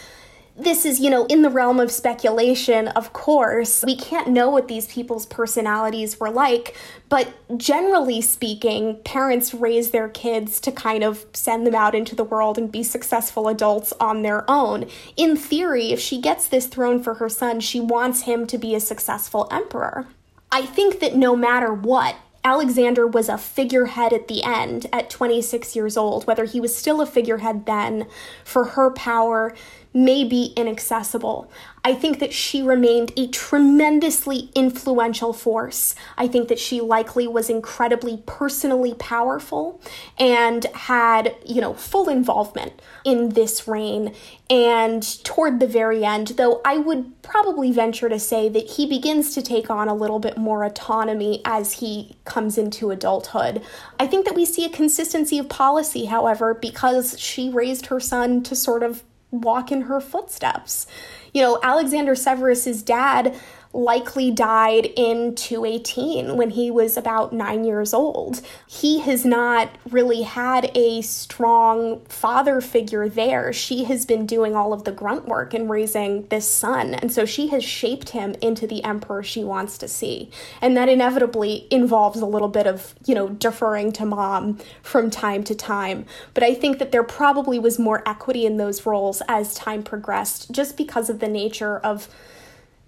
this 0.65 0.85
is, 0.85 1.01
you 1.01 1.11
know, 1.11 1.27
in 1.27 1.43
the 1.43 1.51
realm 1.51 1.81
of 1.81 1.91
speculation, 1.91 2.89
of 2.89 3.13
course. 3.13 3.85
We 3.87 3.97
can't 3.97 4.29
know 4.29 4.51
what 4.51 4.69
these 4.69 4.87
people's 4.87 5.27
personalities 5.27 6.19
were 6.19 6.31
like, 6.31 6.77
but 7.09 7.33
generally 7.59 8.21
speaking, 8.21 9.01
parents 9.05 9.53
raise 9.53 9.91
their 9.91 10.09
kids 10.09 10.61
to 10.61 10.73
kind 10.73 11.05
of 11.05 11.27
send 11.33 11.67
them 11.67 11.75
out 11.75 11.95
into 11.95 12.15
the 12.15 12.25
world 12.25 12.59
and 12.59 12.71
be 12.71 12.83
successful 12.83 13.49
adults 13.49 13.93
on 14.01 14.23
their 14.23 14.49
own. 14.51 14.87
In 15.17 15.37
theory, 15.37 15.93
if 15.93 16.01
she 16.01 16.21
gets 16.21 16.49
this 16.49 16.67
throne 16.67 17.03
for 17.03 17.15
her 17.15 17.29
son, 17.29 17.61
she 17.61 17.81
wants 17.81 18.23
him 18.23 18.47
to 18.47 18.59
be 18.59 18.75
a 18.75 18.81
successful 18.81 19.49
emperor. 19.51 20.07
I 20.51 20.63
think 20.63 21.01
that 21.01 21.17
no 21.17 21.35
matter 21.35 21.73
what, 21.73 22.17
Alexander 22.45 23.07
was 23.07 23.29
a 23.29 23.39
figurehead 23.39 24.13
at 24.13 24.27
the 24.27 24.43
end 24.43 24.87
at 24.93 25.09
26 25.09 25.77
years 25.77 25.97
old, 25.97 26.27
whether 26.27 26.45
he 26.45 26.61
was 26.61 26.77
still 26.77 27.01
a 27.01 27.07
figurehead 27.07 27.67
then 27.67 28.07
for 28.45 28.65
her 28.65 28.91
power 28.91 29.55
may 29.95 30.25
be 30.25 30.53
inaccessible. 30.57 31.51
I 31.85 31.95
think 31.95 32.21
that 32.21 32.33
she 32.33 32.63
remained 32.63 33.13
a 33.17 33.27
tremendously 33.27 34.51
influential 34.55 35.33
force. 35.33 35.97
I 36.17 36.29
think 36.29 36.49
that 36.49 36.61
she 36.61 36.81
likely 36.81 37.27
was 37.27 37.51
incredibly 37.51 38.23
personally 38.25 38.95
powerful 38.95 39.81
and 40.17 40.65
had, 40.75 41.35
you 41.45 41.61
know, 41.61 41.75
full 41.75 42.09
involvement 42.09 42.81
in 43.05 43.31
this 43.31 43.67
reign. 43.67 44.15
And 44.49 45.03
toward 45.25 45.59
the 45.59 45.67
very 45.67 46.05
end, 46.05 46.29
though, 46.37 46.61
I 46.65 46.77
would 46.77 47.21
probably 47.23 47.73
venture 47.73 48.09
to 48.09 48.19
say 48.19 48.49
that 48.49 48.71
he 48.73 48.87
begins 48.87 49.35
to 49.35 49.43
take 49.43 49.69
on 49.69 49.89
a 49.89 49.95
little 49.95 50.21
bit 50.21 50.37
more 50.37 50.63
autonomy 50.63 51.41
as 51.45 51.73
he 51.75 52.17
comes 52.25 52.59
into 52.59 52.93
adulthood. 52.93 53.61
I 53.99 54.07
think 54.07 54.25
that 54.27 54.37
we 54.37 54.45
see 54.45 54.65
a 54.65 54.69
consistency 54.69 55.39
of 55.39 55.49
policy, 55.49 56.05
however, 56.05 56.55
because 56.55 57.19
she 57.19 57.49
raised 57.49 57.87
her 57.87 57.99
son 57.99 58.45
to 58.45 58.55
sort 58.55 58.85
of 58.85 59.03
walk 59.33 59.73
in 59.73 59.83
her 59.83 60.01
footsteps. 60.01 60.87
You 61.35 61.43
know, 61.43 61.59
Alexander 61.63 62.15
Severus's 62.15 62.83
dad 62.83 63.35
likely 63.73 64.31
died 64.31 64.87
in 64.97 65.35
218 65.35 66.37
when 66.37 66.51
he 66.51 66.71
was 66.71 66.97
about 66.97 67.33
nine 67.33 67.65
years 67.65 67.95
old. 67.95 68.43
He 68.67 69.01
has 69.01 69.25
not 69.25 69.71
really 69.91 70.23
had 70.23 70.71
a 70.77 71.01
strong 71.03 72.05
father 72.07 72.61
figure 72.61 73.09
there. 73.09 73.53
She 73.53 73.85
has 73.85 74.05
been 74.05 74.27
doing 74.27 74.55
all 74.55 74.73
of 74.73 74.85
the 74.85 74.93
grunt 74.93 75.27
work 75.27 75.55
and 75.55 75.71
raising 75.71 76.27
this 76.27 76.47
son. 76.47 76.95
And 76.95 77.11
so 77.11 77.25
she 77.25 77.49
has 77.49 77.65
shaped 77.65 78.11
him 78.11 78.35
into 78.43 78.67
the 78.67 78.85
emperor 78.85 79.23
she 79.23 79.43
wants 79.43 79.79
to 79.79 79.89
see. 79.89 80.31
And 80.61 80.77
that 80.77 80.89
inevitably 80.89 81.67
involves 81.71 82.21
a 82.21 82.27
little 82.27 82.49
bit 82.49 82.67
of, 82.67 82.95
you 83.07 83.15
know, 83.15 83.29
deferring 83.31 83.93
to 83.93 84.05
mom 84.05 84.59
from 84.83 85.11
time 85.11 85.45
to 85.45 85.55
time. 85.55 86.05
But 86.35 86.43
I 86.43 86.55
think 86.55 86.79
that 86.79 86.93
there 86.93 87.03
probably 87.03 87.59
was 87.59 87.79
more 87.79 88.07
equity 88.07 88.45
in 88.45 88.59
those 88.59 88.85
roles 88.85 89.23
as 89.29 89.55
time 89.55 89.83
progressed, 89.83 90.51
just 90.53 90.77
because 90.77 91.09
of 91.09 91.21
the 91.21 91.29
nature 91.29 91.79
of 91.79 92.09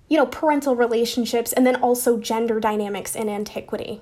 you 0.09 0.17
know, 0.17 0.27
parental 0.27 0.77
relationships 0.77 1.53
and 1.53 1.67
then 1.67 1.77
also 1.77 2.19
gender 2.19 2.61
dynamics 2.61 3.15
in 3.15 3.29
antiquity. 3.29 4.01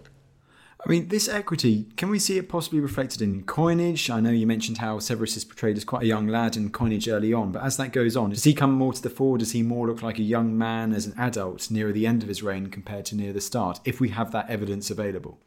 I 0.85 0.89
mean, 0.89 1.09
this 1.09 1.29
equity, 1.29 1.87
can 1.97 2.11
we 2.11 2.19
see 2.19 2.39
it 2.39 2.49
possibly 2.49 2.81
reflected 2.81 3.23
in 3.23 3.45
coinage? 3.45 4.11
I 4.11 4.19
know 4.19 4.31
you 4.31 4.49
mentioned 4.49 4.79
how 4.79 4.99
Severus 4.99 5.37
is 5.37 5.45
portrayed 5.45 5.77
as 5.77 5.85
quite 5.85 6.03
a 6.03 6.07
young 6.07 6.27
lad 6.27 6.57
in 6.57 6.71
coinage 6.71 7.07
early 7.07 7.33
on, 7.33 7.53
but 7.53 7.63
as 7.63 7.77
that 7.77 7.93
goes 7.93 8.17
on, 8.17 8.31
does 8.31 8.43
he 8.43 8.53
come 8.53 8.73
more 8.73 8.93
to 8.93 9.01
the 9.01 9.09
fore? 9.09 9.39
Does 9.39 9.53
he 9.53 9.63
more 9.63 9.87
look 9.87 10.03
like 10.03 10.19
a 10.19 10.23
young 10.23 10.59
man 10.59 10.93
as 10.93 11.07
an 11.07 11.15
adult 11.17 11.71
nearer 11.71 11.93
the 11.93 12.07
end 12.07 12.23
of 12.25 12.29
his 12.29 12.43
reign 12.43 12.67
compared 12.67 13.05
to 13.07 13.15
near 13.15 13.33
the 13.33 13.41
start, 13.41 13.79
if 13.85 14.01
we 14.01 14.09
have 14.09 14.33
that 14.33 14.51
evidence 14.51 14.91
available? 14.91 15.39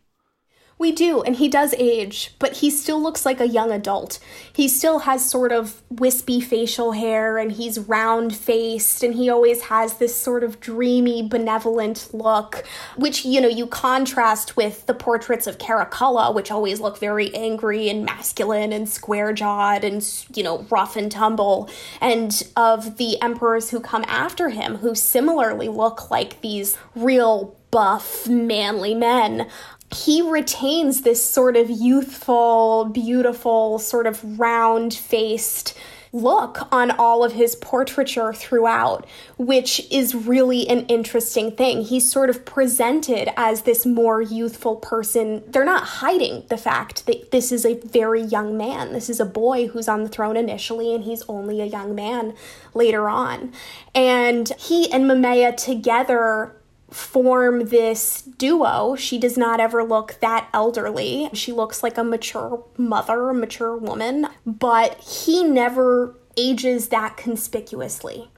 We 0.77 0.91
do, 0.91 1.21
and 1.21 1.37
he 1.37 1.47
does 1.47 1.73
age, 1.75 2.35
but 2.37 2.57
he 2.57 2.69
still 2.69 3.01
looks 3.01 3.25
like 3.25 3.39
a 3.39 3.47
young 3.47 3.71
adult. 3.71 4.19
He 4.51 4.67
still 4.67 4.99
has 4.99 5.27
sort 5.27 5.53
of 5.53 5.81
wispy 5.89 6.41
facial 6.41 6.91
hair, 6.91 7.37
and 7.37 7.53
he's 7.53 7.79
round 7.79 8.35
faced, 8.35 9.01
and 9.01 9.13
he 9.13 9.29
always 9.29 9.63
has 9.63 9.93
this 9.95 10.13
sort 10.13 10.43
of 10.43 10.59
dreamy, 10.59 11.25
benevolent 11.25 12.13
look, 12.13 12.65
which, 12.97 13.23
you 13.23 13.39
know, 13.39 13.47
you 13.47 13.67
contrast 13.67 14.57
with 14.57 14.85
the 14.85 14.93
portraits 14.93 15.47
of 15.47 15.59
Caracalla, 15.59 16.35
which 16.35 16.51
always 16.51 16.81
look 16.81 16.97
very 16.97 17.33
angry 17.33 17.87
and 17.87 18.03
masculine 18.03 18.73
and 18.73 18.89
square 18.89 19.31
jawed 19.31 19.85
and, 19.85 20.05
you 20.35 20.43
know, 20.43 20.65
rough 20.69 20.97
and 20.97 21.09
tumble, 21.09 21.69
and 22.01 22.43
of 22.57 22.97
the 22.97 23.21
emperors 23.21 23.69
who 23.69 23.79
come 23.79 24.03
after 24.09 24.49
him, 24.49 24.75
who 24.75 24.93
similarly 24.93 25.69
look 25.69 26.11
like 26.11 26.41
these 26.41 26.77
real 26.95 27.55
buff, 27.71 28.25
manly 28.29 28.93
men 28.93 29.49
he 29.93 30.21
retains 30.21 31.01
this 31.01 31.23
sort 31.23 31.55
of 31.55 31.69
youthful, 31.69 32.85
beautiful, 32.85 33.79
sort 33.79 34.07
of 34.07 34.39
round 34.39 34.93
faced 34.93 35.77
look 36.15 36.59
on 36.71 36.91
all 36.91 37.25
of 37.25 37.33
his 37.33 37.55
portraiture 37.55 38.31
throughout, 38.31 39.05
which 39.37 39.85
is 39.91 40.15
really 40.15 40.67
an 40.69 40.85
interesting 40.85 41.51
thing. 41.51 41.81
He's 41.81 42.09
sort 42.09 42.29
of 42.29 42.45
presented 42.45 43.29
as 43.37 43.63
this 43.63 43.85
more 43.85 44.21
youthful 44.21 44.77
person. 44.77 45.43
They're 45.47 45.65
not 45.65 45.83
hiding 45.83 46.45
the 46.47 46.57
fact 46.57 47.05
that 47.05 47.31
this 47.31 47.51
is 47.51 47.65
a 47.65 47.75
very 47.81 48.21
young 48.21 48.57
man. 48.57 48.93
This 48.93 49.09
is 49.09 49.19
a 49.19 49.25
boy 49.25 49.67
who's 49.67 49.89
on 49.89 50.03
the 50.03 50.09
throne 50.09 50.37
initially, 50.37 50.95
and 50.95 51.03
he's 51.03 51.23
only 51.27 51.59
a 51.59 51.65
young 51.65 51.93
man 51.93 52.33
later 52.73 53.09
on. 53.09 53.51
And 53.93 54.49
he 54.57 54.89
and 54.91 55.03
Mamaea 55.03 55.57
together 55.57 56.55
form 56.95 57.67
this 57.67 58.21
duo. 58.21 58.95
She 58.95 59.17
does 59.17 59.37
not 59.37 59.59
ever 59.59 59.83
look 59.83 60.17
that 60.21 60.47
elderly. 60.53 61.29
She 61.33 61.51
looks 61.51 61.83
like 61.83 61.97
a 61.97 62.03
mature 62.03 62.63
mother, 62.77 63.29
a 63.29 63.33
mature 63.33 63.75
woman, 63.75 64.27
but 64.45 64.99
he 65.01 65.43
never 65.43 66.15
ages 66.37 66.87
that 66.89 67.17
conspicuously. 67.17 68.29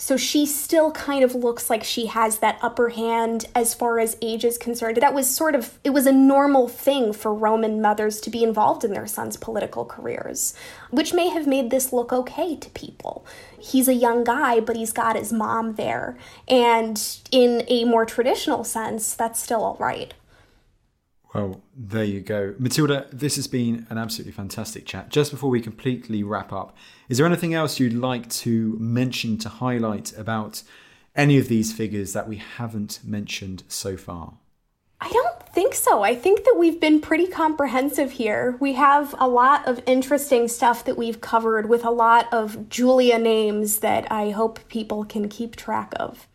So 0.00 0.16
she 0.16 0.46
still 0.46 0.92
kind 0.92 1.22
of 1.22 1.34
looks 1.34 1.68
like 1.68 1.84
she 1.84 2.06
has 2.06 2.38
that 2.38 2.58
upper 2.62 2.88
hand 2.88 3.44
as 3.54 3.74
far 3.74 4.00
as 4.00 4.16
age 4.22 4.46
is 4.46 4.56
concerned. 4.56 4.96
That 4.96 5.12
was 5.12 5.28
sort 5.28 5.54
of, 5.54 5.78
it 5.84 5.90
was 5.90 6.06
a 6.06 6.12
normal 6.12 6.68
thing 6.68 7.12
for 7.12 7.34
Roman 7.34 7.82
mothers 7.82 8.18
to 8.22 8.30
be 8.30 8.42
involved 8.42 8.82
in 8.82 8.94
their 8.94 9.06
sons' 9.06 9.36
political 9.36 9.84
careers, 9.84 10.54
which 10.88 11.12
may 11.12 11.28
have 11.28 11.46
made 11.46 11.70
this 11.70 11.92
look 11.92 12.14
okay 12.14 12.56
to 12.56 12.70
people. 12.70 13.26
He's 13.58 13.88
a 13.88 13.94
young 13.94 14.24
guy, 14.24 14.58
but 14.58 14.74
he's 14.74 14.90
got 14.90 15.16
his 15.16 15.34
mom 15.34 15.74
there. 15.74 16.16
And 16.48 16.98
in 17.30 17.64
a 17.68 17.84
more 17.84 18.06
traditional 18.06 18.64
sense, 18.64 19.12
that's 19.12 19.38
still 19.38 19.62
all 19.62 19.76
right. 19.78 20.14
Well, 21.34 21.62
there 21.76 22.04
you 22.04 22.20
go. 22.20 22.54
Matilda, 22.58 23.06
this 23.12 23.36
has 23.36 23.46
been 23.46 23.86
an 23.88 23.98
absolutely 23.98 24.32
fantastic 24.32 24.84
chat. 24.84 25.10
Just 25.10 25.30
before 25.30 25.50
we 25.50 25.60
completely 25.60 26.24
wrap 26.24 26.52
up, 26.52 26.76
is 27.08 27.18
there 27.18 27.26
anything 27.26 27.54
else 27.54 27.78
you'd 27.78 27.92
like 27.92 28.28
to 28.30 28.76
mention 28.80 29.38
to 29.38 29.48
highlight 29.48 30.16
about 30.18 30.62
any 31.14 31.38
of 31.38 31.48
these 31.48 31.72
figures 31.72 32.12
that 32.14 32.28
we 32.28 32.36
haven't 32.36 33.00
mentioned 33.04 33.62
so 33.68 33.96
far? 33.96 34.34
I 35.00 35.08
don't 35.08 35.42
think 35.54 35.74
so. 35.74 36.02
I 36.02 36.14
think 36.14 36.44
that 36.44 36.56
we've 36.58 36.80
been 36.80 37.00
pretty 37.00 37.26
comprehensive 37.26 38.12
here. 38.12 38.56
We 38.60 38.74
have 38.74 39.14
a 39.18 39.28
lot 39.28 39.66
of 39.66 39.82
interesting 39.86 40.48
stuff 40.48 40.84
that 40.84 40.98
we've 40.98 41.20
covered 41.20 41.68
with 41.68 41.84
a 41.84 41.90
lot 41.90 42.26
of 42.32 42.68
Julia 42.68 43.18
names 43.18 43.78
that 43.78 44.10
I 44.10 44.30
hope 44.30 44.68
people 44.68 45.04
can 45.04 45.28
keep 45.28 45.56
track 45.56 45.92
of. 45.98 46.26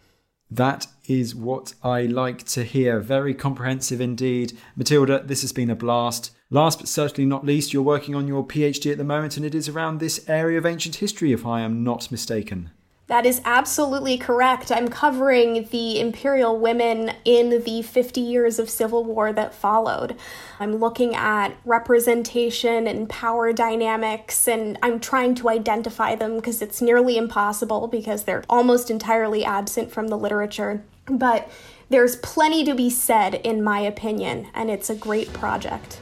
That 0.49 0.87
is 1.07 1.35
what 1.35 1.73
I 1.83 2.03
like 2.03 2.43
to 2.45 2.63
hear. 2.63 2.99
Very 2.99 3.33
comprehensive 3.33 4.01
indeed. 4.01 4.57
Matilda, 4.75 5.23
this 5.23 5.41
has 5.41 5.51
been 5.51 5.69
a 5.69 5.75
blast. 5.75 6.31
Last 6.49 6.79
but 6.79 6.87
certainly 6.87 7.27
not 7.27 7.45
least, 7.45 7.73
you're 7.73 7.83
working 7.83 8.15
on 8.15 8.27
your 8.27 8.45
PhD 8.45 8.91
at 8.91 8.97
the 8.97 9.03
moment, 9.03 9.37
and 9.37 9.45
it 9.45 9.55
is 9.55 9.67
around 9.67 9.99
this 9.99 10.27
area 10.29 10.57
of 10.57 10.65
ancient 10.65 10.95
history, 10.95 11.31
if 11.31 11.45
I 11.45 11.61
am 11.61 11.83
not 11.83 12.11
mistaken. 12.11 12.71
That 13.07 13.27
is 13.27 13.39
absolutely 13.45 14.17
correct. 14.17 14.71
I'm 14.71 14.87
covering 14.87 15.67
the 15.69 15.99
imperial 15.99 16.57
women 16.59 17.11
in 17.23 17.63
the 17.63 17.83
50 17.83 18.19
years 18.19 18.57
of 18.57 18.67
civil 18.67 19.03
war 19.03 19.31
that 19.31 19.53
followed. 19.53 20.15
I'm 20.59 20.77
looking 20.77 21.15
at 21.15 21.55
representation 21.65 22.87
and 22.87 23.07
power 23.07 23.53
dynamics, 23.53 24.47
and 24.47 24.79
I'm 24.81 24.99
trying 24.99 25.35
to 25.35 25.49
identify 25.49 26.15
them 26.15 26.37
because 26.37 26.63
it's 26.63 26.81
nearly 26.81 27.15
impossible 27.15 27.87
because 27.87 28.23
they're 28.23 28.43
almost 28.49 28.89
entirely 28.89 29.45
absent 29.45 29.91
from 29.91 30.07
the 30.07 30.17
literature. 30.17 30.83
But 31.07 31.49
there's 31.89 32.15
plenty 32.17 32.63
to 32.65 32.73
be 32.73 32.89
said, 32.89 33.35
in 33.35 33.63
my 33.63 33.79
opinion, 33.79 34.47
and 34.53 34.69
it's 34.71 34.89
a 34.89 34.95
great 34.95 35.31
project. 35.33 36.01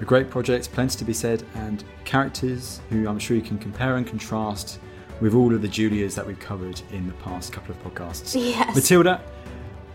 A 0.00 0.04
great 0.04 0.30
project, 0.30 0.72
plenty 0.72 0.98
to 0.98 1.04
be 1.04 1.12
said, 1.12 1.44
and 1.54 1.84
characters 2.04 2.80
who 2.90 3.08
I'm 3.08 3.18
sure 3.18 3.36
you 3.36 3.42
can 3.42 3.58
compare 3.58 3.96
and 3.96 4.06
contrast 4.06 4.80
with 5.20 5.34
all 5.34 5.54
of 5.54 5.62
the 5.62 5.68
Julias 5.68 6.14
that 6.14 6.26
we've 6.26 6.40
covered 6.40 6.80
in 6.92 7.06
the 7.06 7.12
past 7.14 7.52
couple 7.52 7.72
of 7.72 7.82
podcasts. 7.84 8.34
Yes. 8.34 8.74
Matilda, 8.74 9.22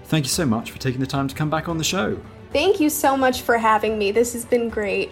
thank 0.05 0.25
you 0.25 0.29
so 0.29 0.45
much 0.45 0.71
for 0.71 0.79
taking 0.79 1.01
the 1.01 1.07
time 1.07 1.27
to 1.27 1.35
come 1.35 1.49
back 1.49 1.67
on 1.67 1.77
the 1.77 1.83
show. 1.83 2.19
Thank 2.53 2.79
you 2.79 2.89
so 2.89 3.17
much 3.17 3.41
for 3.41 3.57
having 3.57 3.97
me. 3.97 4.11
This 4.11 4.33
has 4.33 4.45
been 4.45 4.69
great. 4.69 5.11